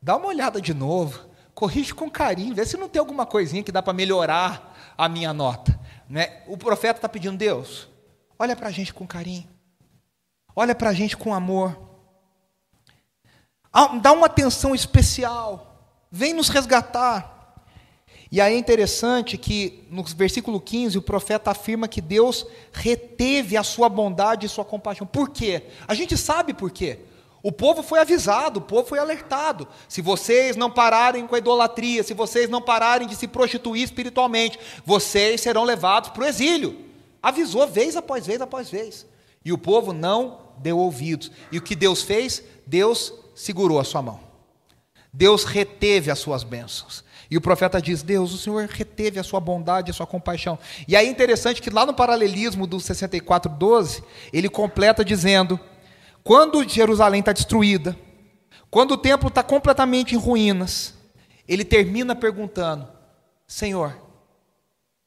dá 0.00 0.16
uma 0.16 0.28
olhada 0.28 0.60
de 0.60 0.72
novo, 0.72 1.28
corrige 1.52 1.92
com 1.92 2.08
carinho, 2.08 2.54
vê 2.54 2.64
se 2.64 2.76
não 2.76 2.88
tem 2.88 3.00
alguma 3.00 3.26
coisinha 3.26 3.64
que 3.64 3.72
dá 3.72 3.82
para 3.82 3.92
melhorar 3.92 4.94
a 4.96 5.08
minha 5.08 5.32
nota. 5.32 5.76
Né? 6.08 6.42
O 6.46 6.56
profeta 6.56 6.98
está 6.98 7.08
pedindo: 7.08 7.36
Deus, 7.36 7.88
olha 8.38 8.54
para 8.54 8.68
a 8.68 8.72
gente 8.72 8.94
com 8.94 9.04
carinho, 9.04 9.48
olha 10.54 10.76
para 10.76 10.90
a 10.90 10.94
gente 10.94 11.16
com 11.16 11.34
amor, 11.34 11.76
dá 14.00 14.12
uma 14.12 14.26
atenção 14.26 14.76
especial, 14.76 15.98
vem 16.08 16.32
nos 16.32 16.48
resgatar. 16.48 17.35
E 18.30 18.40
aí 18.40 18.54
é 18.54 18.58
interessante 18.58 19.38
que 19.38 19.84
no 19.90 20.02
versículo 20.02 20.60
15 20.60 20.98
o 20.98 21.02
profeta 21.02 21.50
afirma 21.50 21.86
que 21.86 22.00
Deus 22.00 22.46
reteve 22.72 23.56
a 23.56 23.62
sua 23.62 23.88
bondade 23.88 24.46
e 24.46 24.48
sua 24.48 24.64
compaixão. 24.64 25.06
Por 25.06 25.30
quê? 25.30 25.62
A 25.86 25.94
gente 25.94 26.16
sabe 26.16 26.52
por 26.52 26.70
quê. 26.70 26.98
O 27.42 27.52
povo 27.52 27.80
foi 27.80 28.00
avisado, 28.00 28.58
o 28.58 28.62
povo 28.62 28.88
foi 28.88 28.98
alertado. 28.98 29.68
Se 29.88 30.02
vocês 30.02 30.56
não 30.56 30.68
pararem 30.68 31.28
com 31.28 31.36
a 31.36 31.38
idolatria, 31.38 32.02
se 32.02 32.12
vocês 32.12 32.50
não 32.50 32.60
pararem 32.60 33.06
de 33.06 33.14
se 33.14 33.28
prostituir 33.28 33.84
espiritualmente, 33.84 34.58
vocês 34.84 35.40
serão 35.40 35.62
levados 35.62 36.10
para 36.10 36.24
o 36.24 36.26
exílio. 36.26 36.76
Avisou 37.22 37.64
vez 37.68 37.96
após 37.96 38.26
vez 38.26 38.40
após 38.40 38.68
vez. 38.68 39.06
E 39.44 39.52
o 39.52 39.58
povo 39.58 39.92
não 39.92 40.40
deu 40.58 40.76
ouvidos. 40.76 41.30
E 41.52 41.58
o 41.58 41.62
que 41.62 41.76
Deus 41.76 42.02
fez? 42.02 42.42
Deus 42.66 43.12
segurou 43.32 43.78
a 43.78 43.84
sua 43.84 44.02
mão. 44.02 44.18
Deus 45.12 45.44
reteve 45.44 46.10
as 46.10 46.18
suas 46.18 46.42
bênçãos. 46.42 47.04
E 47.30 47.36
o 47.36 47.40
profeta 47.40 47.80
diz: 47.80 48.02
Deus, 48.02 48.32
o 48.32 48.38
Senhor 48.38 48.66
reteve 48.66 49.18
a 49.18 49.22
sua 49.22 49.40
bondade, 49.40 49.90
a 49.90 49.94
sua 49.94 50.06
compaixão. 50.06 50.58
E 50.86 50.96
aí 50.96 51.06
é 51.06 51.10
interessante 51.10 51.60
que 51.60 51.70
lá 51.70 51.84
no 51.84 51.94
paralelismo 51.94 52.66
do 52.66 52.78
64:12, 52.78 54.02
ele 54.32 54.48
completa 54.48 55.04
dizendo: 55.04 55.58
quando 56.22 56.68
Jerusalém 56.68 57.20
está 57.20 57.32
destruída, 57.32 57.96
quando 58.70 58.92
o 58.92 58.98
templo 58.98 59.28
está 59.28 59.42
completamente 59.42 60.14
em 60.14 60.18
ruínas, 60.18 60.94
ele 61.46 61.64
termina 61.64 62.14
perguntando: 62.14 62.88
Senhor, 63.46 63.96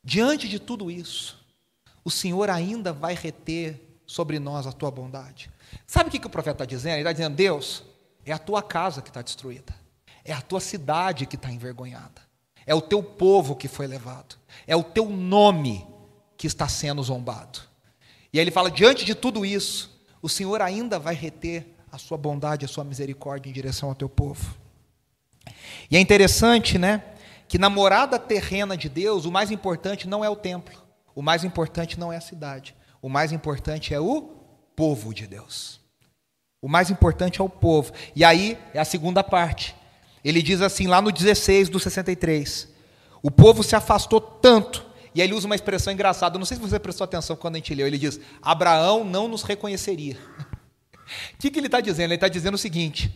diante 0.04 0.48
de 0.48 0.60
tudo 0.60 0.90
isso, 0.90 1.40
o 2.04 2.12
Senhor 2.12 2.50
ainda 2.50 2.94
vai 2.94 3.14
reter 3.14 4.02
sobre 4.06 4.40
nós 4.40 4.66
a 4.66 4.72
tua 4.72 4.90
bondade. 4.90 5.52
Sabe 5.86 6.10
o 6.10 6.12
que, 6.12 6.20
que 6.20 6.28
o 6.28 6.30
profeta 6.30 6.64
está 6.64 6.66
dizendo? 6.66 6.94
Ele 6.94 7.02
está 7.02 7.12
dizendo: 7.12 7.36
Deus, 7.36 7.84
é 8.26 8.32
a 8.32 8.40
tua 8.40 8.62
casa 8.62 9.02
que 9.02 9.10
está 9.10 9.22
destruída, 9.22 9.74
é 10.24 10.34
a 10.34 10.42
tua 10.42 10.60
cidade 10.60 11.26
que 11.26 11.36
está 11.36 11.52
envergonhada, 11.52 12.22
é 12.66 12.74
o 12.76 12.82
teu 12.82 13.02
povo 13.02 13.56
que 13.56 13.68
foi 13.68 13.88
levado, 13.88 14.36
é 14.68 14.76
o 14.76 14.84
teu 14.84 15.10
nome 15.10 15.86
que 16.38 16.48
está 16.48 16.68
sendo 16.68 17.02
zombado. 17.04 17.60
E 18.32 18.40
aí 18.40 18.44
ele 18.44 18.52
fala: 18.52 18.70
diante 18.70 19.06
de 19.06 19.16
tudo 19.16 19.46
isso, 19.46 20.04
o 20.22 20.30
Senhor 20.30 20.62
ainda 20.62 21.00
vai 21.00 21.16
reter 21.16 21.76
a 21.92 21.98
sua 21.98 22.18
bondade, 22.18 22.66
a 22.66 22.68
sua 22.68 22.84
misericórdia 22.84 23.50
em 23.50 23.54
direção 23.54 23.90
ao 23.90 23.96
teu 23.96 24.08
povo. 24.08 24.56
E 25.90 25.98
é 25.98 26.00
interessante, 26.00 26.78
né, 26.78 27.04
que 27.48 27.58
na 27.58 27.70
morada 27.70 28.20
terrena 28.20 28.78
de 28.78 28.88
Deus, 28.88 29.26
o 29.26 29.32
mais 29.32 29.50
importante 29.50 30.08
não 30.08 30.24
é 30.24 30.30
o 30.30 30.36
templo, 30.36 30.76
o 31.16 31.22
mais 31.22 31.44
importante 31.44 32.00
não 32.00 32.14
é 32.14 32.18
a 32.18 32.22
cidade, 32.22 32.76
o 33.02 33.10
mais 33.10 33.32
importante 33.32 33.94
é 33.94 34.00
o 34.00 34.22
povo 34.76 35.14
de 35.14 35.26
Deus. 35.26 35.80
O 36.62 36.68
mais 36.68 36.90
importante 36.90 37.40
é 37.40 37.44
o 37.44 37.50
povo. 37.50 37.94
E 38.16 38.24
aí 38.24 38.58
é 38.74 38.80
a 38.80 38.86
segunda 38.86 39.24
parte. 39.24 39.76
Ele 40.24 40.42
diz 40.42 40.62
assim, 40.62 40.88
lá 40.88 41.02
no 41.02 41.12
16 41.12 41.70
do 41.70 41.80
63. 41.80 42.68
O 43.22 43.32
povo 43.32 43.64
se 43.64 43.76
afastou 43.76 44.20
tanto. 44.20 44.86
E 45.14 45.22
aí 45.22 45.28
ele 45.28 45.34
usa 45.34 45.46
uma 45.48 45.56
expressão 45.56 45.92
engraçada. 45.92 46.38
Não 46.38 46.46
sei 46.46 46.58
se 46.58 46.62
você 46.62 46.80
prestou 46.80 47.06
atenção 47.06 47.36
quando 47.36 47.56
a 47.56 47.58
gente 47.58 47.74
leu. 47.74 47.88
Ele 47.88 47.98
diz: 47.98 48.20
Abraão 48.42 49.04
não 49.04 49.28
nos 49.28 49.44
reconheceria. 49.44 50.18
O 51.34 51.38
que, 51.40 51.50
que 51.50 51.60
ele 51.60 51.68
está 51.68 51.82
dizendo? 51.82 52.08
Ele 52.08 52.16
está 52.16 52.28
dizendo 52.28 52.56
o 52.56 52.60
seguinte: 52.60 53.12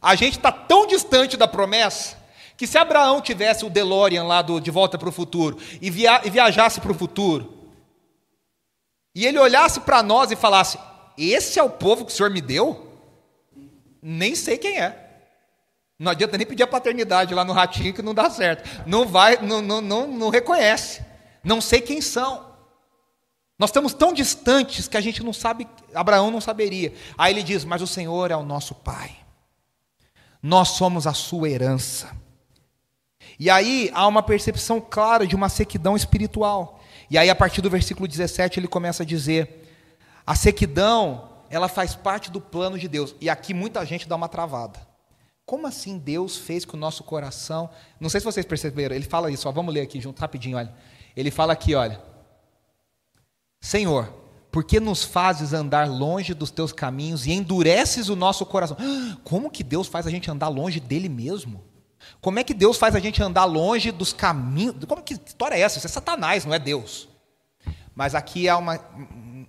a 0.00 0.14
gente 0.14 0.36
está 0.36 0.52
tão 0.52 0.86
distante 0.86 1.36
da 1.36 1.48
promessa 1.48 2.16
que 2.56 2.66
se 2.66 2.78
Abraão 2.78 3.20
tivesse 3.20 3.64
o 3.64 3.70
DeLorean 3.70 4.24
lá 4.24 4.42
do, 4.42 4.60
de 4.60 4.70
volta 4.70 4.98
para 4.98 5.08
o 5.08 5.12
futuro 5.12 5.58
e, 5.80 5.90
via, 5.90 6.20
e 6.24 6.30
viajasse 6.30 6.80
para 6.80 6.90
o 6.90 6.94
futuro, 6.94 7.56
e 9.14 9.24
ele 9.26 9.38
olhasse 9.38 9.80
para 9.80 10.02
nós 10.02 10.30
e 10.30 10.36
falasse: 10.36 10.78
Esse 11.16 11.58
é 11.58 11.62
o 11.62 11.70
povo 11.70 12.04
que 12.04 12.12
o 12.12 12.14
Senhor 12.14 12.30
me 12.30 12.40
deu? 12.40 12.86
Nem 14.00 14.34
sei 14.34 14.56
quem 14.56 14.78
é. 14.78 15.07
Não 15.98 16.12
adianta 16.12 16.38
nem 16.38 16.46
pedir 16.46 16.62
a 16.62 16.66
paternidade 16.66 17.34
lá 17.34 17.44
no 17.44 17.52
ratinho 17.52 17.92
que 17.92 18.02
não 18.02 18.14
dá 18.14 18.30
certo. 18.30 18.84
Não 18.86 19.06
vai, 19.06 19.38
não, 19.42 19.60
não, 19.60 19.80
não, 19.80 20.06
não 20.06 20.28
reconhece. 20.28 21.04
Não 21.42 21.60
sei 21.60 21.80
quem 21.80 22.00
são. 22.00 22.46
Nós 23.58 23.70
estamos 23.70 23.92
tão 23.92 24.12
distantes 24.12 24.86
que 24.86 24.96
a 24.96 25.00
gente 25.00 25.22
não 25.24 25.32
sabe, 25.32 25.66
Abraão 25.92 26.30
não 26.30 26.40
saberia. 26.40 26.94
Aí 27.16 27.32
ele 27.32 27.42
diz: 27.42 27.64
Mas 27.64 27.82
o 27.82 27.86
Senhor 27.86 28.30
é 28.30 28.36
o 28.36 28.44
nosso 28.44 28.74
Pai. 28.74 29.16
Nós 30.40 30.68
somos 30.68 31.06
a 31.06 31.12
sua 31.12 31.50
herança. 31.50 32.16
E 33.38 33.50
aí 33.50 33.90
há 33.92 34.06
uma 34.06 34.22
percepção 34.22 34.80
clara 34.80 35.26
de 35.26 35.34
uma 35.34 35.48
sequidão 35.48 35.96
espiritual. 35.96 36.80
E 37.10 37.18
aí, 37.18 37.30
a 37.30 37.34
partir 37.34 37.60
do 37.60 37.70
versículo 37.70 38.06
17, 38.06 38.60
ele 38.60 38.68
começa 38.68 39.02
a 39.02 39.06
dizer: 39.06 39.68
a 40.24 40.36
sequidão, 40.36 41.28
ela 41.50 41.68
faz 41.68 41.96
parte 41.96 42.30
do 42.30 42.40
plano 42.40 42.78
de 42.78 42.86
Deus. 42.86 43.16
E 43.20 43.28
aqui 43.28 43.52
muita 43.52 43.84
gente 43.84 44.08
dá 44.08 44.14
uma 44.14 44.28
travada. 44.28 44.87
Como 45.48 45.66
assim 45.66 45.96
Deus 45.96 46.36
fez 46.36 46.66
com 46.66 46.76
o 46.76 46.80
nosso 46.80 47.02
coração? 47.02 47.70
Não 47.98 48.10
sei 48.10 48.20
se 48.20 48.26
vocês 48.26 48.44
perceberam, 48.44 48.94
ele 48.94 49.06
fala 49.06 49.30
isso, 49.30 49.48
ó, 49.48 49.50
vamos 49.50 49.72
ler 49.72 49.80
aqui 49.80 49.98
junto 49.98 50.20
rapidinho, 50.20 50.58
olha. 50.58 50.70
Ele 51.16 51.30
fala 51.30 51.54
aqui, 51.54 51.74
olha. 51.74 51.98
Senhor, 53.58 54.12
por 54.52 54.62
que 54.62 54.78
nos 54.78 55.04
fazes 55.04 55.54
andar 55.54 55.88
longe 55.88 56.34
dos 56.34 56.50
teus 56.50 56.70
caminhos 56.70 57.24
e 57.26 57.32
endureces 57.32 58.10
o 58.10 58.14
nosso 58.14 58.44
coração? 58.44 58.76
Como 59.24 59.50
que 59.50 59.64
Deus 59.64 59.88
faz 59.88 60.06
a 60.06 60.10
gente 60.10 60.30
andar 60.30 60.48
longe 60.48 60.80
dele 60.80 61.08
mesmo? 61.08 61.64
Como 62.20 62.38
é 62.38 62.44
que 62.44 62.52
Deus 62.52 62.76
faz 62.76 62.94
a 62.94 63.00
gente 63.00 63.22
andar 63.22 63.46
longe 63.46 63.90
dos 63.90 64.12
caminhos? 64.12 64.76
Como 64.86 65.02
que 65.02 65.14
história 65.14 65.54
é 65.54 65.60
essa? 65.60 65.78
Isso 65.78 65.86
é 65.86 65.90
Satanás, 65.90 66.44
não 66.44 66.52
é 66.52 66.58
Deus. 66.58 67.08
Mas 67.94 68.14
aqui 68.14 68.50
há 68.50 68.58
uma, 68.58 68.78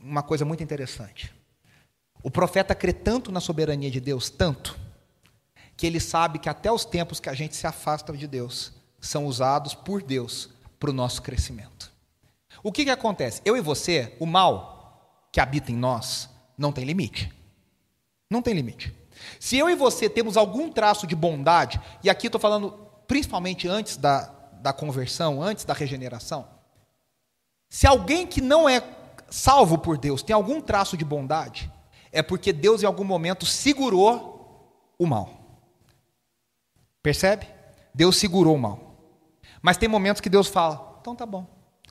uma 0.01 0.23
coisa 0.23 0.45
muito 0.45 0.63
interessante. 0.63 1.29
O 2.23 2.31
profeta 2.31 2.73
crê 2.73 2.93
tanto 2.93 3.33
na 3.33 3.41
soberania 3.41 3.91
de 3.91 3.99
Deus, 3.99 4.29
tanto, 4.29 4.79
que 5.79 5.87
ele 5.87 6.01
sabe 6.01 6.39
que 6.39 6.49
até 6.49 6.69
os 6.69 6.83
tempos 6.83 7.21
que 7.21 7.29
a 7.29 7.33
gente 7.33 7.55
se 7.55 7.65
afasta 7.65 8.11
de 8.11 8.27
Deus 8.27 8.73
são 8.99 9.25
usados 9.25 9.73
por 9.73 10.03
Deus 10.03 10.49
para 10.77 10.89
o 10.89 10.93
nosso 10.93 11.21
crescimento. 11.21 11.89
O 12.61 12.69
que, 12.69 12.83
que 12.83 12.89
acontece? 12.89 13.41
Eu 13.45 13.55
e 13.55 13.61
você, 13.61 14.13
o 14.19 14.25
mal 14.25 15.29
que 15.31 15.39
habita 15.39 15.71
em 15.71 15.77
nós, 15.77 16.29
não 16.57 16.73
tem 16.73 16.83
limite. 16.83 17.33
Não 18.29 18.41
tem 18.41 18.53
limite. 18.53 18.93
Se 19.39 19.57
eu 19.57 19.69
e 19.69 19.75
você 19.75 20.09
temos 20.09 20.35
algum 20.35 20.69
traço 20.69 21.07
de 21.07 21.15
bondade, 21.15 21.79
e 22.03 22.09
aqui 22.09 22.27
estou 22.27 22.41
falando 22.41 22.71
principalmente 23.07 23.65
antes 23.65 23.95
da, 23.95 24.23
da 24.61 24.73
conversão, 24.73 25.41
antes 25.41 25.63
da 25.63 25.73
regeneração, 25.73 26.45
se 27.69 27.87
alguém 27.87 28.27
que 28.27 28.41
não 28.41 28.67
é 28.67 28.83
salvo 29.29 29.77
por 29.77 29.97
Deus 29.97 30.21
tem 30.21 30.33
algum 30.33 30.59
traço 30.59 30.97
de 30.97 31.05
bondade, 31.05 31.71
é 32.11 32.21
porque 32.21 32.51
Deus 32.51 32.83
em 32.83 32.85
algum 32.85 33.05
momento 33.05 33.45
segurou 33.45 34.91
o 34.99 35.07
mal. 35.07 35.38
Percebe? 37.01 37.47
Deus 37.93 38.17
segurou 38.17 38.55
o 38.55 38.59
mal. 38.59 38.95
Mas 39.61 39.77
tem 39.77 39.89
momentos 39.89 40.21
que 40.21 40.29
Deus 40.29 40.47
fala: 40.47 40.97
então 41.01 41.15
tá 41.15 41.25
bom. 41.25 41.45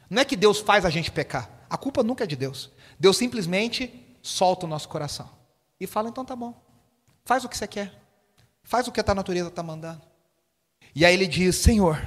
Não 0.08 0.22
é 0.22 0.24
que 0.24 0.36
Deus 0.36 0.60
faz 0.60 0.84
a 0.84 0.90
gente 0.90 1.10
pecar. 1.10 1.50
A 1.68 1.76
culpa 1.76 2.02
nunca 2.02 2.24
é 2.24 2.26
de 2.26 2.36
Deus. 2.36 2.70
Deus 2.98 3.16
simplesmente 3.16 4.16
solta 4.22 4.66
o 4.66 4.68
nosso 4.68 4.88
coração 4.88 5.28
e 5.80 5.86
fala: 5.86 6.08
então 6.08 6.24
tá 6.24 6.34
bom. 6.34 6.54
Faz 7.24 7.44
o 7.44 7.48
que 7.48 7.56
você 7.56 7.66
quer. 7.66 7.92
Faz 8.62 8.86
o 8.86 8.92
que 8.92 9.00
a 9.00 9.04
tua 9.04 9.14
natureza 9.14 9.48
está 9.48 9.62
mandando. 9.62 10.02
E 10.94 11.04
aí 11.04 11.14
ele 11.14 11.26
diz: 11.26 11.56
Senhor, 11.56 12.00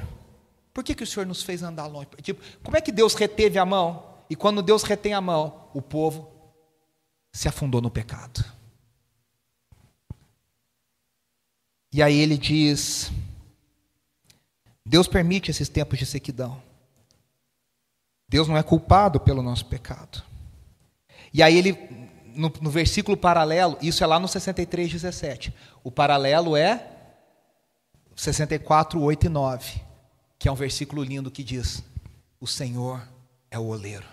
por 0.73 0.83
que, 0.83 0.95
que 0.95 1.03
o 1.03 1.07
Senhor 1.07 1.25
nos 1.25 1.43
fez 1.43 1.63
andar 1.63 1.87
longe? 1.87 2.07
Tipo, 2.21 2.41
como 2.63 2.77
é 2.77 2.81
que 2.81 2.91
Deus 2.91 3.13
reteve 3.13 3.57
a 3.59 3.65
mão? 3.65 4.11
E 4.29 4.35
quando 4.35 4.61
Deus 4.61 4.83
retém 4.83 5.13
a 5.13 5.21
mão, 5.21 5.69
o 5.73 5.81
povo 5.81 6.31
se 7.33 7.47
afundou 7.47 7.81
no 7.81 7.91
pecado. 7.91 8.43
E 11.91 12.01
aí 12.01 12.17
ele 12.17 12.37
diz: 12.37 13.11
Deus 14.85 15.07
permite 15.07 15.51
esses 15.51 15.69
tempos 15.69 15.99
de 15.99 16.05
sequidão. 16.05 16.61
Deus 18.29 18.47
não 18.47 18.57
é 18.57 18.63
culpado 18.63 19.19
pelo 19.19 19.43
nosso 19.43 19.65
pecado. 19.65 20.23
E 21.33 21.43
aí 21.43 21.57
ele 21.57 21.73
no, 22.35 22.51
no 22.61 22.69
versículo 22.69 23.17
paralelo, 23.17 23.77
isso 23.81 24.03
é 24.03 24.07
lá 24.07 24.19
no 24.19 24.27
63, 24.27 24.91
17. 24.91 25.53
O 25.83 25.91
paralelo 25.91 26.55
é 26.55 26.87
64, 28.15 29.01
8 29.01 29.25
e 29.25 29.29
9, 29.29 29.81
que 30.39 30.47
é 30.47 30.51
um 30.51 30.55
versículo 30.55 31.03
lindo 31.03 31.31
que 31.31 31.43
diz: 31.43 31.83
O 32.39 32.47
Senhor 32.47 33.01
é 33.49 33.59
o 33.59 33.65
oleiro 33.65 34.07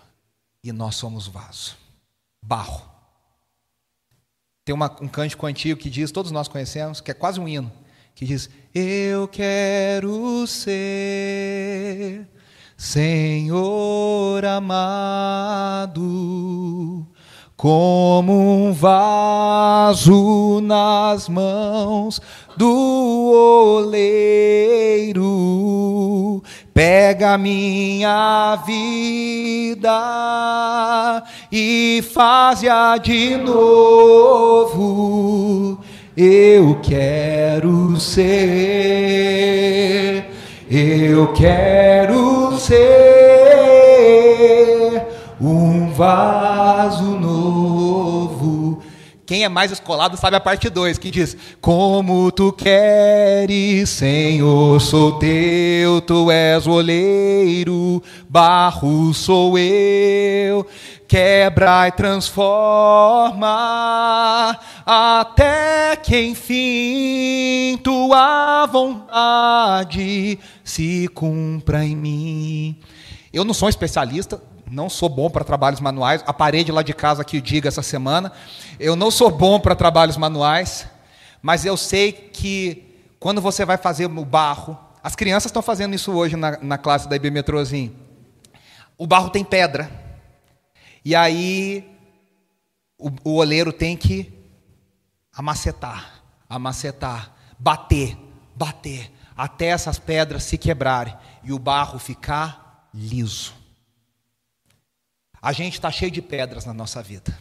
e 0.62 0.72
nós 0.72 0.96
somos 0.96 1.26
vaso, 1.26 1.76
barro. 2.42 2.97
Tem 4.68 4.74
uma, 4.74 4.94
um 5.00 5.08
cântico 5.08 5.46
antigo 5.46 5.80
que 5.80 5.88
diz, 5.88 6.12
todos 6.12 6.30
nós 6.30 6.46
conhecemos, 6.46 7.00
que 7.00 7.10
é 7.10 7.14
quase 7.14 7.40
um 7.40 7.48
hino, 7.48 7.72
que 8.14 8.26
diz: 8.26 8.50
Eu 8.74 9.26
quero 9.26 10.46
ser 10.46 12.28
Senhor 12.76 14.44
amado 14.44 15.96
como 17.56 18.66
um 18.66 18.70
vaso 18.74 20.60
nas 20.60 21.30
mãos 21.30 22.20
do 22.54 22.68
oleiro. 23.88 25.24
Pega 26.78 27.36
minha 27.36 28.54
vida 28.64 29.90
e 31.50 32.04
faz-a 32.14 32.96
de 32.98 33.36
novo. 33.36 34.70
Eu 36.16 36.78
quero 36.80 37.98
ser, 37.98 38.70
eu 40.70 41.32
quero 41.32 42.56
ser 42.56 42.78
um 45.40 45.90
vaso 45.90 47.18
novo. 47.18 47.57
Quem 49.28 49.44
é 49.44 49.48
mais 49.50 49.70
escolado 49.70 50.16
sabe 50.16 50.36
a 50.36 50.40
parte 50.40 50.70
2, 50.70 50.96
que 50.96 51.10
diz: 51.10 51.36
Como 51.60 52.32
tu 52.32 52.50
queres, 52.50 53.90
Senhor, 53.90 54.80
sou 54.80 55.18
teu, 55.18 56.00
tu 56.00 56.30
és 56.30 56.66
o 56.66 56.70
oleiro, 56.70 58.02
barro 58.26 59.12
sou 59.12 59.58
eu, 59.58 60.66
quebra 61.06 61.88
e 61.88 61.92
transforma, 61.92 63.48
até 64.86 65.94
que 65.96 66.22
enfim 66.22 67.76
tua 67.84 68.64
vontade 68.64 70.38
se 70.64 71.06
cumpra 71.08 71.84
em 71.84 71.94
mim. 71.94 72.78
Eu 73.30 73.44
não 73.44 73.52
sou 73.52 73.66
um 73.66 73.68
especialista, 73.68 74.40
não 74.70 74.88
sou 74.88 75.08
bom 75.08 75.30
para 75.30 75.44
trabalhos 75.44 75.80
manuais. 75.80 76.22
A 76.26 76.32
parede 76.32 76.72
lá 76.72 76.82
de 76.82 76.92
casa 76.92 77.24
que 77.24 77.40
diga 77.40 77.68
essa 77.68 77.82
semana. 77.82 78.32
Eu 78.78 78.96
não 78.96 79.10
sou 79.10 79.30
bom 79.30 79.58
para 79.58 79.74
trabalhos 79.74 80.16
manuais, 80.16 80.86
mas 81.42 81.64
eu 81.64 81.76
sei 81.76 82.12
que 82.12 82.84
quando 83.18 83.40
você 83.40 83.64
vai 83.64 83.76
fazer 83.76 84.06
o 84.06 84.24
barro, 84.24 84.78
as 85.02 85.16
crianças 85.16 85.50
estão 85.50 85.62
fazendo 85.62 85.94
isso 85.94 86.12
hoje 86.12 86.36
na, 86.36 86.58
na 86.60 86.78
classe 86.78 87.08
da 87.08 87.16
IB 87.16 87.30
Metrozinho. 87.30 87.94
O 88.96 89.06
barro 89.06 89.30
tem 89.30 89.44
pedra. 89.44 89.90
E 91.04 91.14
aí 91.14 91.88
o, 92.98 93.10
o 93.24 93.34
oleiro 93.36 93.72
tem 93.72 93.96
que 93.96 94.32
amacetar, 95.32 96.20
amacetar, 96.48 97.32
bater, 97.58 98.16
bater, 98.54 99.10
até 99.36 99.66
essas 99.66 99.98
pedras 99.98 100.42
se 100.42 100.58
quebrarem 100.58 101.16
e 101.44 101.52
o 101.52 101.58
barro 101.58 101.98
ficar 101.98 102.88
liso. 102.92 103.57
A 105.40 105.52
gente 105.52 105.74
está 105.74 105.90
cheio 105.90 106.10
de 106.10 106.20
pedras 106.20 106.64
na 106.64 106.74
nossa 106.74 107.02
vida. 107.02 107.38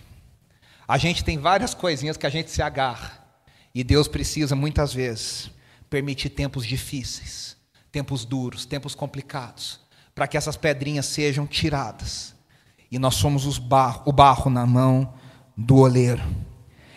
A 0.87 0.97
gente 0.97 1.23
tem 1.23 1.37
várias 1.37 1.73
coisinhas 1.73 2.15
que 2.15 2.25
a 2.25 2.29
gente 2.29 2.51
se 2.51 2.61
agarra. 2.61 3.25
E 3.73 3.83
Deus 3.83 4.07
precisa, 4.07 4.55
muitas 4.55 4.93
vezes, 4.93 5.51
permitir 5.89 6.29
tempos 6.29 6.65
difíceis, 6.65 7.57
tempos 7.91 8.25
duros, 8.25 8.65
tempos 8.65 8.95
complicados, 8.95 9.79
para 10.15 10.27
que 10.27 10.37
essas 10.37 10.55
pedrinhas 10.55 11.05
sejam 11.05 11.45
tiradas. 11.45 12.33
E 12.89 12.97
nós 12.97 13.15
somos 13.15 13.57
barro, 13.57 14.03
o 14.05 14.13
barro 14.13 14.49
na 14.49 14.65
mão 14.65 15.13
do 15.55 15.77
oleiro. 15.77 16.23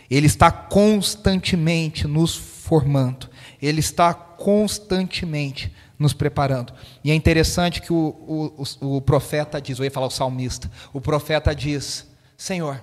Ele 0.08 0.26
está 0.26 0.50
constantemente 0.50 2.06
nos 2.06 2.36
formando, 2.70 3.28
ele 3.60 3.80
está 3.80 4.14
constantemente 4.14 5.74
nos 5.98 6.12
preparando. 6.12 6.72
E 7.02 7.10
é 7.10 7.14
interessante 7.16 7.82
que 7.82 7.92
o, 7.92 8.54
o, 8.80 8.96
o 8.96 9.00
profeta 9.00 9.60
diz, 9.60 9.76
eu 9.76 9.84
ia 9.84 9.90
falar 9.90 10.06
o 10.06 10.10
salmista, 10.10 10.70
o 10.92 11.00
profeta 11.00 11.52
diz: 11.52 12.06
Senhor, 12.36 12.80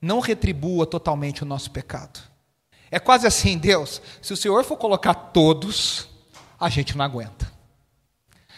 não 0.00 0.20
retribua 0.20 0.86
totalmente 0.86 1.42
o 1.42 1.46
nosso 1.46 1.70
pecado. 1.70 2.18
É 2.90 2.98
quase 2.98 3.26
assim, 3.26 3.58
Deus, 3.58 4.00
se 4.22 4.32
o 4.32 4.36
Senhor 4.38 4.64
for 4.64 4.78
colocar 4.78 5.12
todos, 5.12 6.08
a 6.58 6.70
gente 6.70 6.96
não 6.96 7.04
aguenta. 7.04 7.52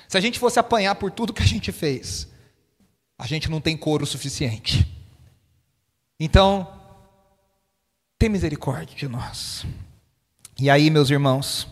Se 0.07 0.17
a 0.17 0.21
gente 0.21 0.39
fosse 0.39 0.61
apanhar 0.61 0.95
por 0.95 1.11
tudo 1.11 1.33
que 1.33 1.43
a 1.43 1.47
gente 1.47 1.73
fez, 1.73 2.29
a 3.19 3.27
gente 3.27 3.51
não 3.51 3.61
tem 3.61 3.77
couro 3.77 4.07
suficiente. 4.07 4.87
Então, 6.21 6.73
tem 8.17 8.29
misericórdia 8.29 8.97
de 8.97 9.09
nós. 9.09 9.67
E 10.63 10.71
aí, 10.71 10.91
meus 10.91 11.11
irmãos, 11.11 11.67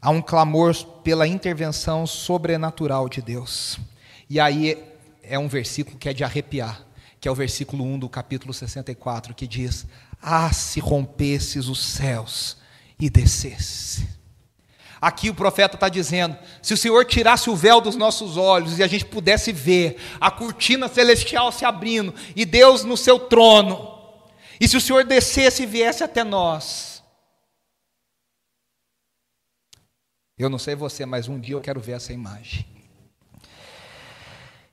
há 0.00 0.08
um 0.10 0.22
clamor 0.22 0.72
pela 1.02 1.26
intervenção 1.26 2.06
sobrenatural 2.06 3.08
de 3.08 3.20
Deus. 3.20 3.76
E 4.28 4.38
aí 4.38 4.80
é 5.20 5.36
um 5.36 5.48
versículo 5.48 5.98
que 5.98 6.08
é 6.08 6.12
de 6.12 6.22
arrepiar, 6.22 6.86
que 7.20 7.26
é 7.26 7.30
o 7.32 7.34
versículo 7.34 7.82
1 7.82 7.98
do 7.98 8.08
capítulo 8.08 8.54
64, 8.54 9.34
que 9.34 9.48
diz: 9.48 9.84
Ah, 10.22 10.52
se 10.52 10.78
rompesses 10.78 11.66
os 11.66 11.84
céus 11.84 12.56
e 13.00 13.10
descesse. 13.10 14.08
Aqui 15.00 15.28
o 15.28 15.34
profeta 15.34 15.74
está 15.74 15.88
dizendo: 15.88 16.36
se 16.62 16.72
o 16.72 16.76
Senhor 16.76 17.04
tirasse 17.04 17.50
o 17.50 17.56
véu 17.56 17.80
dos 17.80 17.96
nossos 17.96 18.36
olhos 18.36 18.78
e 18.78 18.82
a 18.84 18.86
gente 18.86 19.06
pudesse 19.06 19.52
ver 19.52 19.96
a 20.20 20.30
cortina 20.30 20.86
celestial 20.86 21.50
se 21.50 21.64
abrindo 21.64 22.14
e 22.36 22.44
Deus 22.44 22.84
no 22.84 22.96
seu 22.96 23.18
trono, 23.18 23.98
e 24.60 24.68
se 24.68 24.76
o 24.76 24.80
Senhor 24.80 25.02
descesse 25.02 25.64
e 25.64 25.66
viesse 25.66 26.04
até 26.04 26.22
nós, 26.22 26.89
eu 30.42 30.48
não 30.48 30.58
sei 30.58 30.74
você, 30.74 31.04
mas 31.04 31.28
um 31.28 31.38
dia 31.38 31.54
eu 31.54 31.60
quero 31.60 31.80
ver 31.80 31.92
essa 31.92 32.12
imagem. 32.12 32.64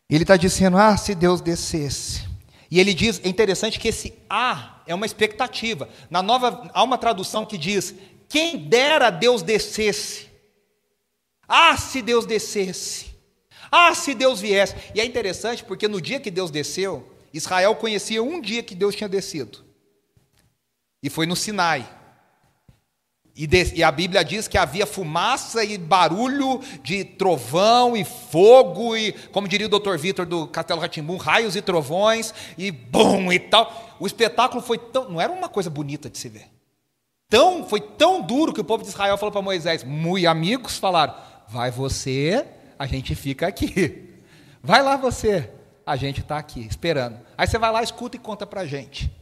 Ele 0.09 0.23
está 0.23 0.37
dizendo: 0.37 0.77
ah, 0.77 0.95
se 0.95 1.13
Deus 1.13 1.41
descesse. 1.41 2.25
E 2.69 2.79
ele 2.79 2.93
diz, 2.93 3.21
é 3.23 3.29
interessante 3.29 3.79
que 3.79 3.87
esse 3.87 4.13
ah 4.29 4.81
é 4.85 4.93
uma 4.93 5.05
expectativa. 5.05 5.87
Na 6.09 6.21
nova, 6.21 6.69
há 6.73 6.83
uma 6.83 6.97
tradução 6.97 7.45
que 7.45 7.57
diz: 7.57 7.93
quem 8.29 8.57
dera 8.57 9.09
Deus 9.09 9.41
descesse. 9.41 10.27
Ah, 11.47 11.77
se 11.77 12.01
Deus 12.01 12.25
descesse. 12.25 13.07
Ah, 13.71 13.93
se 13.93 14.13
Deus 14.13 14.39
viesse. 14.39 14.75
E 14.93 15.01
é 15.01 15.05
interessante 15.05 15.63
porque 15.63 15.87
no 15.87 16.01
dia 16.01 16.19
que 16.19 16.31
Deus 16.31 16.51
desceu, 16.51 17.09
Israel 17.33 17.75
conhecia 17.75 18.23
um 18.23 18.39
dia 18.41 18.63
que 18.63 18.75
Deus 18.75 18.95
tinha 18.95 19.09
descido. 19.09 19.63
E 21.01 21.09
foi 21.09 21.25
no 21.25 21.35
Sinai. 21.35 21.96
E, 23.37 23.45
de, 23.45 23.75
e, 23.75 23.83
a 23.83 23.91
Bíblia 23.91 24.25
diz 24.25 24.47
que 24.47 24.57
havia 24.57 24.87
fumaça 24.87 25.63
e 25.63 25.77
barulho 25.77 26.59
de 26.81 27.03
trovão 27.03 27.95
e 27.95 28.03
fogo, 28.03 28.97
e, 28.97 29.11
como 29.31 29.47
diria 29.47 29.67
o 29.67 29.69
doutor 29.69 29.95
Vitor 29.95 30.25
do 30.25 30.47
Castelo 30.47 30.81
Ratimbum, 30.81 31.17
raios 31.17 31.55
e 31.55 31.61
trovões, 31.61 32.33
e 32.57 32.71
bum 32.71 33.31
e 33.31 33.37
tal. 33.37 33.95
O 33.99 34.07
espetáculo 34.07 34.59
foi 34.59 34.79
tão. 34.79 35.07
Não 35.07 35.21
era 35.21 35.31
uma 35.31 35.47
coisa 35.47 35.69
bonita 35.69 36.09
de 36.09 36.17
se 36.17 36.27
ver. 36.29 36.47
Tão, 37.29 37.63
foi 37.63 37.79
tão 37.79 38.23
duro 38.23 38.51
que 38.51 38.61
o 38.61 38.63
povo 38.63 38.81
de 38.81 38.89
Israel 38.89 39.17
falou 39.19 39.31
para 39.31 39.41
Moisés, 39.43 39.83
muito 39.83 40.27
amigos, 40.27 40.79
falaram: 40.79 41.13
vai 41.47 41.69
você, 41.69 42.43
a 42.79 42.87
gente 42.87 43.13
fica 43.13 43.45
aqui. 43.45 44.15
Vai 44.63 44.81
lá 44.81 44.97
você, 44.97 45.49
a 45.85 45.95
gente 45.95 46.21
está 46.21 46.39
aqui, 46.39 46.65
esperando. 46.67 47.19
Aí 47.37 47.45
você 47.45 47.59
vai 47.59 47.71
lá, 47.71 47.83
escuta 47.83 48.15
e 48.15 48.19
conta 48.19 48.47
para 48.47 48.61
a 48.61 48.65
gente. 48.65 49.15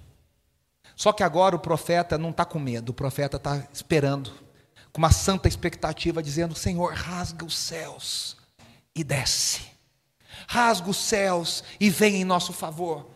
Só 0.95 1.11
que 1.11 1.23
agora 1.23 1.55
o 1.55 1.59
profeta 1.59 2.17
não 2.17 2.29
está 2.29 2.45
com 2.45 2.57
medo, 2.57 2.89
o 2.89 2.93
profeta 2.93 3.37
está 3.37 3.67
esperando, 3.73 4.31
com 4.93 4.99
uma 4.99 5.11
santa 5.11 5.47
expectativa, 5.47 6.23
dizendo: 6.23 6.55
Senhor, 6.55 6.93
rasga 6.93 7.45
os 7.45 7.57
céus 7.57 8.37
e 8.95 9.03
desce. 9.03 9.61
Rasga 10.47 10.89
os 10.89 10.97
céus 10.97 11.63
e 11.79 11.89
vem 11.89 12.21
em 12.21 12.23
nosso 12.23 12.53
favor. 12.53 13.09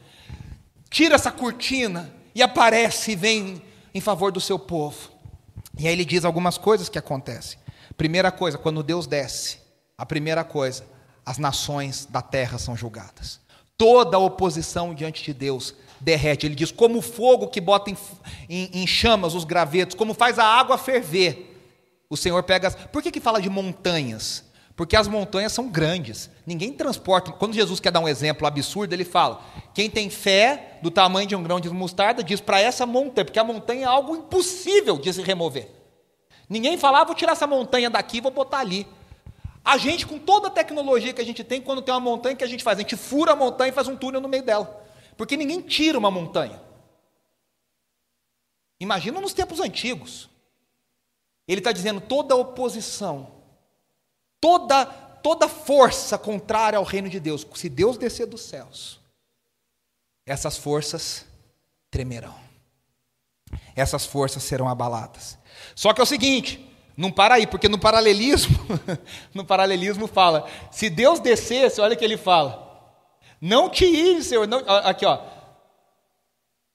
Tira 0.90 1.16
essa 1.16 1.32
cortina 1.32 2.14
e 2.34 2.42
aparece 2.42 3.12
e 3.12 3.16
vem 3.16 3.62
em 3.94 4.02
favor 4.02 4.32
do 4.32 4.42
seu 4.42 4.58
povo. 4.58 5.12
E 5.78 5.88
aí 5.88 5.94
ele 5.94 6.06
diz 6.06 6.26
algumas 6.26 6.58
coisas 6.58 6.90
que 6.90 6.98
acontecem. 6.98 7.60
Primeira 7.96 8.32
coisa, 8.32 8.58
quando 8.58 8.84
Deus 8.84 9.08
desce, 9.08 9.60
a 9.98 10.06
primeira 10.06 10.44
coisa, 10.44 10.86
as 11.26 11.38
nações 11.38 12.06
da 12.06 12.22
terra 12.22 12.58
são 12.58 12.76
julgadas. 12.76 13.40
Toda 13.78 14.18
oposição 14.18 14.94
diante 14.94 15.24
de 15.24 15.34
Deus 15.34 15.76
derrete. 16.00 16.46
Ele 16.46 16.56
diz: 16.56 16.72
como 16.72 17.00
o 17.00 17.02
fogo 17.02 17.48
que 17.48 17.62
bota 17.62 17.90
em, 17.90 17.98
em, 18.50 18.70
em, 18.74 18.88
chamas 18.88 19.34
os 19.34 19.44
gravetos, 19.44 19.96
como 19.96 20.14
faz 20.14 20.40
a 20.40 20.46
água 20.46 20.78
ferver. 20.78 21.46
O 22.10 22.18
Senhor 22.18 22.42
pega. 22.44 22.70
As... 22.70 22.76
Por 22.76 23.04
que, 23.04 23.12
que 23.12 23.20
fala 23.20 23.42
de 23.42 23.50
montanhas? 23.50 24.44
Porque 24.76 24.96
as 24.96 25.08
montanhas 25.08 25.52
são 25.52 25.68
grandes. 25.68 26.30
Ninguém 26.46 26.72
transporta. 26.72 27.32
Quando 27.32 27.54
Jesus 27.54 27.80
quer 27.80 27.92
dar 27.92 28.00
um 28.00 28.08
exemplo 28.08 28.48
absurdo, 28.48 28.94
ele 28.94 29.06
fala: 29.06 29.42
quem 29.74 29.90
tem 29.90 30.10
fé 30.10 30.80
do 30.82 30.90
tamanho 30.90 31.28
de 31.28 31.36
um 31.36 31.44
grão 31.44 31.60
de 31.60 31.70
mostarda, 31.70 32.24
diz 32.24 32.40
para 32.40 32.60
essa 32.60 32.86
montanha, 32.86 33.26
porque 33.26 33.40
a 33.40 33.44
montanha 33.44 33.84
é 33.84 33.86
algo 33.86 34.16
impossível 34.16 34.98
de 34.98 35.12
se 35.14 35.22
remover. 35.22 35.80
Ninguém 36.50 36.78
fala, 36.78 37.02
ah, 37.02 37.04
vou 37.04 37.14
tirar 37.14 37.34
essa 37.34 37.46
montanha 37.46 37.92
daqui 37.92 38.18
e 38.18 38.22
vou 38.22 38.32
botar 38.32 38.60
ali. 38.60 38.88
A 39.64 39.78
gente, 39.78 40.08
com 40.08 40.18
toda 40.18 40.48
a 40.48 40.50
tecnologia 40.50 41.14
que 41.14 41.22
a 41.22 41.26
gente 41.26 41.44
tem, 41.44 41.62
quando 41.62 41.82
tem 41.82 41.94
uma 41.94 42.00
montanha, 42.00 42.34
o 42.34 42.38
que 42.38 42.44
a 42.44 42.48
gente 42.48 42.64
faz? 42.64 42.80
A 42.80 42.82
gente 42.82 42.96
fura 42.96 43.34
a 43.34 43.36
montanha 43.36 43.70
e 43.70 43.72
faz 43.72 43.88
um 43.88 43.96
túnel 43.96 44.20
no 44.20 44.28
meio 44.28 44.42
dela. 44.42 44.84
Porque 45.20 45.36
ninguém 45.36 45.60
tira 45.60 46.00
uma 46.00 46.10
montanha. 46.10 46.62
Imagina 48.80 49.20
nos 49.20 49.34
tempos 49.34 49.60
antigos. 49.60 50.30
Ele 51.46 51.60
está 51.60 51.74
dizendo 51.74 52.00
toda 52.00 52.38
oposição, 52.38 53.30
toda, 54.40 54.86
toda 54.86 55.50
força 55.50 56.18
contrária 56.18 56.78
ao 56.78 56.86
reino 56.86 57.10
de 57.10 57.20
Deus. 57.20 57.46
Se 57.54 57.68
Deus 57.68 57.98
descer 57.98 58.28
dos 58.28 58.40
céus, 58.44 58.98
essas 60.26 60.58
forças 60.58 61.26
tremerão. 61.92 62.40
Essas 63.76 64.06
forças 64.06 64.42
serão 64.42 64.70
abaladas. 64.70 65.38
Só 65.76 65.92
que 65.92 66.00
é 66.00 66.04
o 66.04 66.08
seguinte, 66.08 66.66
não 66.96 67.12
para 67.12 67.36
aí, 67.36 67.46
porque 67.46 67.68
no 67.68 67.78
paralelismo, 67.78 68.58
no 69.36 69.44
paralelismo 69.44 70.08
fala, 70.08 70.50
se 70.72 70.90
Deus 70.90 71.20
descesse, 71.20 71.82
olha 71.82 71.96
o 71.96 71.98
que 71.98 72.06
ele 72.06 72.16
fala, 72.16 72.69
não 73.42 73.70
te 73.70 73.86
ires, 73.86 74.28
Senhor. 74.28 74.48
Não, 74.48 74.60
aqui, 74.84 75.06
ó. 75.06 75.20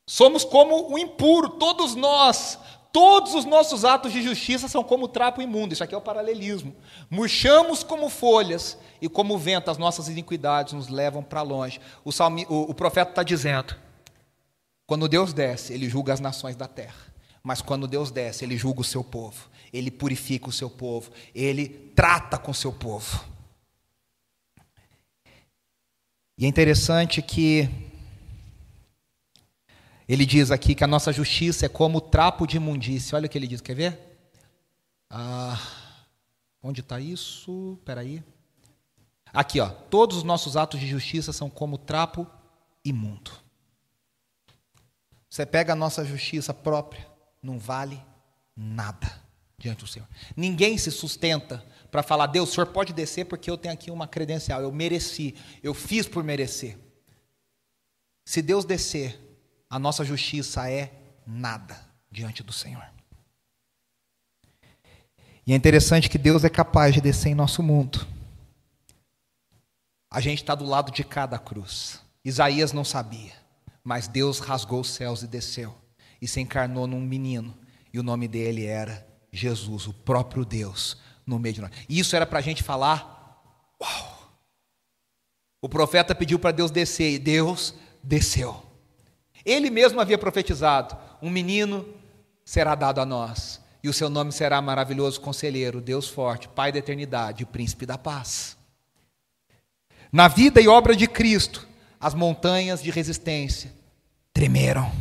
Somos 0.07 0.45
como 0.45 0.93
o 0.93 0.99
impuro, 0.99 1.51
todos 1.51 1.95
nós. 1.95 2.59
Todos 2.93 3.35
os 3.35 3.45
nossos 3.45 3.85
atos 3.85 4.13
de 4.13 4.23
justiça 4.23 4.69
são 4.69 4.85
como 4.85 5.09
trapo 5.09 5.43
imundo. 5.43 5.73
Isso 5.73 5.83
aqui 5.83 5.95
é 5.95 5.99
o 5.99 6.01
paralelismo. 6.01 6.77
Murchamos 7.11 7.83
como 7.83 8.09
folhas 8.09 8.79
e 9.01 9.09
como 9.09 9.37
vento 9.37 9.69
as 9.69 9.79
nossas 9.79 10.09
iniquidades 10.09 10.75
nos 10.75 10.89
levam 10.89 11.21
para 11.21 11.43
longe. 11.43 11.81
O, 12.05 12.13
salmi, 12.13 12.47
o, 12.49 12.71
o 12.71 12.75
profeta 12.75 13.11
está 13.11 13.23
dizendo: 13.25 13.75
quando 14.87 15.09
Deus 15.09 15.33
desce, 15.33 15.73
ele 15.73 15.89
julga 15.89 16.13
as 16.13 16.21
nações 16.21 16.55
da 16.55 16.69
terra. 16.69 17.13
Mas 17.43 17.61
quando 17.61 17.89
Deus 17.89 18.13
desce, 18.13 18.45
ele 18.45 18.57
julga 18.57 18.83
o 18.83 18.85
seu 18.85 19.03
povo. 19.03 19.51
Ele 19.73 19.91
purifica 19.91 20.49
o 20.49 20.53
seu 20.53 20.71
povo. 20.71 21.11
Ele 21.35 21.69
trata 21.69 22.39
com 22.39 22.53
o 22.53 22.55
seu 22.55 22.73
povo. 22.73 23.25
E 26.37 26.45
é 26.45 26.49
interessante 26.49 27.23
que 27.23 27.69
ele 30.09 30.27
diz 30.27 30.51
aqui 30.51 30.75
que 30.75 30.83
a 30.83 30.89
nossa 30.89 31.13
justiça 31.13 31.67
é 31.67 31.69
como 31.69 32.01
trapo 32.01 32.47
de 32.47 32.57
imundícia. 32.57 33.17
Olha 33.17 33.27
o 33.27 33.29
que 33.29 33.39
ele 33.39 33.47
diz, 33.47 33.61
quer 33.61 33.75
ver? 33.75 33.99
Ah, 35.09 35.61
onde 36.61 36.81
está 36.81 36.99
isso? 36.99 37.77
Espera 37.79 38.01
aí. 38.01 38.23
Aqui, 39.33 39.61
ó. 39.61 39.69
Todos 39.69 40.19
os 40.19 40.23
nossos 40.25 40.57
atos 40.57 40.81
de 40.81 40.89
justiça 40.89 41.33
são 41.33 41.49
como 41.49 41.79
trapo 41.79 42.27
imundo. 42.85 43.31
Você 45.31 45.47
pega 45.47 45.73
a 45.73 45.77
nossa 45.77 46.05
justiça 46.05 46.53
própria, 46.53 47.07
não 47.43 47.59
vale 47.59 48.01
nada 48.57 49.21
diante 49.59 49.81
do 49.81 49.87
Senhor. 49.87 50.09
Ninguém 50.37 50.79
se 50.79 50.91
sustenta 50.91 51.65
para 51.95 52.03
falar: 52.03 52.27
Deus, 52.27 52.51
o 52.51 52.53
senhor 52.53 52.67
pode 52.67 52.93
descer 52.93 53.25
porque 53.25 53.49
eu 53.49 53.57
tenho 53.57 53.73
aqui 53.73 53.89
uma 53.89 54.09
credencial, 54.09 54.61
eu 54.61 54.73
mereci, 54.73 55.33
eu 55.63 55.73
fiz 55.73 56.09
por 56.09 56.25
merecer. 56.25 56.77
Se 58.25 58.43
Deus 58.43 58.65
descer, 58.65 59.17
a 59.71 59.79
nossa 59.79 60.05
justiça 60.05 60.69
é 60.69 60.93
nada 61.25 61.81
diante 62.11 62.43
do 62.43 62.53
Senhor. 62.53 62.85
E 65.47 65.53
é 65.53 65.55
interessante 65.55 66.11
que 66.11 66.19
Deus 66.19 66.43
é 66.43 66.49
capaz 66.49 66.93
de 66.95 67.01
descer 67.01 67.29
em 67.29 67.35
nosso 67.37 67.63
mundo. 67.63 68.05
A 70.11 70.21
gente 70.21 70.43
está 70.43 70.57
do 70.57 70.65
lado 70.65 70.91
de 70.91 71.05
cada 71.05 71.39
cruz. 71.39 72.01
Isaías 72.25 72.73
não 72.73 72.85
sabia, 72.85 73.35
mas 73.85 74.09
Deus 74.09 74.41
rasgou 74.41 74.81
os 74.81 74.91
céus 74.91 75.23
e 75.23 75.29
desceu 75.29 75.73
e 76.21 76.27
se 76.27 76.41
encarnou 76.41 76.89
num 76.89 77.01
menino, 77.01 77.57
e 77.93 78.01
o 78.01 78.03
nome 78.03 78.27
dele 78.27 78.65
era 78.67 79.07
Jesus, 79.33 79.87
o 79.87 79.93
próprio 79.93 80.45
Deus, 80.45 80.97
no 81.27 81.39
meio 81.39 81.55
de 81.55 81.61
nós. 81.61 81.71
E 81.89 81.99
isso 81.99 82.15
era 82.15 82.27
para 82.27 82.39
a 82.39 82.43
gente 82.43 82.63
falar: 82.63 83.43
Uau! 83.81 84.15
O 85.61 85.69
profeta 85.69 86.15
pediu 86.15 86.39
para 86.39 86.53
Deus 86.53 86.71
descer, 86.71 87.13
e 87.13 87.19
Deus 87.19 87.75
desceu. 88.03 88.63
Ele 89.45 89.71
mesmo 89.71 90.01
havia 90.01 90.19
profetizado: 90.19 90.97
Um 91.23 91.31
menino 91.31 91.87
será 92.45 92.75
dado 92.75 93.01
a 93.01 93.07
nós, 93.07 93.61
e 93.83 93.89
o 93.89 93.93
seu 93.93 94.09
nome 94.09 94.33
será 94.33 94.61
maravilhoso 94.61 95.21
conselheiro, 95.21 95.81
Deus 95.81 96.09
forte, 96.09 96.49
Pai 96.49 96.71
da 96.71 96.79
eternidade, 96.79 97.47
príncipe 97.47 97.87
da 97.87 97.97
paz. 97.97 98.57
Na 100.13 100.29
vida 100.29 100.61
e 100.61 100.69
obra 100.69 100.95
de 100.95 101.07
Cristo, 101.07 101.67
as 101.99 102.15
montanhas 102.15 102.83
de 102.83 102.91
resistência 102.91 103.73
tremeram. 104.33 104.93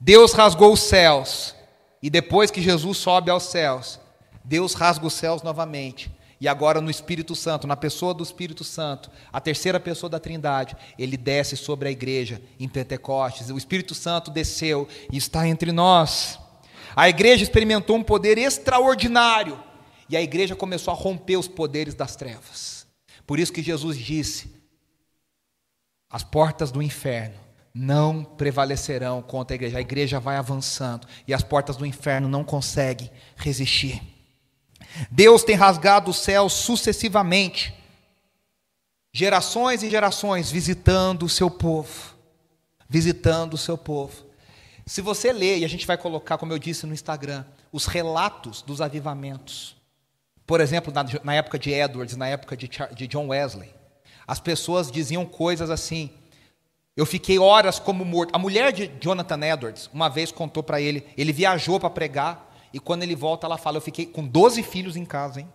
Deus 0.00 0.32
rasgou 0.32 0.72
os 0.72 0.80
céus, 0.80 1.54
e 2.02 2.10
depois 2.10 2.50
que 2.50 2.60
Jesus 2.60 2.98
sobe 2.98 3.30
aos 3.30 3.44
céus, 3.44 4.00
Deus 4.44 4.74
rasga 4.74 5.06
os 5.06 5.14
céus 5.14 5.42
novamente. 5.42 6.10
E 6.40 6.48
agora 6.48 6.80
no 6.80 6.90
Espírito 6.90 7.34
Santo, 7.34 7.66
na 7.66 7.76
pessoa 7.76 8.14
do 8.14 8.22
Espírito 8.24 8.64
Santo, 8.64 9.10
a 9.30 9.40
terceira 9.40 9.78
pessoa 9.78 10.08
da 10.08 10.18
Trindade, 10.18 10.74
ele 10.98 11.16
desce 11.16 11.54
sobre 11.54 11.88
a 11.88 11.92
igreja 11.92 12.40
em 12.58 12.66
Pentecostes. 12.66 13.50
O 13.50 13.58
Espírito 13.58 13.94
Santo 13.94 14.30
desceu 14.30 14.88
e 15.12 15.18
está 15.18 15.46
entre 15.46 15.70
nós. 15.70 16.38
A 16.96 17.08
igreja 17.08 17.42
experimentou 17.42 17.96
um 17.96 18.02
poder 18.02 18.38
extraordinário 18.38 19.62
e 20.08 20.16
a 20.16 20.22
igreja 20.22 20.56
começou 20.56 20.92
a 20.92 20.96
romper 20.96 21.36
os 21.36 21.46
poderes 21.46 21.94
das 21.94 22.16
trevas. 22.16 22.86
Por 23.26 23.38
isso 23.38 23.52
que 23.52 23.62
Jesus 23.62 23.98
disse: 23.98 24.50
as 26.08 26.24
portas 26.24 26.72
do 26.72 26.82
inferno 26.82 27.38
não 27.72 28.24
prevalecerão 28.24 29.22
contra 29.22 29.54
a 29.54 29.56
igreja. 29.56 29.78
A 29.78 29.82
igreja 29.82 30.18
vai 30.18 30.36
avançando 30.36 31.06
e 31.28 31.34
as 31.34 31.42
portas 31.42 31.76
do 31.76 31.84
inferno 31.84 32.28
não 32.28 32.42
conseguem 32.42 33.10
resistir. 33.36 34.19
Deus 35.10 35.44
tem 35.44 35.56
rasgado 35.56 36.10
o 36.10 36.14
céu 36.14 36.48
sucessivamente, 36.48 37.74
gerações 39.12 39.82
e 39.82 39.90
gerações, 39.90 40.50
visitando 40.50 41.24
o 41.24 41.28
seu 41.28 41.50
povo. 41.50 42.14
Visitando 42.88 43.54
o 43.54 43.58
seu 43.58 43.78
povo. 43.78 44.24
Se 44.84 45.00
você 45.00 45.32
ler, 45.32 45.58
e 45.58 45.64
a 45.64 45.68
gente 45.68 45.86
vai 45.86 45.96
colocar, 45.96 46.36
como 46.38 46.52
eu 46.52 46.58
disse 46.58 46.86
no 46.86 46.92
Instagram, 46.92 47.44
os 47.70 47.86
relatos 47.86 48.62
dos 48.62 48.80
avivamentos. 48.80 49.76
Por 50.44 50.60
exemplo, 50.60 50.92
na, 50.92 51.04
na 51.22 51.34
época 51.34 51.58
de 51.58 51.70
Edwards, 51.70 52.16
na 52.16 52.26
época 52.26 52.56
de, 52.56 52.68
de 52.96 53.06
John 53.06 53.28
Wesley, 53.28 53.72
as 54.26 54.40
pessoas 54.40 54.90
diziam 54.90 55.24
coisas 55.24 55.70
assim: 55.70 56.10
eu 56.96 57.06
fiquei 57.06 57.38
horas 57.38 57.78
como 57.78 58.04
morto. 58.04 58.34
A 58.34 58.38
mulher 58.38 58.72
de 58.72 58.90
Jonathan 59.00 59.40
Edwards, 59.46 59.88
uma 59.92 60.08
vez 60.08 60.32
contou 60.32 60.62
para 60.62 60.80
ele, 60.80 61.06
ele 61.16 61.32
viajou 61.32 61.78
para 61.78 61.88
pregar, 61.88 62.49
e 62.72 62.78
quando 62.78 63.02
ele 63.02 63.16
volta, 63.16 63.46
ela 63.46 63.58
fala: 63.58 63.76
Eu 63.76 63.82
fiquei 63.82 64.06
com 64.06 64.26
12 64.26 64.62
filhos 64.62 64.96
em 64.96 65.04
casa, 65.04 65.40
hein? 65.40 65.52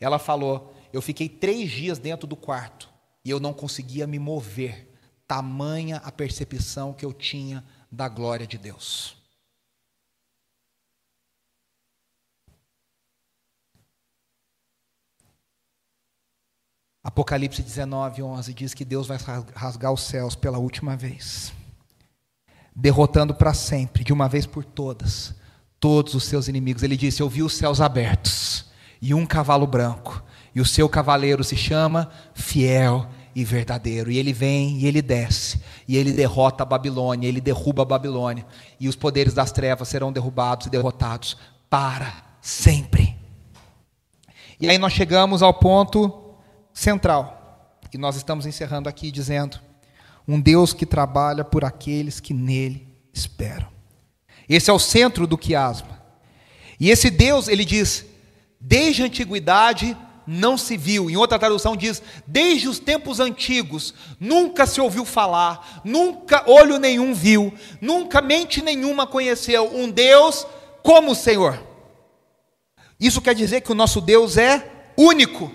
Ela 0.00 0.18
falou: 0.18 0.74
Eu 0.92 1.02
fiquei 1.02 1.28
três 1.28 1.70
dias 1.70 1.98
dentro 1.98 2.26
do 2.26 2.36
quarto 2.36 2.88
e 3.24 3.30
eu 3.30 3.40
não 3.40 3.52
conseguia 3.52 4.06
me 4.06 4.18
mover, 4.18 4.88
tamanha 5.26 5.96
a 6.04 6.12
percepção 6.12 6.92
que 6.92 7.04
eu 7.04 7.12
tinha 7.12 7.64
da 7.90 8.08
glória 8.08 8.46
de 8.46 8.56
Deus. 8.56 9.16
Apocalipse 17.02 17.62
19, 17.62 18.20
11 18.20 18.52
diz 18.52 18.74
que 18.74 18.84
Deus 18.84 19.06
vai 19.06 19.16
rasgar 19.54 19.92
os 19.92 20.02
céus 20.02 20.34
pela 20.34 20.58
última 20.58 20.96
vez, 20.96 21.52
derrotando 22.74 23.32
para 23.32 23.54
sempre, 23.54 24.02
de 24.02 24.12
uma 24.12 24.28
vez 24.28 24.44
por 24.44 24.64
todas, 24.64 25.32
todos 25.86 26.14
os 26.14 26.24
seus 26.24 26.48
inimigos. 26.48 26.82
Ele 26.82 26.96
disse: 26.96 27.22
Eu 27.22 27.28
vi 27.28 27.44
os 27.44 27.52
céus 27.52 27.80
abertos 27.80 28.64
e 29.00 29.14
um 29.14 29.24
cavalo 29.24 29.68
branco, 29.68 30.20
e 30.52 30.60
o 30.60 30.64
seu 30.64 30.88
cavaleiro 30.88 31.44
se 31.44 31.56
chama 31.56 32.10
Fiel 32.34 33.06
e 33.36 33.44
Verdadeiro. 33.44 34.10
E 34.10 34.18
ele 34.18 34.32
vem 34.32 34.80
e 34.80 34.86
ele 34.88 35.00
desce, 35.00 35.60
e 35.86 35.96
ele 35.96 36.10
derrota 36.10 36.64
a 36.64 36.66
Babilônia, 36.66 37.28
ele 37.28 37.40
derruba 37.40 37.82
a 37.82 37.84
Babilônia, 37.84 38.44
e 38.80 38.88
os 38.88 38.96
poderes 38.96 39.32
das 39.32 39.52
trevas 39.52 39.86
serão 39.86 40.12
derrubados 40.12 40.66
e 40.66 40.70
derrotados 40.70 41.36
para 41.70 42.12
sempre. 42.40 43.16
E 44.58 44.68
aí 44.68 44.78
nós 44.78 44.92
chegamos 44.92 45.40
ao 45.40 45.54
ponto 45.54 46.34
central. 46.74 47.78
E 47.94 47.96
nós 47.96 48.16
estamos 48.16 48.44
encerrando 48.44 48.88
aqui 48.88 49.12
dizendo: 49.12 49.60
um 50.26 50.40
Deus 50.40 50.72
que 50.72 50.84
trabalha 50.84 51.44
por 51.44 51.64
aqueles 51.64 52.18
que 52.18 52.34
nele 52.34 52.88
esperam. 53.14 53.75
Esse 54.48 54.70
é 54.70 54.72
o 54.72 54.78
centro 54.78 55.26
do 55.26 55.36
quiasma. 55.36 56.00
E 56.78 56.90
esse 56.90 57.10
Deus, 57.10 57.48
ele 57.48 57.64
diz, 57.64 58.04
desde 58.60 59.02
a 59.02 59.06
antiguidade 59.06 59.96
não 60.26 60.58
se 60.58 60.76
viu. 60.76 61.08
Em 61.08 61.16
outra 61.16 61.38
tradução 61.38 61.76
diz, 61.76 62.02
desde 62.26 62.68
os 62.68 62.78
tempos 62.78 63.20
antigos 63.20 63.94
nunca 64.18 64.66
se 64.66 64.80
ouviu 64.80 65.04
falar, 65.04 65.80
nunca 65.84 66.44
olho 66.50 66.78
nenhum 66.78 67.14
viu, 67.14 67.52
nunca 67.80 68.20
mente 68.20 68.60
nenhuma 68.62 69.06
conheceu 69.06 69.74
um 69.74 69.90
Deus 69.90 70.46
como 70.82 71.12
o 71.12 71.16
Senhor. 71.16 71.62
Isso 72.98 73.20
quer 73.20 73.34
dizer 73.34 73.60
que 73.60 73.72
o 73.72 73.74
nosso 73.74 74.00
Deus 74.00 74.36
é 74.36 74.90
único. 74.96 75.52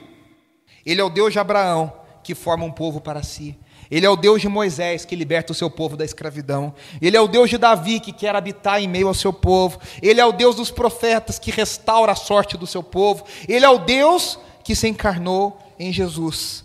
Ele 0.86 1.02
é 1.02 1.04
o 1.04 1.10
Deus 1.10 1.34
de 1.34 1.40
Abraão, 1.40 1.92
que 2.24 2.36
forma 2.36 2.66
um 2.66 2.72
povo 2.72 3.02
para 3.02 3.24
si. 3.24 3.58
Ele 3.92 4.06
é 4.06 4.10
o 4.10 4.16
Deus 4.16 4.40
de 4.40 4.48
Moisés, 4.48 5.04
que 5.04 5.18
liberta 5.18 5.52
o 5.52 5.56
seu 5.56 5.70
povo 5.70 5.98
da 5.98 6.06
escravidão. 6.06 6.74
Ele 7.02 7.18
é 7.18 7.22
o 7.22 7.28
Deus 7.28 7.50
de 7.50 7.58
Davi, 7.58 8.00
que 8.00 8.14
quer 8.14 8.34
habitar 8.34 8.82
em 8.82 8.88
meio 8.88 9.10
ao 9.10 9.14
seu 9.14 9.34
povo. 9.34 9.82
Ele 10.02 10.22
é 10.22 10.26
o 10.26 10.32
Deus 10.32 10.56
dos 10.56 10.72
profetas, 10.72 11.38
que 11.38 11.52
restaura 11.52 12.14
a 12.14 12.16
sorte 12.16 12.58
do 12.58 12.66
seu 12.66 12.82
povo. 12.82 13.26
Ele 13.50 13.66
é 13.66 13.70
o 13.70 13.80
Deus 13.80 14.40
que 14.64 14.74
se 14.74 14.88
encarnou 14.88 15.60
em 15.78 15.92
Jesus. 15.92 16.64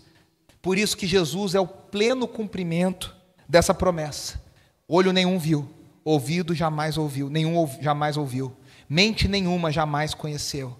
Por 0.62 0.78
isso 0.78 0.96
que 0.96 1.06
Jesus 1.06 1.56
é 1.56 1.60
o 1.60 1.66
pleno 1.66 2.28
cumprimento 2.28 3.14
dessa 3.48 3.74
promessa. 3.74 4.40
Olho 4.86 5.12
nenhum 5.12 5.38
viu, 5.38 5.68
ouvido 6.04 6.54
jamais 6.54 6.96
ouviu, 6.96 7.28
nenhum 7.28 7.68
jamais 7.80 8.16
ouviu, 8.16 8.56
mente 8.88 9.26
nenhuma 9.26 9.72
jamais 9.72 10.14
conheceu 10.14 10.76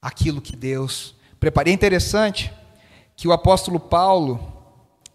aquilo 0.00 0.40
que 0.40 0.54
Deus 0.54 1.16
preparei. 1.40 1.72
É 1.72 1.74
interessante 1.74 2.52
que 3.22 3.28
o 3.28 3.32
apóstolo 3.32 3.78
Paulo 3.78 4.52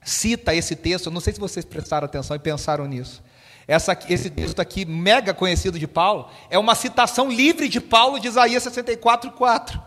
cita 0.01 0.55
esse 0.55 0.77
texto, 0.77 1.11
não 1.11 1.19
sei 1.19 1.33
se 1.33 1.41
vocês 1.41 1.65
prestaram 1.65 2.05
atenção 2.05 2.37
e 2.37 2.39
pensaram 2.39 2.85
nisso. 2.85 3.21
Essa, 3.67 3.99
esse 4.07 4.29
texto 4.29 4.61
aqui, 4.61 4.85
mega 4.85 5.33
conhecido 5.33 5.77
de 5.77 5.85
Paulo, 5.85 6.29
é 6.49 6.57
uma 6.57 6.73
citação 6.73 7.29
livre 7.29 7.67
de 7.67 7.81
Paulo 7.81 8.17
de 8.17 8.29
Isaías 8.29 8.63
64, 8.63 9.31
4, 9.31 9.81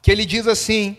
que 0.00 0.08
ele 0.08 0.24
diz 0.24 0.46
assim: 0.46 0.96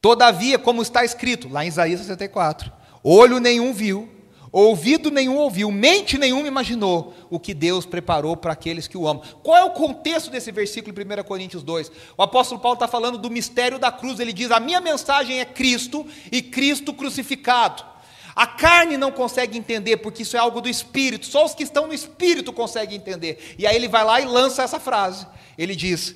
Todavia, 0.00 0.58
como 0.58 0.80
está 0.80 1.04
escrito, 1.04 1.50
lá 1.50 1.66
em 1.66 1.68
Isaías 1.68 2.00
64, 2.00 2.72
olho 3.02 3.38
nenhum 3.38 3.74
viu, 3.74 4.08
Ouvido 4.56 5.10
nenhum 5.10 5.34
ouviu, 5.34 5.68
mente 5.72 6.16
nenhuma 6.16 6.46
imaginou 6.46 7.12
o 7.28 7.40
que 7.40 7.52
Deus 7.52 7.84
preparou 7.84 8.36
para 8.36 8.52
aqueles 8.52 8.86
que 8.86 8.96
o 8.96 9.08
amam. 9.08 9.20
Qual 9.42 9.56
é 9.56 9.64
o 9.64 9.70
contexto 9.70 10.30
desse 10.30 10.52
versículo 10.52 10.94
em 10.96 11.20
1 11.20 11.24
Coríntios 11.24 11.64
2? 11.64 11.90
O 12.16 12.22
apóstolo 12.22 12.60
Paulo 12.60 12.74
está 12.76 12.86
falando 12.86 13.18
do 13.18 13.28
mistério 13.28 13.80
da 13.80 13.90
cruz. 13.90 14.20
Ele 14.20 14.32
diz: 14.32 14.52
A 14.52 14.60
minha 14.60 14.80
mensagem 14.80 15.40
é 15.40 15.44
Cristo 15.44 16.06
e 16.30 16.40
Cristo 16.40 16.94
crucificado. 16.94 17.84
A 18.32 18.46
carne 18.46 18.96
não 18.96 19.10
consegue 19.10 19.58
entender, 19.58 19.96
porque 19.96 20.22
isso 20.22 20.36
é 20.36 20.38
algo 20.38 20.60
do 20.60 20.68
espírito, 20.68 21.26
só 21.26 21.44
os 21.44 21.52
que 21.52 21.64
estão 21.64 21.88
no 21.88 21.92
espírito 21.92 22.52
conseguem 22.52 22.96
entender. 22.96 23.56
E 23.58 23.66
aí 23.66 23.74
ele 23.74 23.88
vai 23.88 24.04
lá 24.04 24.20
e 24.20 24.24
lança 24.24 24.62
essa 24.62 24.78
frase. 24.78 25.26
Ele 25.58 25.74
diz: 25.74 26.14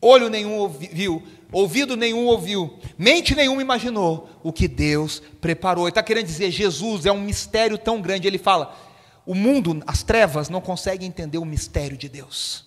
Olho 0.00 0.30
nenhum 0.30 0.66
viu, 0.68 1.22
ouvido 1.54 1.96
nenhum 1.96 2.26
ouviu, 2.26 2.78
mente 2.98 3.34
nenhuma 3.34 3.62
imaginou 3.62 4.28
o 4.42 4.52
que 4.52 4.66
Deus 4.66 5.22
preparou. 5.40 5.84
Ele 5.84 5.90
está 5.90 6.02
querendo 6.02 6.26
dizer, 6.26 6.50
Jesus 6.50 7.06
é 7.06 7.12
um 7.12 7.20
mistério 7.20 7.78
tão 7.78 8.02
grande. 8.02 8.26
Ele 8.26 8.38
fala, 8.38 8.76
o 9.24 9.34
mundo, 9.34 9.80
as 9.86 10.02
trevas, 10.02 10.48
não 10.48 10.60
conseguem 10.60 11.08
entender 11.08 11.38
o 11.38 11.44
mistério 11.44 11.96
de 11.96 12.08
Deus. 12.08 12.66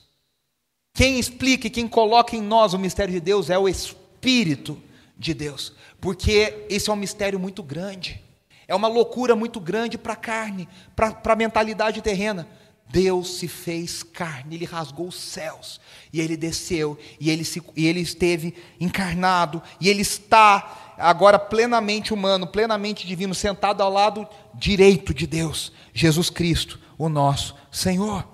Quem 0.94 1.20
explica 1.20 1.68
e 1.68 1.70
quem 1.70 1.88
coloca 1.88 2.36
em 2.36 2.42
nós 2.42 2.74
o 2.74 2.80
mistério 2.80 3.14
de 3.14 3.20
Deus 3.20 3.50
é 3.50 3.58
o 3.60 3.68
Espírito 3.68 4.82
de 5.18 5.34
Deus, 5.34 5.74
porque 6.00 6.66
esse 6.70 6.90
é 6.90 6.94
um 6.94 6.96
mistério 6.96 7.40
muito 7.40 7.62
grande, 7.62 8.24
é 8.68 8.74
uma 8.74 8.88
loucura 8.88 9.36
muito 9.36 9.60
grande 9.60 9.98
para 9.98 10.14
a 10.14 10.18
carne, 10.18 10.68
para 10.96 11.34
a 11.34 11.36
mentalidade 11.36 12.02
terrena. 12.02 12.48
Deus 12.90 13.36
se 13.38 13.48
fez 13.48 14.02
carne, 14.02 14.56
ele 14.56 14.66
rasgou 14.66 15.08
os 15.08 15.16
céus, 15.16 15.80
e 16.12 16.22
ele 16.22 16.38
desceu, 16.38 16.98
e 17.20 17.30
ele, 17.30 17.44
se, 17.44 17.62
e 17.76 17.86
ele 17.86 18.00
esteve 18.00 18.54
encarnado, 18.80 19.62
e 19.80 19.90
ele 19.90 20.02
está 20.02 20.96
agora 20.98 21.38
plenamente 21.38 22.14
humano, 22.14 22.48
plenamente 22.48 23.06
divino, 23.06 23.36
sentado 23.36 23.82
ao 23.82 23.92
lado 23.92 24.28
direito 24.56 25.14
de 25.14 25.28
Deus, 25.28 25.72
Jesus 25.94 26.30
Cristo, 26.30 26.80
o 26.98 27.10
nosso 27.10 27.56
Senhor. 27.72 28.26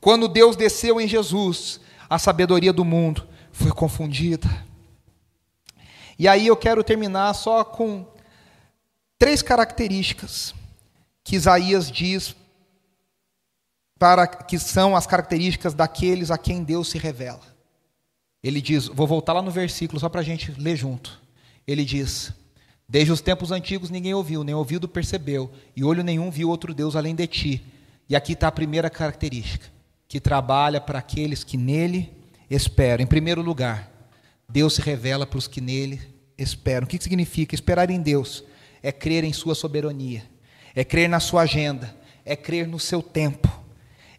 Quando 0.00 0.26
Deus 0.26 0.56
desceu 0.56 1.00
em 1.00 1.06
Jesus, 1.06 1.80
a 2.08 2.18
sabedoria 2.18 2.72
do 2.72 2.84
mundo 2.84 3.28
foi 3.52 3.70
confundida. 3.70 4.48
E 6.18 6.26
aí 6.26 6.46
eu 6.46 6.56
quero 6.56 6.82
terminar 6.82 7.32
só 7.34 7.62
com 7.62 8.06
três 9.18 9.42
características 9.42 10.54
que 11.22 11.36
Isaías 11.36 11.90
diz 11.90 12.34
para 14.02 14.26
que 14.26 14.58
são 14.58 14.96
as 14.96 15.06
características 15.06 15.74
daqueles 15.74 16.32
a 16.32 16.36
quem 16.36 16.64
Deus 16.64 16.90
se 16.90 16.98
revela. 16.98 17.38
Ele 18.42 18.60
diz, 18.60 18.88
vou 18.88 19.06
voltar 19.06 19.32
lá 19.32 19.40
no 19.40 19.52
versículo 19.52 20.00
só 20.00 20.08
para 20.08 20.22
a 20.22 20.24
gente 20.24 20.52
ler 20.58 20.74
junto. 20.74 21.22
Ele 21.64 21.84
diz: 21.84 22.32
Desde 22.88 23.12
os 23.12 23.20
tempos 23.20 23.52
antigos 23.52 23.90
ninguém 23.90 24.12
ouviu, 24.12 24.42
nem 24.42 24.56
ouvido 24.56 24.88
percebeu, 24.88 25.52
e 25.76 25.84
olho 25.84 26.02
nenhum 26.02 26.32
viu 26.32 26.48
outro 26.48 26.74
Deus 26.74 26.96
além 26.96 27.14
de 27.14 27.28
ti. 27.28 27.62
E 28.08 28.16
aqui 28.16 28.32
está 28.32 28.48
a 28.48 28.50
primeira 28.50 28.90
característica, 28.90 29.68
que 30.08 30.18
trabalha 30.18 30.80
para 30.80 30.98
aqueles 30.98 31.44
que 31.44 31.56
nele 31.56 32.12
esperam. 32.50 33.04
Em 33.04 33.06
primeiro 33.06 33.40
lugar, 33.40 33.88
Deus 34.48 34.74
se 34.74 34.82
revela 34.82 35.24
para 35.24 35.38
os 35.38 35.46
que 35.46 35.60
nele 35.60 36.02
esperam. 36.36 36.86
O 36.86 36.88
que 36.88 37.00
significa? 37.00 37.54
Esperar 37.54 37.88
em 37.88 38.02
Deus 38.02 38.42
é 38.82 38.90
crer 38.90 39.22
em 39.22 39.32
Sua 39.32 39.54
soberania, 39.54 40.28
é 40.74 40.82
crer 40.82 41.08
na 41.08 41.20
Sua 41.20 41.42
agenda, 41.42 41.96
é 42.24 42.34
crer 42.34 42.66
no 42.66 42.80
seu 42.80 43.00
tempo 43.00 43.61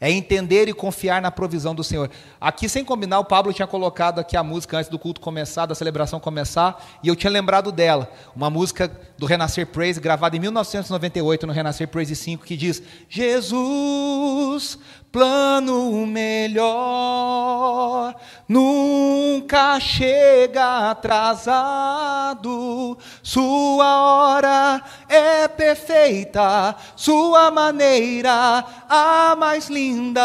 é 0.04 0.12
entender 0.12 0.68
e 0.68 0.74
confiar 0.74 1.22
na 1.22 1.32
provisão 1.32 1.74
do 1.74 1.82
Senhor. 1.82 2.12
Aqui, 2.40 2.68
sem 2.68 2.84
combinar, 2.84 3.20
o 3.20 3.24
Pablo 3.24 3.54
tinha 3.54 3.66
colocado 3.66 4.20
aqui 4.20 4.36
a 4.36 4.44
música 4.44 4.78
antes 4.78 4.90
do 4.90 5.00
culto 5.00 5.22
começar, 5.22 5.66
da 5.66 5.74
celebração 5.74 6.20
começar, 6.20 7.00
e 7.02 7.08
eu 7.08 7.16
tinha 7.16 7.32
lembrado 7.32 7.72
dela. 7.72 8.12
Uma 8.36 8.50
música 8.50 8.92
do 9.18 9.26
Renascer 9.26 9.66
Praise, 9.66 10.02
gravada 10.02 10.36
em 10.36 10.42
1998 10.42 11.48
no 11.48 11.54
Renascer 11.54 11.88
Praise 11.88 12.18
5, 12.18 12.44
que 12.44 12.58
diz: 12.58 12.84
Jesus, 13.08 14.78
plano 15.14 16.06
melhor, 16.08 16.56
nunca 18.50 19.80
chega 19.80 20.90
atrasado, 20.90 22.42
sua 23.22 24.02
hora 24.02 24.82
é 25.08 25.48
perfeita, 25.48 26.76
sua 26.96 27.52
maneira 27.52 28.66
a 28.90 29.36
mais 29.38 29.70
linda. 29.70 30.24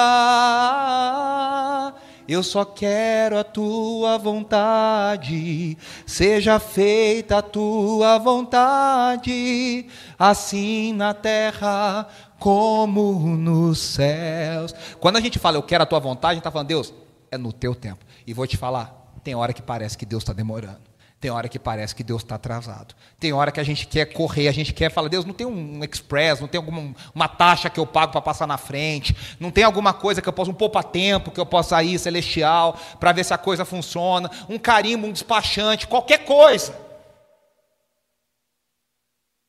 Eu 2.27 2.43
só 2.43 2.65
quero 2.65 3.39
a 3.39 3.45
tua 3.45 4.17
vontade, 4.19 5.77
seja 6.07 6.59
feita 6.59 7.39
a 7.39 7.43
tua 7.43 8.19
vontade, 8.19 9.87
assim 10.19 10.93
na 10.93 11.13
terra 11.15 12.07
como 12.39 13.37
nos 13.37 13.79
céus. 13.79 14.75
Quando 15.01 15.17
a 15.17 15.21
gente 15.21 15.39
fala, 15.39 15.57
eu 15.57 15.63
quero 15.63 15.83
a 15.83 15.87
tua 15.87 15.99
vontade, 15.99 16.33
a 16.33 16.35
gente 16.35 16.41
está 16.41 16.51
falando, 16.51 16.69
Deus, 16.69 16.93
é 17.31 17.39
no 17.39 17.53
teu 17.53 17.75
tempo. 17.75 18.05
E 18.27 18.33
vou 18.33 18.47
te 18.47 18.57
falar, 18.57 19.13
tem 19.23 19.35
hora 19.35 19.53
que 19.53 19.63
parece 19.63 19.97
que 19.97 20.07
Deus 20.07 20.23
está 20.23 20.33
demorando. 20.33 20.89
Tem 21.21 21.33
hora 21.33 21.49
que 21.49 21.59
parece 21.59 21.97
que 21.97 22.05
Deus 22.05 22.23
está 22.23 22.37
atrasado. 22.37 22.95
Tem 23.19 23.33
hora 23.33 23.51
que 23.51 23.59
a 23.59 23.65
gente 23.65 23.89
quer 23.89 24.07
correr, 24.07 24.47
a 24.47 24.53
gente 24.53 24.73
quer 24.73 24.89
falar, 24.89 25.09
Deus, 25.09 25.25
não 25.25 25.35
tem 25.35 25.47
um 25.47 25.83
express, 25.83 26.41
não 26.41 26.47
tem 26.47 26.59
alguma 26.59 26.95
uma 27.13 27.27
taxa 27.27 27.69
que 27.69 27.81
eu 27.81 27.87
pago 27.87 28.13
para 28.13 28.21
passar 28.21 28.47
na 28.47 28.57
frente, 28.57 29.17
não 29.41 29.51
tem 29.51 29.65
alguma 29.65 29.93
coisa 29.93 30.23
que 30.23 30.29
eu 30.29 30.33
possa, 30.33 30.51
um 30.53 30.55
poupa-tempo 30.55 31.33
que 31.33 31.41
eu 31.41 31.47
possa 31.47 31.83
ir 31.83 31.99
celestial, 31.99 32.79
para 33.01 33.11
ver 33.11 33.25
se 33.25 33.35
a 33.35 33.39
coisa 33.39 33.65
funciona, 33.65 34.31
um 34.49 34.59
carimbo, 34.59 35.09
um 35.09 35.13
despachante, 35.13 35.89
qualquer 35.89 36.25
coisa. 36.25 36.79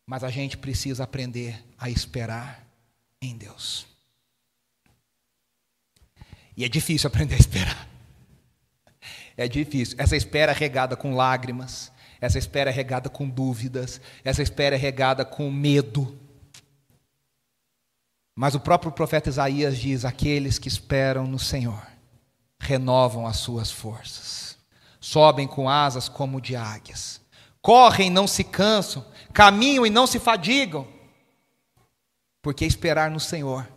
Mas 0.07 0.23
a 0.23 0.29
gente 0.31 0.57
precisa 0.57 1.03
aprender 1.03 1.63
a 1.77 1.87
esperar 1.87 2.68
em 3.21 3.35
Deus. 3.35 3.85
E 6.55 6.63
é 6.63 6.69
difícil 6.69 7.07
aprender 7.07 7.35
a 7.35 7.39
esperar. 7.39 7.87
É 9.37 9.47
difícil. 9.47 9.95
Essa 9.97 10.15
espera 10.15 10.51
é 10.51 10.55
regada 10.55 10.95
com 10.95 11.15
lágrimas, 11.15 11.91
essa 12.19 12.37
espera 12.37 12.69
é 12.69 12.73
regada 12.73 13.09
com 13.09 13.29
dúvidas, 13.29 14.01
essa 14.23 14.41
espera 14.41 14.75
é 14.75 14.77
regada 14.77 15.23
com 15.23 15.49
medo. 15.49 16.19
Mas 18.35 18.55
o 18.55 18.59
próprio 18.59 18.91
profeta 18.91 19.29
Isaías 19.29 19.77
diz: 19.77 20.03
aqueles 20.03 20.59
que 20.59 20.67
esperam 20.67 21.25
no 21.25 21.39
Senhor 21.39 21.87
renovam 22.59 23.25
as 23.25 23.37
suas 23.37 23.71
forças, 23.71 24.57
sobem 24.99 25.47
com 25.47 25.69
asas 25.69 26.09
como 26.09 26.41
de 26.41 26.57
águias, 26.57 27.21
correm 27.61 28.07
e 28.07 28.11
não 28.11 28.27
se 28.27 28.43
cansam, 28.43 29.05
caminham 29.31 29.85
e 29.85 29.89
não 29.89 30.05
se 30.05 30.19
fadigam 30.19 30.98
porque 32.41 32.65
esperar 32.65 33.11
no 33.11 33.19
Senhor 33.19 33.67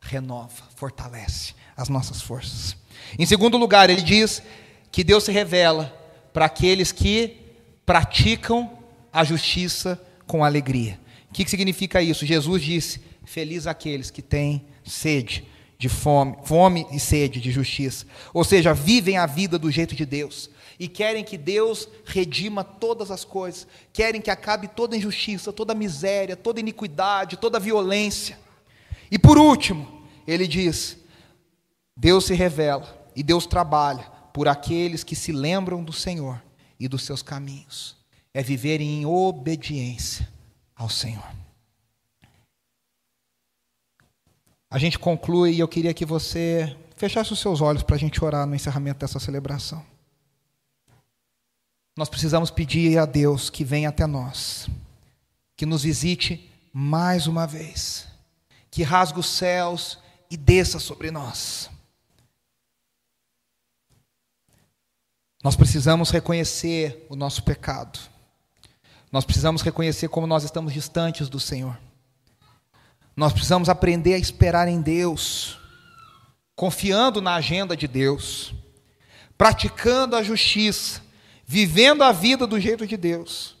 renova, 0.00 0.62
fortalece 0.74 1.54
as 1.76 1.88
nossas 1.88 2.20
forças. 2.20 2.76
Em 3.18 3.26
segundo 3.26 3.56
lugar, 3.56 3.90
ele 3.90 4.02
diz 4.02 4.42
que 4.90 5.04
Deus 5.04 5.24
se 5.24 5.32
revela 5.32 5.96
para 6.32 6.46
aqueles 6.46 6.92
que 6.92 7.36
praticam 7.84 8.78
a 9.12 9.24
justiça 9.24 10.00
com 10.26 10.44
alegria. 10.44 10.98
O 11.28 11.32
que 11.32 11.48
significa 11.48 12.02
isso? 12.02 12.26
Jesus 12.26 12.62
disse: 12.62 13.00
Feliz 13.24 13.66
aqueles 13.66 14.10
que 14.10 14.22
têm 14.22 14.64
sede 14.84 15.44
de 15.78 15.88
fome, 15.88 16.36
fome 16.44 16.86
e 16.92 17.00
sede 17.00 17.40
de 17.40 17.50
justiça. 17.50 18.06
Ou 18.34 18.44
seja, 18.44 18.74
vivem 18.74 19.16
a 19.16 19.26
vida 19.26 19.58
do 19.58 19.70
jeito 19.70 19.94
de 19.94 20.04
Deus 20.04 20.50
e 20.80 20.88
querem 20.88 21.22
que 21.22 21.36
Deus 21.36 21.86
redima 22.06 22.64
todas 22.64 23.10
as 23.10 23.22
coisas, 23.22 23.66
querem 23.92 24.18
que 24.18 24.30
acabe 24.30 24.66
toda 24.66 24.96
injustiça, 24.96 25.52
toda 25.52 25.74
miséria, 25.74 26.34
toda 26.34 26.58
iniquidade, 26.58 27.36
toda 27.36 27.60
violência. 27.60 28.38
E 29.10 29.18
por 29.18 29.36
último, 29.36 30.02
ele 30.26 30.48
diz: 30.48 30.96
Deus 31.94 32.24
se 32.24 32.34
revela 32.34 32.98
e 33.14 33.22
Deus 33.22 33.44
trabalha 33.44 34.04
por 34.32 34.48
aqueles 34.48 35.04
que 35.04 35.14
se 35.14 35.32
lembram 35.32 35.84
do 35.84 35.92
Senhor 35.92 36.42
e 36.78 36.88
dos 36.88 37.02
seus 37.02 37.20
caminhos. 37.20 37.94
É 38.32 38.42
viver 38.42 38.80
em 38.80 39.04
obediência 39.04 40.26
ao 40.74 40.88
Senhor. 40.88 41.28
A 44.70 44.78
gente 44.78 44.98
conclui 44.98 45.52
e 45.52 45.60
eu 45.60 45.68
queria 45.68 45.92
que 45.92 46.06
você 46.06 46.74
fechasse 46.96 47.34
os 47.34 47.40
seus 47.40 47.60
olhos 47.60 47.82
para 47.82 47.96
a 47.96 47.98
gente 47.98 48.24
orar 48.24 48.46
no 48.46 48.54
encerramento 48.54 49.00
dessa 49.00 49.20
celebração. 49.20 49.89
Nós 52.00 52.08
precisamos 52.08 52.50
pedir 52.50 52.96
a 52.96 53.04
Deus 53.04 53.50
que 53.50 53.62
venha 53.62 53.90
até 53.90 54.06
nós, 54.06 54.70
que 55.54 55.66
nos 55.66 55.82
visite 55.82 56.50
mais 56.72 57.26
uma 57.26 57.46
vez, 57.46 58.06
que 58.70 58.82
rasgue 58.82 59.20
os 59.20 59.26
céus 59.26 59.98
e 60.30 60.34
desça 60.34 60.78
sobre 60.78 61.10
nós. 61.10 61.68
Nós 65.44 65.54
precisamos 65.54 66.10
reconhecer 66.10 67.06
o 67.10 67.14
nosso 67.14 67.42
pecado. 67.42 67.98
Nós 69.12 69.26
precisamos 69.26 69.60
reconhecer 69.60 70.08
como 70.08 70.26
nós 70.26 70.42
estamos 70.42 70.72
distantes 70.72 71.28
do 71.28 71.38
Senhor. 71.38 71.78
Nós 73.14 73.34
precisamos 73.34 73.68
aprender 73.68 74.14
a 74.14 74.18
esperar 74.18 74.68
em 74.68 74.80
Deus, 74.80 75.60
confiando 76.56 77.20
na 77.20 77.34
agenda 77.34 77.76
de 77.76 77.86
Deus, 77.86 78.54
praticando 79.36 80.16
a 80.16 80.22
justiça, 80.22 81.09
vivendo 81.50 82.04
a 82.04 82.12
vida 82.12 82.46
do 82.46 82.60
jeito 82.60 82.86
de 82.86 82.96
Deus 82.96 83.56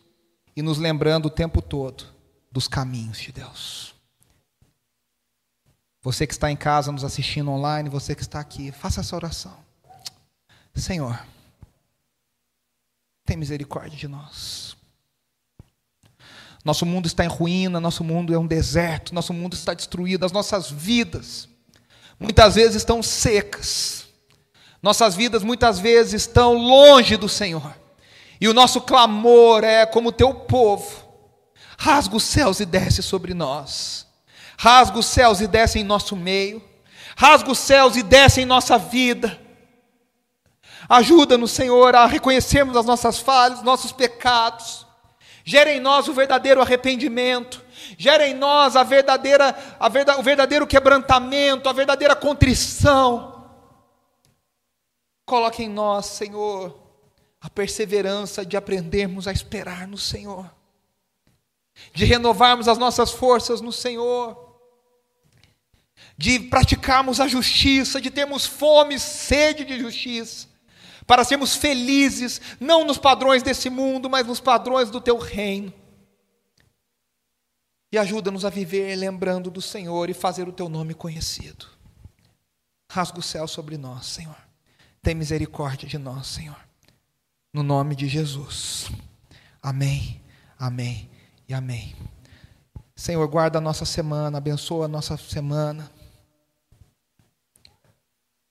e 0.54 0.62
nos 0.62 0.78
lembrando 0.78 1.26
o 1.26 1.30
tempo 1.30 1.60
todo 1.60 2.04
dos 2.48 2.68
caminhos 2.68 3.18
de 3.18 3.32
Deus. 3.32 3.96
Você 6.00 6.24
que 6.24 6.32
está 6.32 6.48
em 6.48 6.56
casa 6.56 6.92
nos 6.92 7.02
assistindo 7.02 7.50
online, 7.50 7.88
você 7.88 8.14
que 8.14 8.22
está 8.22 8.38
aqui, 8.38 8.70
faça 8.70 9.00
essa 9.00 9.16
oração. 9.16 9.58
Senhor, 10.72 11.20
tem 13.24 13.36
misericórdia 13.36 13.98
de 13.98 14.06
nós. 14.06 14.76
Nosso 16.64 16.86
mundo 16.86 17.06
está 17.06 17.24
em 17.24 17.28
ruína, 17.28 17.80
nosso 17.80 18.04
mundo 18.04 18.32
é 18.32 18.38
um 18.38 18.46
deserto, 18.46 19.12
nosso 19.12 19.34
mundo 19.34 19.54
está 19.54 19.74
destruído, 19.74 20.24
as 20.24 20.30
nossas 20.30 20.70
vidas 20.70 21.48
muitas 22.20 22.54
vezes 22.54 22.76
estão 22.76 23.02
secas. 23.02 23.99
Nossas 24.82 25.14
vidas 25.14 25.42
muitas 25.42 25.78
vezes 25.78 26.22
estão 26.22 26.54
longe 26.54 27.16
do 27.16 27.28
Senhor. 27.28 27.74
E 28.40 28.48
o 28.48 28.54
nosso 28.54 28.80
clamor 28.80 29.62
é 29.62 29.84
como 29.84 30.10
teu 30.12 30.32
povo. 30.32 31.04
Rasga 31.78 32.16
os 32.16 32.24
céus 32.24 32.60
e 32.60 32.64
desce 32.64 33.02
sobre 33.02 33.34
nós. 33.34 34.06
Rasga 34.58 34.98
os 34.98 35.06
céus 35.06 35.40
e 35.40 35.46
desce 35.46 35.78
em 35.78 35.84
nosso 35.84 36.16
meio. 36.16 36.62
Rasga 37.16 37.50
os 37.50 37.58
céus 37.58 37.96
e 37.96 38.02
desce 38.02 38.40
em 38.40 38.46
nossa 38.46 38.78
vida. 38.78 39.38
Ajuda-nos, 40.88 41.50
Senhor, 41.52 41.94
a 41.94 42.06
reconhecermos 42.06 42.76
as 42.76 42.86
nossas 42.86 43.18
falhas, 43.18 43.62
nossos 43.62 43.92
pecados. 43.92 44.86
Gera 45.44 45.72
em 45.72 45.80
nós 45.80 46.08
o 46.08 46.14
verdadeiro 46.14 46.60
arrependimento. 46.60 47.62
Gera 47.98 48.26
em 48.26 48.34
nós 48.34 48.76
a 48.76 48.82
verdadeira, 48.82 49.54
a 49.78 49.88
verda, 49.88 50.18
o 50.18 50.22
verdadeiro 50.22 50.66
quebrantamento, 50.66 51.68
a 51.68 51.72
verdadeira 51.72 52.16
contrição. 52.16 53.29
Coloque 55.30 55.62
em 55.62 55.68
nós, 55.68 56.06
Senhor, 56.06 56.76
a 57.40 57.48
perseverança 57.48 58.44
de 58.44 58.56
aprendermos 58.56 59.28
a 59.28 59.32
esperar 59.32 59.86
no 59.86 59.96
Senhor, 59.96 60.52
de 61.94 62.04
renovarmos 62.04 62.66
as 62.66 62.76
nossas 62.76 63.12
forças 63.12 63.60
no 63.60 63.70
Senhor, 63.70 64.58
de 66.18 66.40
praticarmos 66.40 67.20
a 67.20 67.28
justiça, 67.28 68.00
de 68.00 68.10
termos 68.10 68.44
fome 68.44 68.98
sede 68.98 69.64
de 69.64 69.78
justiça, 69.78 70.48
para 71.06 71.22
sermos 71.22 71.54
felizes, 71.54 72.40
não 72.58 72.84
nos 72.84 72.98
padrões 72.98 73.40
desse 73.40 73.70
mundo, 73.70 74.10
mas 74.10 74.26
nos 74.26 74.40
padrões 74.40 74.90
do 74.90 75.00
teu 75.00 75.16
reino. 75.16 75.72
E 77.92 77.96
ajuda-nos 77.96 78.44
a 78.44 78.50
viver 78.50 78.96
lembrando 78.96 79.48
do 79.48 79.62
Senhor 79.62 80.10
e 80.10 80.12
fazer 80.12 80.48
o 80.48 80.52
teu 80.52 80.68
nome 80.68 80.92
conhecido. 80.92 81.68
Rasga 82.90 83.20
o 83.20 83.22
céu 83.22 83.46
sobre 83.46 83.78
nós, 83.78 84.06
Senhor. 84.06 84.49
Tem 85.02 85.14
misericórdia 85.14 85.88
de 85.88 85.96
nós, 85.96 86.26
Senhor. 86.26 86.58
No 87.52 87.62
nome 87.62 87.96
de 87.96 88.06
Jesus. 88.06 88.90
Amém, 89.62 90.20
amém 90.58 91.10
e 91.48 91.54
amém. 91.54 91.96
Senhor, 92.94 93.26
guarda 93.28 93.58
a 93.58 93.62
nossa 93.62 93.86
semana, 93.86 94.38
abençoa 94.38 94.84
a 94.84 94.88
nossa 94.88 95.16
semana. 95.16 95.90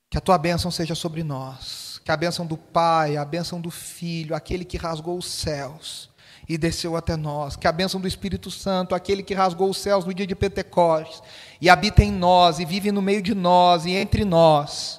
Que 0.10 0.18
a 0.18 0.22
tua 0.22 0.39
bênção 0.39 0.72
seja 0.72 0.95
sobre 0.95 1.24
nós. 1.24 2.02
Que 2.04 2.12
a 2.12 2.18
bênção 2.18 2.47
do 2.47 2.58
Pai, 2.58 3.16
a 3.16 3.24
bênção 3.24 3.62
do 3.62 3.70
Filho, 3.70 4.36
aquele 4.36 4.66
que 4.66 4.76
rasgou 4.76 5.20
os 5.20 5.28
céus 5.28 6.10
e 6.47 6.58
desceu 6.58 6.97
até 6.97 7.16
nós. 7.16 7.56
Que 7.56 7.68
a 7.68 7.72
bênção 7.72 8.02
do 8.02 8.08
Espírito 8.08 8.50
Santo, 8.50 8.95
aquele 8.95 9.22
que 9.22 9.36
rasgou 9.36 9.70
os 9.70 9.78
céus 9.78 10.04
no 10.04 10.14
dia 10.16 10.26
de 10.26 10.36
Pentecostes 10.36 11.22
e 11.62 11.70
habita 11.70 12.04
em 12.04 12.12
nós 12.12 12.58
e 12.58 12.66
vive 12.66 12.91
no 12.91 13.04
meio 13.04 13.22
de 13.22 13.36
nós 13.36 13.86
e 13.86 13.91
entre 13.91 14.26
nós, 14.26 14.99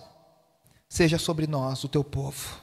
seja 0.91 1.16
sobre 1.16 1.47
nós, 1.47 1.84
o 1.84 1.88
teu 1.88 2.03
povo. 2.05 2.61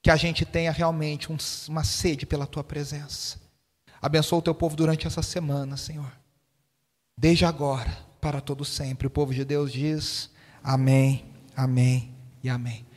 Que 0.00 0.10
a 0.10 0.16
gente 0.16 0.46
tenha 0.46 0.70
realmente 0.70 1.30
um, 1.30 1.36
uma 1.68 1.82
sede 1.82 2.24
pela 2.24 2.46
tua 2.46 2.62
presença. 2.62 3.36
Abençoa 4.00 4.38
o 4.38 4.42
teu 4.42 4.54
povo 4.54 4.76
durante 4.76 5.06
essa 5.06 5.22
semana, 5.22 5.76
Senhor. 5.76 6.10
Desde 7.18 7.44
agora, 7.44 7.98
para 8.20 8.40
todo 8.40 8.64
sempre. 8.64 9.08
O 9.08 9.10
povo 9.10 9.34
de 9.34 9.44
Deus 9.44 9.72
diz: 9.72 10.30
Amém, 10.62 11.26
Amém 11.56 12.14
e 12.42 12.48
Amém. 12.48 12.86